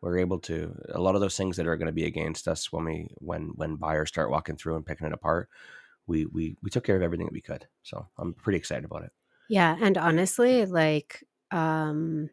we're 0.00 0.18
able 0.18 0.38
to 0.40 0.74
a 0.90 1.00
lot 1.00 1.14
of 1.14 1.20
those 1.20 1.36
things 1.36 1.56
that 1.56 1.66
are 1.66 1.76
going 1.76 1.86
to 1.86 1.92
be 1.92 2.06
against 2.06 2.48
us 2.48 2.72
when 2.72 2.84
we 2.84 3.08
when 3.18 3.48
when 3.56 3.76
buyers 3.76 4.08
start 4.08 4.30
walking 4.30 4.56
through 4.56 4.76
and 4.76 4.86
picking 4.86 5.06
it 5.06 5.12
apart. 5.12 5.50
We 6.06 6.26
we 6.26 6.56
we 6.62 6.70
took 6.70 6.84
care 6.84 6.96
of 6.96 7.02
everything 7.02 7.26
that 7.26 7.34
we 7.34 7.42
could. 7.42 7.68
So 7.82 8.08
I'm 8.18 8.32
pretty 8.34 8.58
excited 8.58 8.84
about 8.84 9.04
it. 9.04 9.12
Yeah, 9.48 9.76
and 9.80 9.98
honestly, 9.98 10.64
like 10.66 11.22
um 11.50 12.30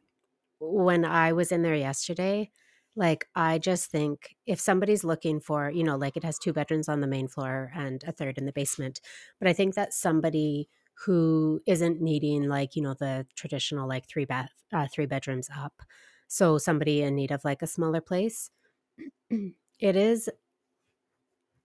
when 0.60 1.06
I 1.06 1.34
was 1.34 1.52
in 1.52 1.62
there 1.62 1.76
yesterday, 1.76 2.52
like 2.96 3.28
I 3.36 3.60
just 3.60 3.92
think 3.92 4.36
if 4.46 4.60
somebody's 4.60 5.04
looking 5.04 5.40
for, 5.40 5.70
you 5.70 5.84
know, 5.84 5.96
like 5.96 6.18
it 6.18 6.24
has 6.24 6.40
two 6.40 6.54
bedrooms 6.54 6.90
on 6.90 7.00
the 7.02 7.08
main 7.08 7.28
floor 7.28 7.72
and 7.76 8.04
a 8.08 8.12
third 8.12 8.38
in 8.38 8.46
the 8.46 8.52
basement, 8.52 9.02
but 9.40 9.48
I 9.48 9.54
think 9.54 9.76
that 9.76 9.94
somebody 9.94 10.68
who 11.06 11.62
isn't 11.68 12.02
needing 12.02 12.50
like, 12.50 12.76
you 12.76 12.82
know, 12.82 12.96
the 12.96 13.28
traditional 13.36 13.88
like 13.88 14.08
three 14.08 14.26
bath 14.26 14.50
uh, 14.74 14.88
three 14.92 15.06
bedrooms 15.06 15.48
up. 15.56 15.84
So 16.28 16.58
somebody 16.58 17.04
in 17.04 17.16
need 17.16 17.32
of 17.32 17.46
like 17.46 17.62
a 17.62 17.68
smaller 17.68 18.02
place, 18.02 18.50
it 19.30 19.96
is 19.96 20.28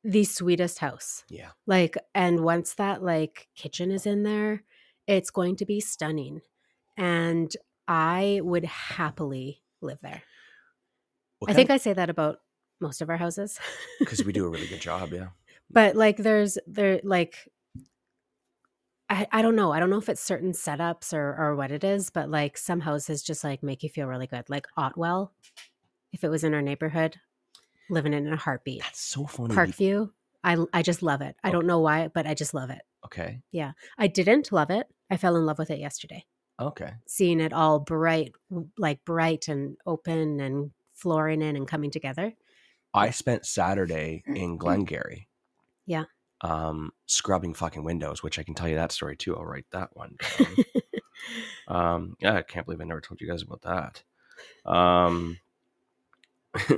the 0.04 0.24
sweetest 0.24 0.80
house. 0.80 1.24
Yeah. 1.30 1.50
Like, 1.66 1.96
and 2.14 2.40
once 2.40 2.74
that 2.74 3.02
like 3.02 3.48
kitchen 3.56 3.90
is 3.90 4.06
in 4.06 4.22
there, 4.22 4.64
it's 5.06 5.30
going 5.30 5.56
to 5.56 5.66
be 5.66 5.80
stunning. 5.80 6.42
And 6.96 7.50
I 7.88 8.40
would 8.42 8.64
happily 8.64 9.62
live 9.80 9.98
there. 10.02 10.22
I 11.48 11.52
think 11.54 11.70
I 11.70 11.76
say 11.78 11.92
that 11.92 12.08
about 12.10 12.38
most 12.80 13.02
of 13.02 13.10
our 13.10 13.16
houses. 13.16 13.58
because 13.98 14.24
we 14.24 14.32
do 14.32 14.46
a 14.46 14.48
really 14.48 14.68
good 14.68 14.80
job. 14.90 15.12
Yeah. 15.12 15.28
but 15.70 15.96
like 15.96 16.16
there's 16.18 16.58
there 16.66 17.00
like 17.02 17.48
I, 19.10 19.26
I 19.30 19.42
don't 19.42 19.56
know. 19.56 19.72
I 19.72 19.80
don't 19.80 19.90
know 19.90 19.98
if 19.98 20.08
it's 20.08 20.22
certain 20.22 20.52
setups 20.52 21.12
or 21.12 21.36
or 21.36 21.54
what 21.56 21.70
it 21.70 21.84
is, 21.84 22.08
but 22.10 22.30
like 22.30 22.56
some 22.56 22.80
houses 22.80 23.22
just 23.22 23.44
like 23.44 23.62
make 23.62 23.82
you 23.82 23.88
feel 23.90 24.06
really 24.06 24.26
good. 24.26 24.48
Like 24.48 24.66
Otwell, 24.76 25.32
if 26.12 26.24
it 26.24 26.28
was 26.30 26.44
in 26.44 26.54
our 26.54 26.62
neighborhood, 26.62 27.16
living 27.90 28.14
in 28.14 28.32
a 28.32 28.36
heartbeat. 28.36 28.80
That's 28.82 29.00
so 29.02 29.26
funny. 29.26 29.54
Parkview, 29.54 30.10
I 30.42 30.56
I 30.72 30.82
just 30.82 31.02
love 31.02 31.20
it. 31.20 31.36
I 31.44 31.48
Oh. 31.50 31.52
don't 31.52 31.66
know 31.66 31.80
why, 31.80 32.08
but 32.08 32.26
I 32.26 32.34
just 32.34 32.54
love 32.54 32.70
it. 32.70 32.82
Okay. 33.04 33.42
Yeah, 33.50 33.72
I 33.98 34.06
didn't 34.06 34.50
love 34.52 34.70
it. 34.70 34.86
I 35.10 35.16
fell 35.18 35.36
in 35.36 35.44
love 35.44 35.58
with 35.58 35.70
it 35.70 35.78
yesterday. 35.80 36.24
Okay. 36.60 36.92
Seeing 37.06 37.40
it 37.40 37.52
all 37.52 37.80
bright, 37.80 38.32
like 38.78 39.04
bright 39.04 39.48
and 39.48 39.76
open 39.86 40.40
and 40.40 40.70
flooring 40.94 41.42
in 41.42 41.56
and 41.56 41.66
coming 41.66 41.90
together. 41.90 42.34
I 42.94 43.10
spent 43.10 43.46
Saturday 43.46 44.22
in 44.26 44.58
Glengarry. 44.58 45.28
Yeah. 45.86 46.04
Um, 46.42 46.92
scrubbing 47.06 47.54
fucking 47.54 47.84
windows, 47.84 48.22
which 48.22 48.38
I 48.38 48.42
can 48.42 48.54
tell 48.54 48.68
you 48.68 48.74
that 48.76 48.92
story 48.92 49.16
too. 49.16 49.36
I'll 49.36 49.44
write 49.44 49.66
that 49.70 49.90
one 49.94 50.16
um, 51.68 52.16
yeah, 52.20 52.34
I 52.34 52.42
can't 52.42 52.66
believe 52.66 52.80
I 52.80 52.84
never 52.84 53.00
told 53.00 53.20
you 53.20 53.28
guys 53.28 53.42
about 53.42 53.62
that. 53.62 54.02
Um, 54.70 55.38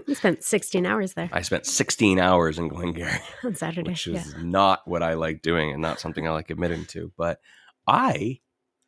you 0.06 0.14
spent 0.14 0.44
16 0.44 0.86
hours 0.86 1.14
there 1.14 1.28
I 1.32 1.42
spent 1.42 1.66
16 1.66 2.18
hours 2.18 2.58
in 2.58 2.68
Glengarry, 2.68 3.18
on 3.42 3.54
Saturday. 3.54 3.90
which 3.90 4.06
yeah. 4.06 4.20
is 4.20 4.34
not 4.36 4.86
what 4.86 5.02
I 5.02 5.14
like 5.14 5.42
doing 5.42 5.72
and 5.72 5.82
not 5.82 6.00
something 6.00 6.26
I 6.28 6.30
like 6.30 6.50
admitting 6.50 6.84
to. 6.86 7.10
But 7.16 7.40
I 7.86 8.40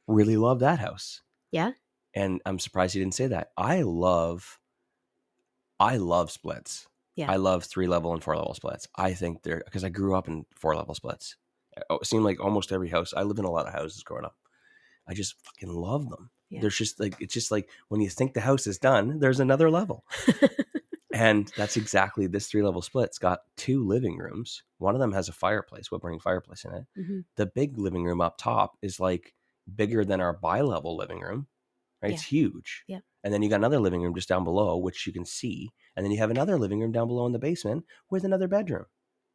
really 0.07 0.37
love 0.37 0.61
that 0.61 0.79
house. 0.79 1.23
Yeah? 1.51 1.73
And 2.15 2.41
I'm 2.47 2.59
surprised 2.59 2.95
you 2.95 3.03
didn't 3.03 3.15
say 3.15 3.27
that. 3.29 3.51
I 3.57 3.83
love, 3.83 4.59
I 5.79 5.97
love 5.99 6.31
splits. 6.31 6.87
Yeah. 7.15 7.31
I 7.31 7.37
love 7.37 7.65
three 7.65 7.87
level 7.87 8.13
and 8.13 8.23
four 8.23 8.37
level 8.37 8.55
splits. 8.55 8.87
I 8.97 9.15
think 9.15 9.43
they're 9.43 9.63
because 9.65 9.85
I 9.85 9.89
grew 9.89 10.15
up 10.15 10.29
in 10.29 10.45
four 10.55 10.77
level 10.77 10.95
splits. 10.95 11.37
Oh, 11.91 11.99
It 11.99 12.07
seemed 12.07 12.25
like 12.25 12.41
almost 12.41 12.73
every 12.73 12.89
house. 12.89 13.15
I 13.15 13.23
lived 13.23 13.39
in 13.39 13.45
a 13.45 13.51
lot 13.51 13.67
of 13.67 13.73
houses 13.73 14.03
growing 14.03 14.25
up. 14.25 14.37
I 15.09 15.15
just 15.15 15.35
fucking 15.45 15.73
love 15.75 16.09
them. 16.11 16.31
Yeah. 16.51 16.61
There's 16.61 16.77
just 16.77 17.01
like 17.01 17.17
it's 17.21 17.35
just 17.35 17.51
like 17.51 17.69
when 17.89 18.01
you 18.01 18.09
think 18.11 18.35
the 18.35 18.41
house 18.41 18.67
is 18.67 18.79
done, 18.79 19.19
there's 19.19 19.41
another 19.41 19.71
level. 19.71 20.05
And 21.15 21.51
that's 21.57 21.79
exactly 21.79 22.27
this 22.27 22.47
three 22.47 22.63
level 22.63 22.83
split's 22.83 23.19
got 23.19 23.41
two 23.57 23.87
living 23.87 24.19
rooms. 24.19 24.63
One 24.77 24.95
of 24.95 25.01
them 25.01 25.13
has 25.13 25.31
a 25.31 25.33
fireplace, 25.33 25.91
wood 25.91 26.03
burning 26.03 26.21
fireplace 26.21 26.63
in 26.67 26.75
it. 26.75 26.85
Mhm. 26.99 27.25
The 27.37 27.47
big 27.47 27.79
living 27.79 28.05
room 28.05 28.21
up 28.21 28.37
top 28.37 28.77
is 28.83 29.01
like 29.01 29.33
bigger 29.75 30.05
than 30.05 30.21
our 30.21 30.33
bi 30.33 30.61
level 30.61 30.97
living 30.97 31.21
room. 31.21 31.47
Right? 32.03 32.13
It's 32.13 32.23
huge. 32.23 32.85
Yeah. 32.87 33.01
And 33.25 33.33
then 33.33 33.43
you 33.43 33.49
got 33.49 33.57
another 33.57 33.81
living 33.81 34.03
room 34.03 34.15
just 34.15 34.29
down 34.29 34.45
below, 34.45 34.77
which 34.77 35.07
you 35.07 35.13
can 35.13 35.25
see. 35.25 35.71
And 35.97 36.05
then 36.05 36.13
you 36.13 36.19
have 36.19 36.31
another 36.31 36.59
living 36.59 36.81
room 36.81 36.93
down 36.93 37.09
below 37.09 37.27
in 37.27 37.33
the 37.33 37.39
basement 37.39 37.85
with 38.11 38.25
another 38.25 38.49
bedroom. 38.49 38.85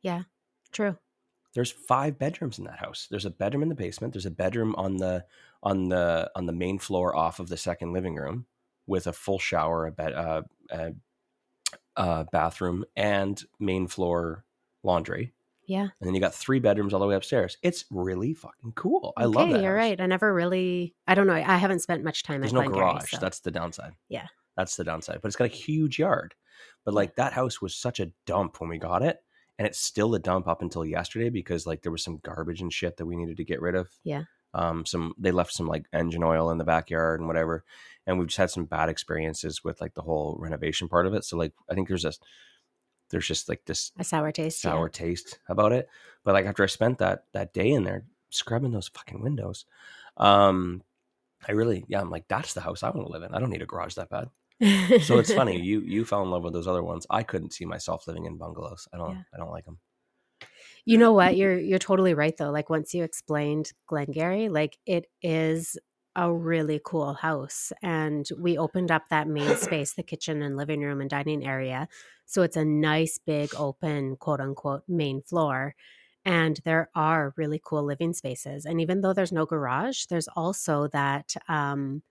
Yeah. 0.01 0.23
True. 0.71 0.97
There's 1.53 1.71
five 1.71 2.17
bedrooms 2.17 2.59
in 2.59 2.65
that 2.65 2.79
house. 2.79 3.07
There's 3.09 3.25
a 3.25 3.31
bedroom 3.31 3.63
in 3.63 3.69
the 3.69 3.75
basement. 3.75 4.13
There's 4.13 4.25
a 4.25 4.31
bedroom 4.31 4.73
on 4.77 4.95
the 4.97 5.25
on 5.63 5.89
the 5.89 6.31
on 6.35 6.45
the 6.45 6.53
main 6.53 6.79
floor 6.79 7.15
off 7.15 7.39
of 7.39 7.49
the 7.49 7.57
second 7.57 7.91
living 7.91 8.15
room 8.15 8.45
with 8.87 9.07
a 9.07 9.13
full 9.13 9.39
shower, 9.39 9.87
a 9.87 9.91
bed, 9.91 10.13
uh, 10.13 10.43
a, 10.69 10.93
uh, 11.97 12.23
bathroom, 12.31 12.85
and 12.95 13.43
main 13.59 13.87
floor 13.87 14.45
laundry. 14.83 15.33
Yeah. 15.71 15.81
And 15.83 15.91
then 16.07 16.13
you 16.15 16.19
got 16.21 16.33
three 16.35 16.59
bedrooms 16.59 16.93
all 16.93 16.99
the 16.99 17.07
way 17.07 17.15
upstairs. 17.15 17.57
It's 17.63 17.85
really 17.89 18.33
fucking 18.33 18.73
cool. 18.75 19.13
I 19.15 19.25
love 19.25 19.45
Okay, 19.47 19.53
that. 19.53 19.63
You're 19.63 19.77
house. 19.77 19.89
right. 19.89 20.01
I 20.01 20.05
never 20.05 20.33
really, 20.33 20.93
I 21.07 21.15
don't 21.15 21.27
know. 21.27 21.33
I 21.33 21.57
haven't 21.57 21.79
spent 21.79 22.03
much 22.03 22.23
time 22.23 22.41
There's 22.41 22.51
no 22.53 22.61
Glengarry, 22.63 22.91
garage. 22.93 23.11
so- 23.11 23.17
That's 23.21 23.39
the 23.39 23.51
downside. 23.51 23.93
Yeah. 24.09 24.27
That's 24.57 24.75
the 24.75 24.83
downside. 24.83 25.19
But 25.21 25.27
it's 25.27 25.37
got 25.37 25.45
a 25.45 25.47
huge 25.47 25.97
yard. 25.97 26.35
But 26.83 26.93
like 26.93 27.15
that 27.15 27.33
house 27.33 27.61
was 27.61 27.73
such 27.75 27.99
a 28.01 28.11
dump 28.25 28.59
when 28.59 28.69
we 28.69 28.77
got 28.77 29.01
it. 29.01 29.19
And 29.57 29.67
it's 29.67 29.79
still 29.79 30.13
a 30.15 30.19
dump 30.19 30.47
up 30.47 30.61
until 30.61 30.83
yesterday 30.85 31.29
because 31.29 31.65
like 31.67 31.83
there 31.83 31.91
was 31.91 32.03
some 32.03 32.17
garbage 32.23 32.61
and 32.61 32.73
shit 32.73 32.97
that 32.97 33.05
we 33.05 33.15
needed 33.15 33.37
to 33.37 33.43
get 33.45 33.61
rid 33.61 33.75
of. 33.75 33.87
Yeah. 34.03 34.23
Um, 34.53 34.85
some 34.85 35.13
they 35.17 35.31
left 35.31 35.53
some 35.53 35.67
like 35.67 35.85
engine 35.93 36.23
oil 36.23 36.49
in 36.51 36.57
the 36.57 36.63
backyard 36.65 37.19
and 37.21 37.27
whatever. 37.27 37.63
And 38.05 38.17
we've 38.19 38.27
just 38.27 38.37
had 38.39 38.49
some 38.49 38.65
bad 38.65 38.89
experiences 38.89 39.63
with 39.63 39.79
like 39.79 39.93
the 39.93 40.01
whole 40.01 40.35
renovation 40.39 40.89
part 40.89 41.05
of 41.05 41.13
it. 41.13 41.23
So 41.23 41.37
like 41.37 41.53
I 41.69 41.75
think 41.75 41.87
there's 41.87 42.03
a 42.05 42.11
there's 43.11 43.27
just 43.27 43.49
like 43.49 43.63
this 43.65 43.91
a 43.99 44.03
sour 44.03 44.31
taste. 44.31 44.63
yeah. 44.63 44.71
sour 44.71 44.89
taste 44.89 45.39
about 45.47 45.71
it. 45.71 45.89
But 46.23 46.33
like 46.33 46.45
after 46.45 46.63
I 46.63 46.67
spent 46.67 46.99
that 46.99 47.25
that 47.33 47.53
day 47.53 47.69
in 47.69 47.83
there 47.83 48.05
scrubbing 48.29 48.71
those 48.71 48.87
fucking 48.87 49.21
windows, 49.21 49.65
um, 50.17 50.83
I 51.47 51.53
really 51.53 51.85
yeah, 51.87 52.01
I'm 52.01 52.09
like 52.09 52.27
that's 52.27 52.53
the 52.53 52.61
house 52.61 52.83
I 52.83 52.89
want 52.89 53.07
to 53.07 53.13
live 53.13 53.23
in. 53.23 53.33
I 53.33 53.39
don't 53.39 53.49
need 53.49 53.61
a 53.61 53.67
garage 53.67 53.95
that 53.95 54.09
bad. 54.09 54.29
So 55.03 55.17
it's 55.19 55.33
funny 55.33 55.59
you 55.61 55.81
you 55.81 56.05
fell 56.05 56.23
in 56.23 56.29
love 56.29 56.43
with 56.43 56.53
those 56.53 56.67
other 56.67 56.83
ones. 56.83 57.05
I 57.09 57.23
couldn't 57.23 57.53
see 57.53 57.65
myself 57.65 58.07
living 58.07 58.25
in 58.25 58.37
bungalows. 58.37 58.87
I 58.93 58.97
don't 58.97 59.11
Yeah. 59.11 59.23
I 59.33 59.37
don't 59.37 59.51
like 59.51 59.65
them. 59.65 59.79
You 60.85 60.97
know 60.97 61.13
what? 61.13 61.35
You're 61.35 61.59
you're 61.59 61.79
totally 61.79 62.13
right 62.13 62.35
though. 62.37 62.51
Like 62.51 62.69
once 62.69 62.93
you 62.93 63.03
explained 63.03 63.71
Glengarry, 63.87 64.49
like 64.49 64.77
it 64.85 65.05
is 65.21 65.77
a 66.15 66.31
really 66.31 66.81
cool 66.83 67.13
house. 67.13 67.71
And 67.81 68.27
we 68.37 68.57
opened 68.57 68.91
up 68.91 69.03
that 69.09 69.27
main 69.27 69.55
space, 69.57 69.93
the 69.93 70.03
kitchen 70.03 70.41
and 70.41 70.57
living 70.57 70.81
room 70.81 71.01
and 71.01 71.09
dining 71.09 71.45
area. 71.45 71.87
So 72.31 72.43
it's 72.43 72.55
a 72.55 72.63
nice 72.63 73.17
big 73.17 73.53
open 73.57 74.15
quote 74.15 74.39
unquote 74.39 74.83
main 74.87 75.21
floor. 75.21 75.75
And 76.23 76.59
there 76.63 76.89
are 76.95 77.33
really 77.35 77.59
cool 77.63 77.83
living 77.83 78.13
spaces. 78.13 78.65
And 78.65 78.79
even 78.79 79.01
though 79.01 79.11
there's 79.13 79.33
no 79.33 79.45
garage, 79.45 80.05
there's 80.05 80.29
also 80.29 80.87
that 80.89 81.35
um 81.49 82.03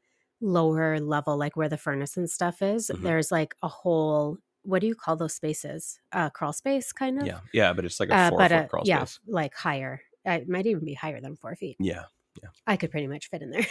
lower 0.43 1.01
level, 1.01 1.37
like 1.39 1.57
where 1.57 1.69
the 1.71 1.79
furnace 1.79 2.17
and 2.19 2.29
stuff 2.29 2.61
is. 2.61 2.91
Mhm. 2.91 3.03
There's 3.03 3.33
like 3.33 3.55
a 3.63 3.69
whole 3.69 4.37
what 4.63 4.81
do 4.83 4.87
you 4.87 4.95
call 4.95 5.17
those 5.17 5.33
spaces? 5.35 5.99
Uh 6.13 6.29
crawl 6.29 6.53
space 6.53 6.93
kind 6.93 7.19
of? 7.21 7.27
Yeah, 7.27 7.41
yeah, 7.55 7.73
but 7.73 7.87
it's 7.87 7.99
like 7.99 8.11
a 8.11 8.17
uh, 8.17 8.29
four 8.29 8.39
but 8.39 8.51
foot 8.51 8.57
uh, 8.65 8.67
crawl 8.69 8.83
yeah, 8.87 9.05
space. 9.05 9.21
like 9.27 9.55
higher. 9.55 10.03
Uh, 10.29 10.33
It 10.43 10.49
might 10.51 10.67
even 10.67 10.85
be 10.85 10.93
higher 10.95 11.21
than 11.23 11.37
four 11.37 11.57
feet. 11.57 11.77
Yeah, 11.81 12.05
yeah, 12.43 12.51
I 12.67 12.77
could 12.77 12.91
pretty 12.91 13.07
much 13.07 13.31
fit 13.31 13.41
in 13.43 13.51
there. 13.53 13.67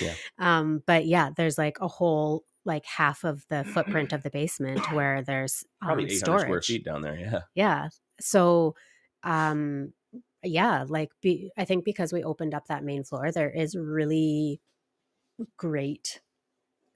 Yeah. 0.00 0.14
Um, 0.38 0.82
but 0.86 1.04
yeah, 1.04 1.30
there's 1.36 1.58
like 1.58 1.78
a 1.80 1.88
whole 1.88 2.44
like 2.64 2.84
half 2.84 3.24
of 3.24 3.44
the 3.48 3.64
footprint 3.64 4.12
of 4.12 4.22
the 4.22 4.30
basement 4.30 4.92
where 4.92 5.22
there's 5.22 5.64
probably 5.80 6.04
um, 6.04 6.10
800 6.10 6.18
storage. 6.18 6.42
square 6.42 6.62
feet 6.62 6.84
down 6.84 7.02
there. 7.02 7.16
Yeah, 7.16 7.40
Yeah. 7.54 7.88
So, 8.20 8.74
um, 9.22 9.92
yeah, 10.42 10.84
like 10.88 11.10
be, 11.22 11.50
I 11.56 11.64
think 11.64 11.84
because 11.84 12.12
we 12.12 12.24
opened 12.24 12.54
up 12.54 12.66
that 12.68 12.84
main 12.84 13.04
floor, 13.04 13.30
there 13.32 13.50
is 13.50 13.74
really 13.76 14.60
great 15.56 16.20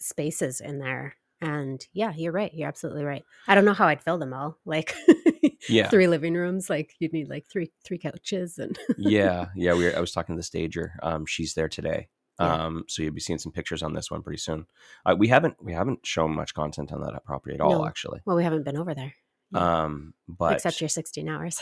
spaces 0.00 0.61
in 0.61 0.79
there. 0.79 1.16
And 1.40 1.85
yeah, 1.92 2.12
you're 2.16 2.33
right. 2.33 2.53
You're 2.55 2.68
absolutely 2.68 3.05
right. 3.05 3.22
I 3.46 3.55
don't 3.55 3.66
know 3.66 3.74
how 3.74 3.87
I'd 3.88 4.03
fill 4.03 4.18
them 4.18 4.33
all. 4.33 4.59
Like 4.64 4.94
yeah, 5.68 5.88
three 5.88 6.07
living 6.07 6.35
rooms, 6.35 6.70
like 6.70 6.94
you'd 7.00 7.12
need 7.12 7.29
like 7.29 7.46
three 7.50 7.70
three 7.85 7.98
couches 7.98 8.57
and 8.59 8.79
yeah, 8.96 9.46
yeah. 9.55 9.74
We 9.74 9.85
were, 9.85 9.96
I 9.96 10.00
was 10.00 10.12
talking 10.12 10.35
to 10.35 10.38
the 10.38 10.44
stager. 10.44 10.94
Um, 11.03 11.27
she's 11.27 11.53
there 11.53 11.68
today. 11.68 12.09
Yeah. 12.40 12.64
Um, 12.66 12.85
so 12.88 13.03
you'll 13.03 13.14
be 13.14 13.20
seeing 13.20 13.38
some 13.38 13.53
pictures 13.53 13.83
on 13.83 13.92
this 13.94 14.11
one 14.11 14.23
pretty 14.23 14.38
soon. 14.38 14.66
Uh, 15.07 15.14
we 15.16 15.29
haven't 15.29 15.55
we 15.62 15.73
haven't 15.73 16.05
shown 16.05 16.35
much 16.35 16.53
content 16.55 16.92
on 16.92 17.01
that 17.03 17.25
property 17.25 17.55
at 17.55 17.61
all, 17.61 17.79
No. 17.81 17.87
actually. 17.87 18.20
well, 18.25 18.37
we 18.37 18.42
haven't 18.44 18.64
been 18.64 18.77
over 18.77 18.92
there. 18.94 19.14
Yeah. 19.53 19.83
Um, 19.85 20.14
but 20.27 20.55
except 20.55 20.81
your 20.81 20.88
16 20.88 21.29
hours. 21.29 21.61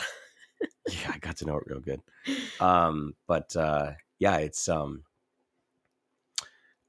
yeah, 0.89 1.11
I 1.13 1.19
got 1.19 1.37
to 1.37 1.45
know 1.45 1.57
it 1.57 1.63
real 1.67 1.79
good. 1.79 2.01
Um, 2.59 3.13
but 3.27 3.55
uh, 3.55 3.91
yeah, 4.19 4.37
it's 4.37 4.67
um. 4.67 5.03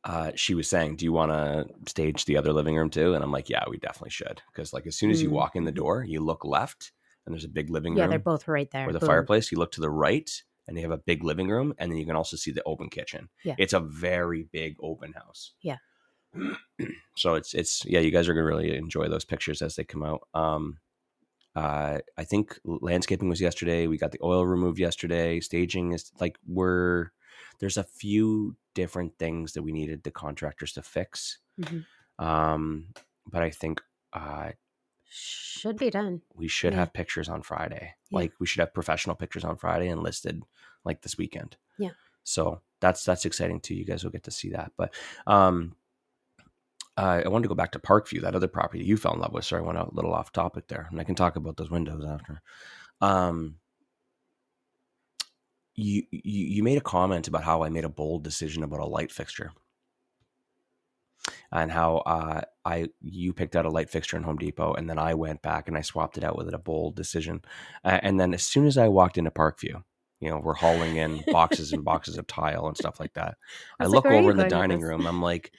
Uh, 0.05 0.33
she 0.35 0.55
was 0.55 0.68
saying, 0.68 0.97
"Do 0.97 1.05
you 1.07 1.12
want 1.12 1.31
to 1.33 1.66
stage 1.90 2.27
the 2.27 2.37
other 2.37 2.53
living 2.53 2.77
room 2.77 2.90
too?" 2.90 3.14
And 3.14 3.25
I'm 3.25 3.33
like, 3.33 3.49
"Yeah, 3.49 3.64
we 3.68 3.79
definitely 3.79 4.11
should." 4.11 4.42
Because 4.53 4.73
like 4.73 4.87
as 4.87 4.97
soon 4.97 5.11
as 5.11 5.23
you 5.23 5.31
Mm. 5.31 5.33
walk 5.33 5.57
in 5.57 5.64
the 5.64 5.73
door, 5.73 6.05
you 6.05 6.20
look 6.20 6.44
left, 6.44 6.92
and 7.25 7.35
there's 7.35 7.44
a 7.44 7.49
big 7.49 7.70
living 7.70 7.94
yeah, 7.97 8.03
room 8.03 8.11
Yeah, 8.12 8.16
they're 8.18 8.23
both 8.25 8.47
right 8.47 8.70
there. 8.70 8.87
with 8.87 8.97
a 8.97 9.01
Boom. 9.01 9.07
fireplace. 9.09 9.51
You 9.51 9.59
look 9.59 9.73
to 9.73 9.81
the 9.81 9.88
right, 9.90 10.31
and 10.66 10.77
they 10.77 10.81
have 10.81 10.90
a 10.90 10.98
big 10.98 11.22
living 11.24 11.48
room, 11.48 11.74
and 11.79 11.90
then 11.90 11.98
you 11.98 12.07
can 12.07 12.16
also 12.16 12.37
see 12.37 12.50
the 12.50 12.62
open 12.64 12.88
kitchen. 12.88 13.29
Yeah. 13.44 13.55
it's 13.59 13.72
a 13.72 13.81
very 13.81 14.44
big 14.50 14.77
open 14.81 15.12
house. 15.12 15.53
Yeah. 15.62 15.79
so 17.16 17.35
it's 17.35 17.55
it's 17.55 17.85
yeah, 17.85 18.00
you 18.00 18.11
guys 18.11 18.29
are 18.29 18.35
gonna 18.35 18.47
really 18.47 18.76
enjoy 18.76 19.09
those 19.09 19.24
pictures 19.24 19.62
as 19.62 19.76
they 19.76 19.84
come 19.84 20.03
out. 20.03 20.22
Um, 20.34 20.78
uh, 21.55 21.99
I 22.18 22.24
think 22.24 22.59
landscaping 22.64 23.28
was 23.28 23.41
yesterday. 23.41 23.86
We 23.86 23.99
got 23.99 24.11
the 24.11 24.22
oil 24.22 24.45
removed 24.45 24.78
yesterday. 24.78 25.38
Staging 25.41 25.93
is 25.93 26.11
like 26.20 26.36
we're 26.47 27.12
there's 27.61 27.76
a 27.76 27.84
few 27.84 28.57
different 28.74 29.16
things 29.18 29.53
that 29.53 29.62
we 29.62 29.70
needed 29.72 30.03
the 30.03 30.11
contractors 30.11 30.72
to 30.72 30.82
fix. 30.82 31.38
Mhm. 31.61 31.84
Um, 32.18 32.88
but 33.30 33.43
I 33.43 33.51
think 33.51 33.80
uh, 34.12 34.51
Should 35.09 35.76
be 35.76 35.90
done. 35.90 36.22
we 36.34 36.48
should 36.48 36.72
Yeah. 36.72 36.80
have 36.80 36.92
pictures 36.92 37.28
on 37.28 37.42
Friday. 37.42 37.94
Yeah. 38.11 38.18
Like 38.18 38.32
we 38.40 38.46
should 38.46 38.61
have 38.61 38.74
professional 38.74 39.16
pictures 39.16 39.44
on 39.44 39.57
Friday 39.57 39.88
and 39.88 40.02
listed 40.02 40.42
like 40.84 41.02
this 41.02 41.16
weekend. 41.18 41.57
Yeah. 41.78 41.90
So 42.24 42.62
that's 42.80 43.05
that's 43.05 43.24
exciting 43.24 43.61
too. 43.61 43.74
You 43.74 43.84
guys 43.84 44.02
will 44.05 44.11
get 44.11 44.24
to 44.24 44.30
see 44.30 44.50
that. 44.50 44.72
But 44.76 44.92
um 45.26 45.76
uh, 46.96 47.22
I 47.24 47.28
wanted 47.28 47.42
to 47.44 47.48
go 47.48 47.57
back 47.57 47.72
to 47.72 47.80
Parkview, 47.80 48.20
that 48.22 48.36
other 48.36 48.46
property 48.46 48.84
you 48.84 48.96
fell 48.96 49.14
in 49.14 49.20
love 49.20 49.32
with. 49.32 49.44
Sorry, 49.44 49.61
I 49.61 49.66
went 49.66 49.78
a 49.78 49.88
little 49.92 50.14
off 50.14 50.30
topic 50.30 50.68
there, 50.68 50.86
and 50.92 51.00
I 51.00 51.05
can 51.05 51.16
talk 51.16 51.34
about 51.34 51.57
those 51.57 51.68
windows 51.70 52.05
after. 52.05 52.40
Um, 53.00 53.57
you, 55.74 56.05
you 56.12 56.20
you 56.46 56.62
made 56.62 56.78
a 56.78 56.82
comment 56.82 57.26
about 57.26 57.42
how 57.42 57.64
I 57.64 57.68
made 57.68 57.84
a 57.84 57.88
bold 57.88 58.22
decision 58.22 58.62
about 58.62 58.78
a 58.78 58.86
light 58.86 59.11
fixture, 59.11 59.50
and 61.55 61.72
how 61.72 61.98
uh, 61.98 62.42
I 62.66 62.88
you 63.02 63.32
picked 63.32 63.57
out 63.57 63.66
a 63.66 63.70
light 63.70 63.90
fixture 63.90 64.18
in 64.18 64.24
Home 64.24 64.38
Depot, 64.38 64.74
and 64.74 64.90
then 64.90 64.98
I 64.98 65.14
went 65.14 65.42
back 65.42 65.68
and 65.68 65.78
I 65.78 65.82
swapped 65.82 66.18
it 66.18 66.24
out 66.24 66.36
with 66.36 66.52
a 66.55 66.59
bold 66.59 66.96
decision. 66.96 67.42
Uh, 67.84 68.00
and 68.02 68.20
then 68.20 68.34
as 68.34 68.44
soon 68.44 68.66
as 68.66 68.78
I 68.78 68.88
walked 68.88 69.18
into 69.18 69.30
Parkview, 69.30 69.82
You 70.20 70.30
know, 70.30 70.40
we're 70.40 70.55
hauling 70.55 70.96
in 70.96 71.24
boxes 71.30 71.72
and 71.72 71.84
boxes 71.92 72.18
of 72.18 72.26
tile 72.26 72.66
and 72.68 72.76
stuff 72.76 73.00
like 73.00 73.14
that. 73.14 73.36
I 73.80 73.84
was 73.84 73.92
look 73.94 74.05
like, 74.05 74.14
over 74.14 74.30
in 74.32 74.36
the 74.38 74.44
dining 74.50 74.80
room. 74.80 75.07
I'm 75.07 75.22
like, 75.22 75.52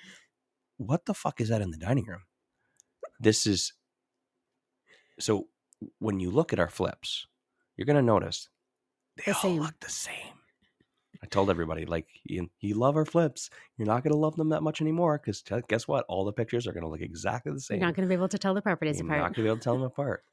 what 0.78 1.06
the 1.06 1.14
fuck 1.16 1.42
is 1.42 1.50
that 1.50 1.62
in 1.62 1.72
the 1.72 1.78
dining 1.78 2.06
room? 2.06 2.24
This 3.20 3.48
is 3.48 3.74
so 5.20 5.48
when 6.00 6.20
you 6.20 6.32
look 6.32 6.54
at 6.54 6.60
our 6.60 6.70
flips, 6.70 7.28
you're 7.78 7.86
gonna 7.86 8.02
notice 8.02 8.50
they 9.18 9.32
The 9.32 9.36
all 9.38 9.42
same. 9.42 9.62
look 9.62 9.80
the 9.82 9.90
same. 9.90 10.34
I 11.26 11.28
told 11.28 11.50
everybody, 11.50 11.86
like, 11.86 12.06
you, 12.24 12.52
you 12.60 12.76
love 12.76 12.96
our 12.96 13.04
flips. 13.04 13.50
You're 13.78 13.88
not 13.88 14.04
gonna 14.04 14.16
love 14.16 14.36
them 14.36 14.50
that 14.50 14.62
much 14.62 14.80
anymore 14.80 15.18
because 15.18 15.44
guess 15.68 15.88
what? 15.88 16.06
All 16.08 16.24
the 16.24 16.32
pictures 16.32 16.68
are 16.68 16.72
gonna 16.72 16.88
look 16.88 17.02
exactly 17.02 17.52
the 17.52 17.60
same. 17.60 17.80
You're 17.80 17.88
not 17.88 17.96
going 17.96 18.08
to 18.08 18.10
be 18.10 18.14
able 18.14 18.28
to 18.28 18.38
tell 18.38 18.54
the 18.54 18.62
properties 18.62 19.00
apart. 19.00 19.18
You're 19.18 19.24
not 19.24 19.36
gonna 19.36 19.46
be 19.46 19.50
able 19.50 19.58
to 19.58 19.64
tell 19.64 19.74
them 19.74 19.84
apart. 19.84 20.24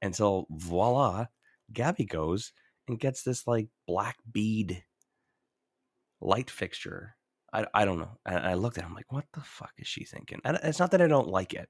And 0.00 0.14
so 0.14 0.46
voila, 0.48 1.26
Gabby 1.72 2.04
goes 2.04 2.52
and 2.86 3.00
gets 3.00 3.24
this 3.24 3.48
like 3.48 3.66
black 3.88 4.16
bead 4.30 4.84
light 6.20 6.50
fixture. 6.50 7.16
I, 7.52 7.66
I 7.74 7.84
don't 7.84 7.98
know. 7.98 8.18
And 8.24 8.38
I 8.38 8.54
looked 8.54 8.78
at 8.78 8.84
him 8.84 8.94
like, 8.94 9.10
what 9.10 9.24
the 9.34 9.40
fuck 9.40 9.72
is 9.78 9.88
she 9.88 10.04
thinking? 10.04 10.40
And 10.44 10.56
it's 10.62 10.78
not 10.78 10.92
that 10.92 11.02
I 11.02 11.08
don't 11.08 11.28
like 11.28 11.52
it. 11.52 11.68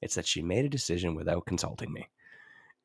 It's 0.00 0.14
that 0.14 0.26
she 0.26 0.42
made 0.42 0.64
a 0.64 0.68
decision 0.68 1.16
without 1.16 1.46
consulting 1.46 1.92
me. 1.92 2.06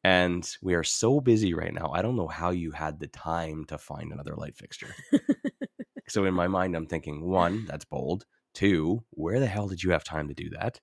And 0.03 0.49
we 0.61 0.73
are 0.73 0.83
so 0.83 1.21
busy 1.21 1.53
right 1.53 1.73
now. 1.73 1.91
I 1.93 2.01
don't 2.01 2.15
know 2.15 2.27
how 2.27 2.49
you 2.49 2.71
had 2.71 2.99
the 2.99 3.07
time 3.07 3.65
to 3.65 3.77
find 3.77 4.11
another 4.11 4.35
light 4.35 4.57
fixture. 4.57 4.95
so 6.07 6.25
in 6.25 6.33
my 6.33 6.47
mind, 6.47 6.75
I'm 6.75 6.87
thinking, 6.87 7.23
one, 7.23 7.65
that's 7.65 7.85
bold. 7.85 8.25
Two, 8.53 9.03
where 9.11 9.39
the 9.39 9.47
hell 9.47 9.67
did 9.67 9.83
you 9.83 9.91
have 9.91 10.03
time 10.03 10.27
to 10.27 10.33
do 10.33 10.49
that? 10.49 10.79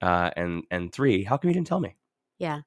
Uh, 0.00 0.30
and 0.36 0.64
and 0.70 0.92
three, 0.92 1.24
how 1.24 1.36
come 1.36 1.48
you 1.48 1.54
didn't 1.54 1.66
tell 1.66 1.80
me? 1.80 1.96
Yeah. 2.38 2.60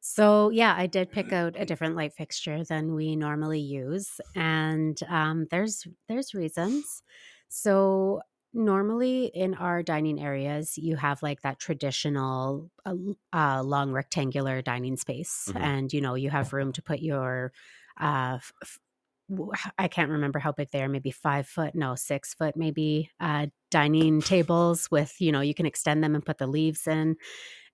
So 0.00 0.50
yeah, 0.50 0.74
I 0.76 0.86
did 0.86 1.12
pick 1.12 1.32
out 1.32 1.54
a 1.56 1.64
different 1.64 1.96
light 1.96 2.12
fixture 2.12 2.64
than 2.64 2.94
we 2.94 3.14
normally 3.14 3.60
use, 3.60 4.20
and 4.34 4.98
um, 5.08 5.46
there's 5.50 5.86
there's 6.08 6.34
reasons. 6.34 7.02
So 7.48 8.20
normally 8.54 9.26
in 9.26 9.54
our 9.54 9.82
dining 9.82 10.20
areas, 10.20 10.76
you 10.78 10.96
have 10.96 11.22
like 11.22 11.42
that 11.42 11.58
traditional 11.58 12.70
uh, 12.86 12.94
uh, 13.32 13.62
long 13.62 13.92
rectangular 13.92 14.62
dining 14.62 14.96
space, 14.96 15.50
Mhm. 15.50 15.54
and 15.56 15.92
you 15.92 16.00
know 16.00 16.14
you 16.14 16.30
have 16.30 16.52
room 16.52 16.72
to 16.72 16.82
put 16.82 17.00
your. 17.00 17.52
Uh, 18.00 18.34
f- 18.36 18.52
f- 18.62 18.78
w- 19.30 19.52
h- 19.54 19.72
I 19.78 19.88
can't 19.88 20.10
remember 20.10 20.38
how 20.38 20.52
big 20.52 20.70
they 20.70 20.82
are. 20.82 20.88
Maybe 20.88 21.10
five 21.10 21.46
foot, 21.48 21.74
no, 21.74 21.94
six 21.94 22.34
foot, 22.34 22.56
maybe 22.56 23.10
uh, 23.20 23.46
dining 23.70 24.20
tables 24.22 24.90
with 24.90 25.20
you 25.20 25.32
know 25.32 25.40
you 25.40 25.54
can 25.54 25.66
extend 25.66 26.02
them 26.04 26.14
and 26.14 26.24
put 26.24 26.38
the 26.38 26.46
leaves 26.46 26.86
in, 26.86 27.16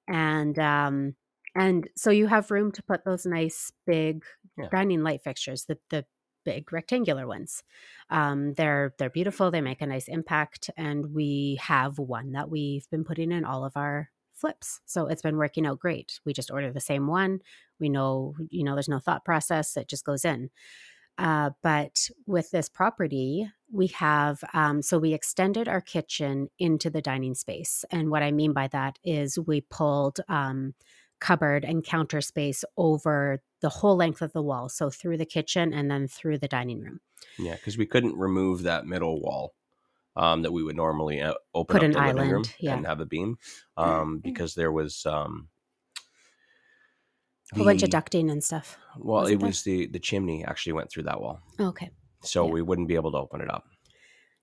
and 0.09 0.59
um, 0.59 1.17
and 1.55 1.89
so 1.97 2.11
you 2.11 2.27
have 2.27 2.51
room 2.51 2.73
to 2.73 2.83
put 2.83 3.05
those 3.05 3.27
nice 3.27 3.73
big 3.87 4.25
Yeah. 4.57 4.71
dining 4.71 5.03
light 5.03 5.23
fixtures, 5.23 5.65
the 5.67 5.79
the 5.91 6.07
big 6.49 6.73
rectangular 6.73 7.27
ones. 7.27 7.63
Um, 8.09 8.55
they're 8.55 8.95
they're 8.99 9.11
beautiful. 9.11 9.51
They 9.51 9.61
make 9.61 9.83
a 9.83 9.87
nice 9.87 10.09
impact, 10.09 10.71
and 10.77 11.13
we 11.13 11.59
have 11.61 11.99
one 11.99 12.33
that 12.33 12.49
we've 12.49 12.89
been 12.91 13.05
putting 13.05 13.33
in 13.33 13.45
all 13.45 13.65
of 13.67 13.77
our 13.77 14.09
flips. 14.33 14.81
So 14.87 15.07
it's 15.07 15.21
been 15.21 15.37
working 15.37 15.67
out 15.67 15.79
great. 15.79 16.21
We 16.25 16.33
just 16.33 16.51
order 16.51 16.73
the 16.73 16.81
same 16.81 17.07
one. 17.07 17.41
We 17.79 17.91
know, 17.91 18.35
you 18.51 18.65
know, 18.65 18.75
there's 18.75 18.89
no 18.89 18.99
thought 18.99 19.25
process. 19.25 19.77
It 19.77 19.89
just 19.89 20.05
goes 20.05 20.25
in. 20.25 20.51
Uh, 21.19 21.51
but 21.63 22.09
with 22.27 22.51
this 22.51 22.69
property, 22.69 23.51
we 23.71 23.89
have 23.89 24.43
um, 24.55 24.81
so 24.81 24.99
we 24.99 25.13
extended 25.13 25.69
our 25.69 25.83
kitchen 25.83 26.49
into 26.59 26.89
the 26.89 27.03
dining 27.03 27.35
space, 27.35 27.85
and 27.91 28.09
what 28.11 28.23
I 28.23 28.31
mean 28.31 28.53
by 28.55 28.69
that 28.69 28.99
is 29.05 29.39
we 29.39 29.61
pulled 29.61 30.21
um, 30.29 30.75
cupboard 31.21 31.65
and 31.65 31.85
counter 31.85 32.21
space 32.21 32.65
over 32.77 33.43
the 33.61 33.69
whole 33.69 33.97
length 33.97 34.23
of 34.23 34.33
the 34.33 34.43
wall, 34.43 34.69
so 34.69 34.91
through 34.91 35.17
the 35.17 35.27
kitchen 35.27 35.73
and 35.73 35.91
then 35.91 36.07
through 36.09 36.39
the 36.39 36.49
dining 36.49 36.81
room. 36.81 37.01
Yeah, 37.39 37.55
because 37.55 37.77
we 37.77 37.87
couldn't 37.87 38.17
remove 38.17 38.63
that 38.63 38.87
middle 38.87 39.21
wall 39.21 39.55
um, 40.17 40.43
that 40.43 40.53
we 40.53 40.63
would 40.63 40.77
normally 40.77 41.21
uh, 41.21 41.35
open 41.55 41.75
Put 41.75 41.83
up 41.83 41.87
an 41.87 41.93
the 41.93 41.99
living 41.99 42.17
room 42.17 42.29
island, 42.31 42.55
yeah. 42.61 42.75
and 42.77 42.87
have 42.87 43.01
a 43.01 43.07
beam 43.07 43.37
um, 43.77 44.19
because 44.19 44.55
there 44.55 44.73
was 44.73 45.05
um, 45.07 45.49
A 47.53 47.57
whole 47.57 47.65
bunch 47.65 47.83
of 47.83 47.91
ducting 47.91 48.31
and 48.31 48.43
stuff. 48.45 48.79
Well, 48.97 49.23
Was 49.23 49.31
it 49.31 49.35
it 49.35 49.43
was 49.43 49.63
the 49.63 49.87
the 49.87 49.99
chimney 49.99 50.45
actually 50.45 50.75
went 50.75 50.91
through 50.91 51.05
that 51.05 51.21
wall, 51.21 51.41
Okay. 51.59 51.91
so 52.23 52.47
Yeah. 52.47 52.53
we 52.53 52.63
wouldn't 52.63 52.89
be 52.89 52.95
able 52.95 53.13
to 53.13 53.19
open 53.19 53.41
it 53.41 53.51
up. 53.51 53.65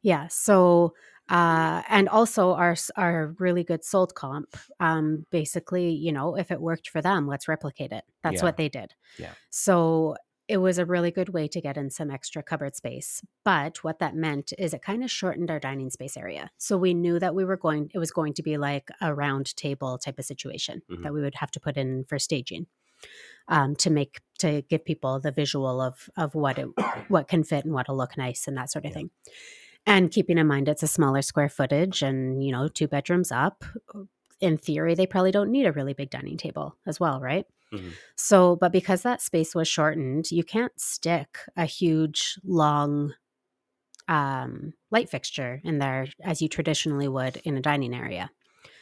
Yeah. 0.02 0.28
So, 0.28 0.94
uh, 1.30 1.82
and 1.90 2.08
also 2.10 2.54
our 2.54 2.76
our 2.96 3.36
really 3.40 3.64
good 3.64 3.84
sold 3.84 4.16
comp. 4.16 4.56
Um, 4.80 5.26
basically, 5.32 5.90
you 5.92 6.12
know, 6.12 6.36
if 6.36 6.52
it 6.52 6.62
worked 6.62 6.90
for 6.90 7.02
them, 7.02 7.28
let's 7.28 7.48
replicate 7.48 7.92
it. 7.92 8.04
That's 8.24 8.38
Yeah. 8.38 8.44
what 8.44 8.58
they 8.58 8.70
did. 8.70 8.94
Yeah. 9.18 9.34
So 9.50 10.16
it 10.48 10.58
was 10.58 10.78
a 10.78 10.86
really 10.86 11.10
good 11.10 11.30
way 11.30 11.48
to 11.48 11.60
get 11.60 11.76
in 11.76 11.90
some 11.90 12.12
extra 12.12 12.44
cupboard 12.44 12.76
space. 12.76 13.24
But 13.44 13.84
what 13.84 13.98
that 13.98 14.16
meant 14.16 14.54
is 14.60 14.76
it 14.76 14.84
kind 14.84 15.04
of 15.04 15.10
shortened 15.10 15.50
our 15.50 15.60
dining 15.60 15.90
space 15.90 16.16
area. 16.16 16.52
So 16.60 16.78
we 16.78 16.94
knew 16.94 17.18
that 17.20 17.34
we 17.34 17.44
were 17.46 17.58
going. 17.58 17.90
It 17.96 17.98
was 18.00 18.12
going 18.12 18.34
to 18.36 18.44
be 18.44 18.58
like 18.58 18.90
a 19.02 19.14
round 19.16 19.56
table 19.56 19.98
type 19.98 20.20
of 20.20 20.26
situation 20.26 20.84
Mhm. 20.90 21.02
that 21.04 21.14
we 21.14 21.22
would 21.22 21.36
have 21.36 21.50
to 21.52 21.60
put 21.60 21.78
in 21.78 22.04
for 22.06 22.20
staging. 22.20 22.68
Um, 23.48 23.76
to 23.78 23.90
make 23.92 24.22
to 24.40 24.64
give 24.64 24.86
people 24.86 25.20
the 25.20 25.32
visual 25.32 25.80
of 25.82 26.10
of 26.18 26.34
what 26.34 26.58
it 26.58 26.68
what 27.10 27.28
can 27.28 27.44
fit 27.44 27.64
and 27.66 27.74
what'll 27.74 27.98
look 27.98 28.18
nice 28.18 28.48
and 28.48 28.58
that 28.58 28.72
sort 28.72 28.86
of 28.86 28.92
Yeah. 28.92 28.94
thing 28.94 29.12
and 29.86 30.12
keeping 30.12 30.38
in 30.38 30.48
mind 30.48 30.68
it's 30.68 30.84
a 30.84 30.88
smaller 30.88 31.22
square 31.22 31.50
footage 31.50 32.02
and 32.02 32.44
you 32.44 32.52
know 32.52 32.68
two 32.68 32.88
bedrooms 32.88 33.32
up 33.32 33.64
in 34.42 34.58
theory 34.58 34.96
they 34.96 35.08
probably 35.08 35.32
don't 35.32 35.52
need 35.52 35.66
a 35.66 35.72
really 35.72 35.94
big 35.94 36.10
dining 36.10 36.38
table 36.38 36.76
as 36.86 37.00
well 37.00 37.20
right 37.22 37.46
Mhm. 37.74 37.94
so 38.16 38.56
but 38.56 38.72
because 38.72 39.02
that 39.02 39.22
space 39.22 39.56
was 39.56 39.68
shortened 39.68 40.32
you 40.32 40.44
can't 40.44 40.80
stick 40.80 41.40
a 41.58 41.66
huge 41.66 42.40
long 42.44 43.14
um, 44.08 44.74
light 44.92 45.10
fixture 45.10 45.62
in 45.64 45.80
there 45.80 46.08
as 46.24 46.42
you 46.42 46.48
traditionally 46.48 47.08
would 47.08 47.38
in 47.38 47.58
a 47.58 47.62
dining 47.62 47.94
area 47.94 48.30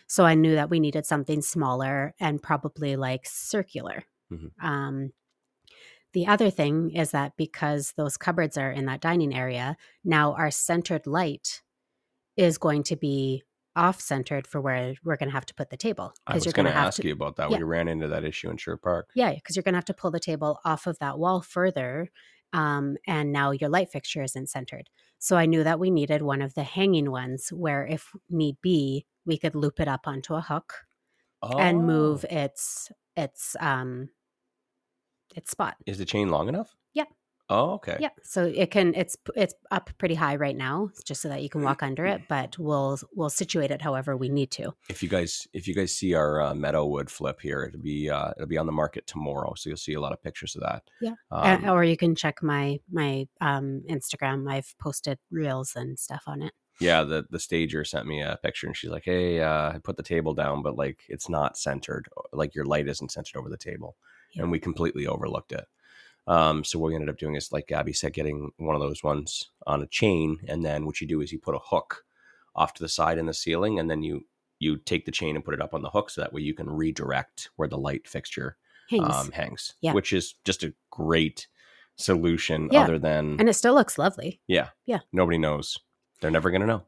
so 0.07 0.25
i 0.25 0.33
knew 0.35 0.55
that 0.55 0.69
we 0.69 0.79
needed 0.81 1.05
something 1.05 1.41
smaller 1.41 2.13
and 2.19 2.43
probably 2.43 2.95
like 2.97 3.25
circular 3.25 4.03
Mhm. 4.31 4.51
um, 4.61 5.13
the 6.14 6.28
other 6.28 6.49
thing 6.49 6.91
is 6.91 7.11
that 7.11 7.34
because 7.38 7.93
those 7.97 8.18
cupboards 8.18 8.57
are 8.57 8.72
in 8.72 8.86
that 8.86 9.01
dining 9.01 9.34
area, 9.36 9.78
now 10.03 10.34
our 10.34 10.51
centered 10.51 11.07
light 11.07 11.61
is 12.38 12.57
going 12.57 12.84
to 12.84 12.95
be 12.95 13.43
off 13.76 13.99
centered 13.99 14.45
for 14.45 14.61
where 14.61 14.93
we're 15.03 15.18
going 15.18 15.30
to 15.30 15.34
have 15.34 15.45
to 15.47 15.53
put 15.55 15.70
the 15.72 15.78
table. 15.78 16.14
I 16.28 16.36
was 16.36 16.43
going 16.45 16.66
gonna 16.68 16.76
ask 16.76 17.01
to, 17.01 17.07
you 17.07 17.14
about 17.14 17.38
that. 17.38 17.49
yeah. 17.49 17.57
We 17.57 17.64
ran 17.64 17.88
into 17.88 18.07
that 18.07 18.24
issue 18.24 18.49
in 18.49 18.57
Sher 18.57 18.78
Park. 18.78 19.09
Yeah, 19.16 19.34
because 19.34 19.55
you're 19.55 19.64
going 19.64 19.74
to 19.74 19.78
have 19.78 19.86
to 19.86 19.93
pull 19.95 20.11
the 20.11 20.20
table 20.20 20.59
off 20.64 20.86
of 20.86 20.99
that 20.99 21.18
wall 21.18 21.41
further. 21.41 22.09
Um, 22.53 22.97
and 23.07 23.32
now 23.32 23.49
your 23.49 23.70
light 23.70 23.89
fixture 23.91 24.22
isn't 24.22 24.49
centered. 24.49 24.89
So 25.18 25.38
I 25.38 25.47
knew 25.47 25.64
that 25.64 25.80
we 25.80 25.89
needed 25.89 26.22
one 26.22 26.43
of 26.43 26.53
the 26.53 26.61
hanging 26.64 27.09
ones 27.09 27.49
where, 27.51 27.88
if 27.88 28.11
need 28.30 28.57
be, 28.61 29.07
we 29.26 29.39
could 29.39 29.55
loop 29.55 29.80
it 29.80 29.88
up 29.88 30.01
onto 30.07 30.36
a 30.36 30.41
hook 30.41 30.74
and 31.41 31.88
move 31.88 32.26
Oh. 32.30 32.36
its 32.36 32.91
its 33.18 33.55
um 33.59 34.09
its 35.36 35.51
spot. 35.51 35.75
Is 35.86 35.97
the 35.97 36.05
chain 36.05 36.29
long 36.29 36.47
enough? 36.49 36.75
Yeah. 36.93 37.05
Oh, 37.49 37.71
okay. 37.73 37.97
Yeah, 37.99 38.09
so 38.23 38.45
it 38.45 38.71
can 38.71 38.93
it's 38.95 39.17
it's 39.36 39.53
up 39.69 39.89
pretty 39.97 40.15
high 40.15 40.38
right 40.38 40.55
now, 40.55 40.89
just 41.03 41.21
so 41.21 41.27
that 41.27 41.43
you 41.43 41.49
can 41.49 41.61
walk 41.61 41.84
under 41.84 42.05
it. 42.05 42.21
But 42.29 42.57
we'll 42.57 42.97
we'll 43.13 43.29
situate 43.29 43.69
it 43.69 43.81
however 43.81 44.15
we 44.15 44.29
need 44.29 44.49
to. 44.51 44.73
If 44.89 45.03
you 45.03 45.09
guys 45.09 45.45
if 45.53 45.67
you 45.67 45.75
guys 45.75 45.93
see 45.93 46.13
our 46.13 46.41
uh, 46.41 46.53
Meadowwood 46.53 47.09
flip 47.09 47.41
here, 47.41 47.63
it'll 47.63 47.81
be 47.81 48.09
uh, 48.09 48.31
it'll 48.38 48.47
be 48.47 48.57
on 48.57 48.65
the 48.65 48.71
market 48.71 49.05
tomorrow, 49.07 49.53
so 49.55 49.69
you'll 49.69 49.77
see 49.77 49.93
a 49.93 49.99
lot 49.99 50.13
of 50.13 50.23
pictures 50.23 50.55
of 50.55 50.61
that. 50.61 50.84
Yeah. 51.01 51.15
Um, 51.31 51.69
or 51.69 51.84
you 51.84 51.97
can 51.97 52.15
check 52.15 52.41
my 52.41 52.79
my 52.89 53.27
um, 53.41 53.84
Instagram. 53.89 54.49
I've 54.49 54.73
posted 54.79 55.19
reels 55.29 55.73
and 55.75 55.99
stuff 55.99 56.23
on 56.27 56.41
it. 56.43 56.53
yeah 56.79 57.03
the 57.03 57.25
the 57.29 57.39
stager 57.39 57.84
sent 57.84 58.07
me 58.07 58.21
a 58.21 58.39
picture 58.41 58.65
and 58.65 58.75
she's 58.75 58.89
like 58.89 59.03
hey 59.05 59.39
uh 59.39 59.69
i 59.73 59.77
put 59.84 59.95
the 59.95 60.01
table 60.01 60.34
down 60.34 60.63
but 60.63 60.75
like 60.75 61.01
it's 61.07 61.29
not 61.29 61.55
centered 61.55 62.07
like 62.31 62.55
your 62.55 62.65
light 62.65 62.88
isn't 62.88 63.11
centered 63.11 63.38
over 63.38 63.47
the 63.47 63.57
table 63.57 63.95
Yeah. 64.34 64.43
and 64.43 64.51
we 64.51 64.59
completely 64.59 65.07
overlooked 65.07 65.51
it 65.51 65.65
um 66.27 66.63
so 66.63 66.79
what 66.79 66.88
we 66.88 66.95
ended 66.95 67.09
up 67.09 67.17
doing 67.17 67.36
is 67.36 67.51
like 67.51 67.67
gabby 67.67 67.93
said 67.93 68.13
getting 68.13 68.51
one 68.57 68.75
of 68.75 68.81
those 68.81 69.03
ones 69.03 69.49
on 69.67 69.81
a 69.81 69.88
chain 69.88 70.38
and 70.47 70.63
then 70.63 70.86
what 70.86 71.01
you 71.01 71.07
do 71.07 71.21
is 71.21 71.31
you 71.31 71.39
put 71.39 71.55
a 71.55 71.59
hook 71.59 72.03
off 72.55 72.73
to 72.73 72.84
the 72.84 72.89
side 72.89 73.17
in 73.17 73.25
the 73.25 73.34
ceiling 73.34 73.79
and 73.79 73.89
then 73.89 74.01
you 74.03 74.25
you 74.59 74.77
take 74.77 75.05
the 75.05 75.11
chain 75.11 75.36
and 75.36 75.43
put 75.43 75.53
it 75.53 75.61
up 75.61 75.73
on 75.73 75.81
the 75.81 75.89
hook 75.89 76.09
so 76.09 76.21
that 76.21 76.31
way 76.31 76.41
you 76.41 76.53
can 76.53 76.69
redirect 76.69 77.49
where 77.57 77.67
the 77.67 77.77
light 77.77 78.07
fixture 78.07 78.55
Hangs. 78.89 79.13
um 79.15 79.31
hangs 79.31 79.73
Yeah. 79.81 79.93
which 79.93 80.13
is 80.13 80.36
just 80.45 80.63
a 80.63 80.73
great 80.91 81.47
solution 81.97 82.69
Yeah. 82.71 82.84
other 82.84 82.97
than 82.99 83.38
and 83.39 83.49
it 83.49 83.53
still 83.53 83.73
looks 83.73 83.97
lovely. 83.97 84.39
yeah 84.47 84.69
Yeah. 84.86 84.99
nobody 85.11 85.38
knows 85.38 85.77
they're 86.21 86.31
never 86.31 86.51
gonna 86.51 86.65
know 86.67 86.84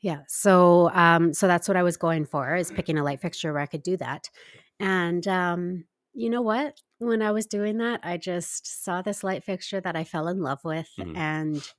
Yeah. 0.00 0.20
So 0.28 0.90
um 0.94 1.34
so 1.34 1.46
that's 1.46 1.68
what 1.68 1.76
I 1.76 1.82
was 1.82 1.96
going 1.96 2.24
for 2.24 2.54
is 2.56 2.70
picking 2.70 2.98
a 2.98 3.04
light 3.04 3.20
fixture 3.20 3.52
where 3.52 3.60
I 3.62 3.66
could 3.66 3.82
do 3.82 3.96
that. 3.98 4.30
And 4.78 5.26
um 5.28 5.84
you 6.12 6.30
know 6.30 6.42
what? 6.42 6.80
When 6.98 7.22
I 7.22 7.32
was 7.32 7.46
doing 7.46 7.78
that, 7.78 8.00
I 8.02 8.16
just 8.16 8.84
saw 8.84 9.02
this 9.02 9.24
light 9.24 9.44
fixture 9.44 9.80
that 9.80 9.96
I 9.96 10.04
fell 10.04 10.28
in 10.28 10.40
love 10.40 10.60
with 10.64 10.88
Mhm. 10.98 11.16
and 11.16 11.72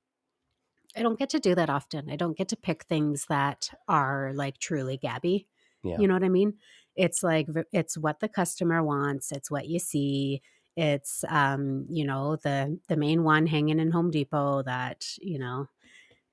I 0.96 1.02
don't 1.02 1.20
get 1.20 1.30
to 1.32 1.40
do 1.40 1.56
that 1.56 1.70
often. 1.70 2.10
I 2.10 2.16
don't 2.18 2.38
get 2.38 2.50
to 2.50 2.56
pick 2.58 2.84
things 2.84 3.26
that 3.30 3.70
are 3.88 4.34
like 4.34 4.58
truly 4.58 4.98
Gabby. 4.98 5.48
Yeah. 5.84 5.98
You 6.00 6.08
know 6.08 6.14
what 6.14 6.24
I 6.24 6.30
mean? 6.30 6.56
It's 6.96 7.24
like 7.24 7.48
it's 7.72 7.98
what 7.98 8.20
the 8.20 8.28
customer 8.28 8.84
wants, 8.84 9.32
it's 9.32 9.50
what 9.50 9.68
you 9.68 9.80
see. 9.80 10.42
It's 10.76 11.24
um, 11.30 11.86
you 11.90 12.06
know, 12.06 12.36
the 12.38 12.80
the 12.88 12.98
main 12.98 13.24
one 13.24 13.48
hanging 13.48 13.80
in 13.80 13.92
Home 13.92 14.12
Depot 14.12 14.64
that, 14.64 15.06
you 15.22 15.40
know, 15.40 15.68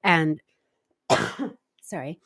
and 0.02 0.40
sorry. 1.82 2.20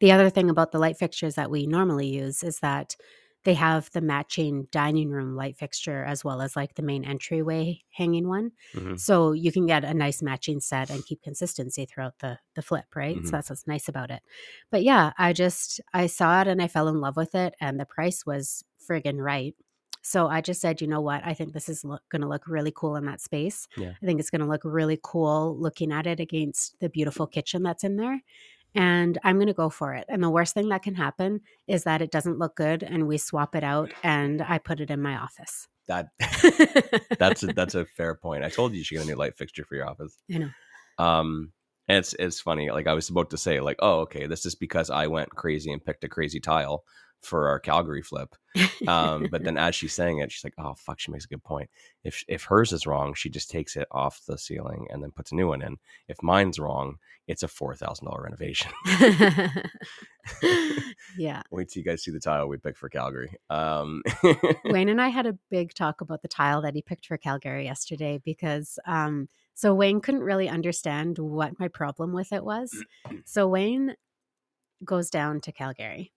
The 0.00 0.12
other 0.12 0.30
thing 0.30 0.50
about 0.50 0.72
the 0.72 0.78
light 0.78 0.98
fixtures 0.98 1.36
that 1.36 1.50
we 1.50 1.66
normally 1.66 2.08
use 2.08 2.42
is 2.42 2.58
that 2.60 2.96
they 3.44 3.54
have 3.54 3.90
the 3.92 4.00
matching 4.00 4.66
dining 4.70 5.10
room 5.10 5.36
light 5.36 5.56
fixture 5.56 6.04
as 6.04 6.24
well 6.24 6.40
as 6.42 6.56
like 6.56 6.74
the 6.74 6.82
main 6.82 7.04
entryway 7.04 7.80
hanging 7.90 8.28
one. 8.28 8.52
Mhm. 8.74 8.98
So 8.98 9.32
you 9.32 9.52
can 9.52 9.66
get 9.66 9.84
a 9.84 9.94
nice 9.94 10.22
matching 10.22 10.60
set 10.60 10.90
and 10.90 11.04
keep 11.04 11.22
consistency 11.22 11.86
throughout 11.86 12.18
the 12.20 12.38
the 12.54 12.62
flip, 12.62 12.86
right? 12.96 13.16
Mhm. 13.18 13.24
So 13.24 13.30
that's 13.32 13.50
what's 13.50 13.66
nice 13.66 13.88
about 13.88 14.10
it. 14.10 14.22
But 14.70 14.82
yeah, 14.82 15.12
I 15.18 15.32
just 15.32 15.80
I 15.92 16.06
saw 16.06 16.40
it 16.42 16.48
and 16.48 16.60
I 16.62 16.68
fell 16.68 16.88
in 16.88 17.00
love 17.00 17.16
with 17.16 17.34
it 17.34 17.54
and 17.60 17.78
the 17.78 17.86
price 17.86 18.24
was 18.26 18.64
friggin' 18.78 19.22
right. 19.22 19.54
So 20.02 20.28
I 20.28 20.42
just 20.42 20.60
said, 20.60 20.82
you 20.82 20.86
know 20.86 21.00
what? 21.00 21.22
I 21.24 21.32
think 21.32 21.54
this 21.54 21.68
is 21.68 21.82
look, 21.82 22.02
going 22.10 22.20
to 22.20 22.28
look 22.28 22.46
really 22.46 22.72
cool 22.76 22.94
in 22.96 23.06
that 23.06 23.22
space. 23.22 23.66
Yeah. 23.76 23.92
I 24.02 24.06
think 24.06 24.20
it's 24.20 24.28
going 24.28 24.42
to 24.42 24.46
look 24.46 24.60
really 24.64 24.98
cool 25.02 25.56
looking 25.58 25.92
at 25.92 26.06
it 26.06 26.20
against 26.20 26.78
the 26.80 26.90
beautiful 26.90 27.26
kitchen 27.26 27.62
that's 27.62 27.84
in 27.84 27.96
there. 27.96 28.20
And 28.74 29.18
I'm 29.22 29.36
going 29.36 29.46
to 29.46 29.54
go 29.54 29.70
for 29.70 29.94
it. 29.94 30.04
And 30.08 30.22
the 30.22 30.30
worst 30.30 30.54
thing 30.54 30.68
that 30.70 30.82
can 30.82 30.94
happen 30.94 31.40
is 31.68 31.84
that 31.84 32.02
it 32.02 32.10
doesn't 32.10 32.38
look 32.38 32.56
good 32.56 32.82
and 32.82 33.06
we 33.06 33.18
swap 33.18 33.54
it 33.54 33.64
out 33.64 33.92
and 34.02 34.42
I 34.42 34.58
put 34.58 34.80
it 34.80 34.90
in 34.90 35.00
my 35.00 35.16
office. 35.16 35.68
That 35.86 36.08
that's 37.18 37.42
a, 37.42 37.48
that's 37.48 37.74
a 37.74 37.84
fair 37.84 38.14
point. 38.14 38.44
I 38.44 38.48
told 38.48 38.72
you 38.72 38.78
you 38.78 38.84
should 38.84 38.96
get 38.96 39.04
a 39.04 39.08
new 39.08 39.16
light 39.16 39.36
fixture 39.36 39.64
for 39.64 39.74
your 39.74 39.88
office. 39.88 40.16
I 40.32 40.38
know. 40.38 40.50
Um, 40.98 41.52
and 41.88 41.98
it's 41.98 42.14
it's 42.14 42.40
funny. 42.40 42.70
Like 42.70 42.86
I 42.86 42.94
was 42.94 43.10
about 43.10 43.30
to 43.30 43.38
say, 43.38 43.60
like, 43.60 43.76
oh, 43.80 44.00
okay, 44.00 44.26
this 44.26 44.46
is 44.46 44.54
because 44.54 44.90
I 44.90 45.06
went 45.06 45.30
crazy 45.30 45.70
and 45.70 45.84
picked 45.84 46.04
a 46.04 46.08
crazy 46.08 46.40
tile 46.40 46.84
for 47.24 47.48
our 47.48 47.58
Calgary 47.58 48.02
flip. 48.02 48.34
Um, 48.86 49.28
but 49.30 49.42
then 49.44 49.56
as 49.56 49.74
she's 49.74 49.92
saying 49.92 50.18
it, 50.18 50.30
she's 50.30 50.44
like, 50.44 50.54
oh 50.58 50.74
fuck, 50.74 51.00
she 51.00 51.10
makes 51.10 51.24
a 51.24 51.28
good 51.28 51.42
point. 51.42 51.70
If 52.04 52.24
if 52.28 52.44
hers 52.44 52.72
is 52.72 52.86
wrong, 52.86 53.14
she 53.14 53.28
just 53.28 53.50
takes 53.50 53.76
it 53.76 53.88
off 53.90 54.22
the 54.26 54.38
ceiling 54.38 54.86
and 54.90 55.02
then 55.02 55.10
puts 55.10 55.32
a 55.32 55.34
new 55.34 55.48
one 55.48 55.62
in. 55.62 55.78
If 56.08 56.22
mine's 56.22 56.58
wrong, 56.58 56.98
it's 57.26 57.42
a 57.42 57.48
four 57.48 57.74
thousand 57.74 58.06
dollar 58.06 58.22
renovation. 58.22 58.70
yeah. 61.18 61.42
Wait 61.50 61.68
till 61.68 61.80
you 61.80 61.84
guys 61.84 62.02
see 62.02 62.10
the 62.10 62.20
tile 62.20 62.48
we 62.48 62.56
picked 62.56 62.78
for 62.78 62.88
Calgary. 62.88 63.36
Um, 63.50 64.02
Wayne 64.66 64.88
and 64.88 65.00
I 65.00 65.08
had 65.08 65.26
a 65.26 65.38
big 65.50 65.74
talk 65.74 66.00
about 66.00 66.22
the 66.22 66.28
tile 66.28 66.62
that 66.62 66.74
he 66.74 66.82
picked 66.82 67.06
for 67.06 67.16
Calgary 67.16 67.64
yesterday 67.64 68.20
because 68.24 68.78
um 68.86 69.28
so 69.54 69.72
Wayne 69.72 70.00
couldn't 70.00 70.22
really 70.22 70.48
understand 70.48 71.18
what 71.18 71.58
my 71.60 71.68
problem 71.68 72.12
with 72.12 72.32
it 72.32 72.44
was. 72.44 72.74
So 73.24 73.48
Wayne 73.48 73.94
goes 74.84 75.08
down 75.08 75.40
to 75.42 75.52
Calgary 75.52 76.12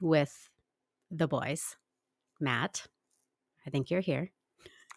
with 0.00 0.48
the 1.10 1.28
boys. 1.28 1.76
Matt, 2.40 2.86
I 3.66 3.70
think 3.70 3.90
you're 3.90 4.00
here, 4.00 4.30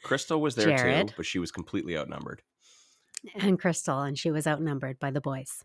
Crystal 0.04 0.42
was 0.42 0.56
there 0.56 0.78
Jared. 0.78 1.10
too, 1.10 1.14
but 1.18 1.26
she 1.26 1.40
was 1.40 1.52
completely 1.52 1.98
outnumbered. 1.98 2.42
and 3.36 3.60
Crystal, 3.60 4.02
and 4.02 4.18
she 4.18 4.32
was 4.32 4.48
outnumbered 4.48 5.00
by 5.00 5.12
the 5.12 5.22
boys. 5.22 5.64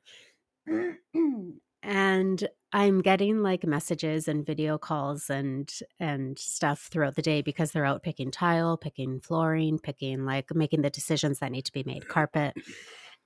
and 1.83 2.49
I'm 2.73 3.03
getting 3.03 3.43
like 3.43 3.65
messages 3.65 4.27
and 4.27 4.45
video 4.47 4.79
calls 4.79 5.31
and 5.31 5.73
and 6.01 6.39
stuff 6.39 6.89
throughout 6.91 7.17
the 7.17 7.23
day 7.23 7.43
because 7.43 7.73
they're 7.73 7.85
out 7.85 8.03
picking 8.03 8.31
tile, 8.31 8.77
picking 8.77 9.21
flooring, 9.21 9.79
picking 9.79 10.25
like 10.25 10.55
making 10.55 10.83
the 10.83 10.91
decisions 10.91 11.39
that 11.39 11.53
need 11.53 11.65
to 11.67 11.73
be 11.73 11.85
made, 11.85 12.09
carpet. 12.09 12.55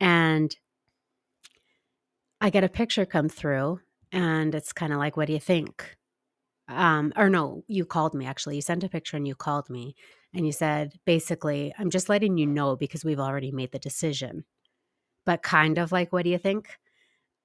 And 0.01 0.55
I 2.41 2.51
get 2.51 2.65
a 2.65 2.69
picture 2.69 3.07
come 3.07 3.29
through 3.29 3.81
and 4.13 4.55
it's 4.55 4.73
kind 4.73 4.93
of 4.93 4.99
like, 4.99 5.17
what 5.17 5.27
do 5.27 5.33
you 5.33 5.41
think? 5.41 5.97
Um, 6.69 7.13
or 7.17 7.31
no, 7.31 7.65
you 7.67 7.85
called 7.85 8.15
me 8.15 8.27
actually. 8.27 8.57
You 8.57 8.63
sent 8.63 8.85
a 8.85 8.89
picture 8.89 9.17
and 9.17 9.27
you 9.27 9.35
called 9.35 9.71
me 9.71 9.95
and 10.35 10.45
you 10.45 10.53
said, 10.53 10.93
basically, 11.07 11.73
I'm 11.79 11.91
just 11.91 12.09
letting 12.09 12.37
you 12.37 12.47
know 12.47 12.77
because 12.77 13.05
we've 13.05 13.21
already 13.21 13.51
made 13.51 13.73
the 13.73 13.79
decision. 13.79 14.45
But 15.25 15.43
kind 15.43 15.79
of 15.79 15.93
like, 15.93 16.13
what 16.13 16.25
do 16.25 16.31
you 16.31 16.39
think? 16.39 16.69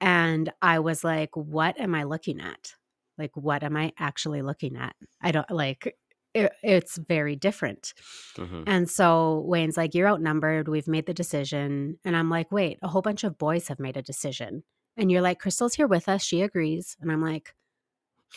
And 0.01 0.51
I 0.61 0.80
was 0.80 1.03
like, 1.03 1.36
what 1.36 1.80
am 1.80 1.95
I 1.95 2.03
looking 2.03 2.41
at? 2.41 2.74
Like, 3.17 3.32
what 3.36 3.63
am 3.63 3.78
I 3.78 3.93
actually 3.97 4.41
looking 4.41 4.76
at? 4.76 4.95
I 5.21 5.32
don't 5.32 5.49
like 5.49 5.95
it, 6.34 6.51
it's 6.63 6.97
very 6.97 7.36
different. 7.36 7.93
Mhm. 8.36 8.63
And 8.65 8.89
so 8.89 9.43
Wayne's 9.45 9.78
like, 9.78 9.93
You're 9.93 10.07
outnumbered. 10.07 10.67
We've 10.67 10.88
made 10.88 11.05
the 11.05 11.13
decision. 11.13 11.99
And 12.03 12.17
I'm 12.17 12.30
like, 12.30 12.51
Wait, 12.51 12.80
a 12.82 12.88
whole 12.88 13.01
bunch 13.03 13.24
of 13.24 13.38
boys 13.38 13.67
have 13.67 13.80
made 13.80 13.97
a 13.97 14.01
decision. 14.01 14.63
And 14.97 15.11
you're 15.11 15.21
like, 15.21 15.39
Crystal's 15.39 15.76
here 15.76 15.88
with 15.88 16.09
us. 16.09 16.24
She 16.24 16.41
agrees. 16.41 16.97
And 17.01 17.11
I'm 17.11 17.21
like, 17.21 17.53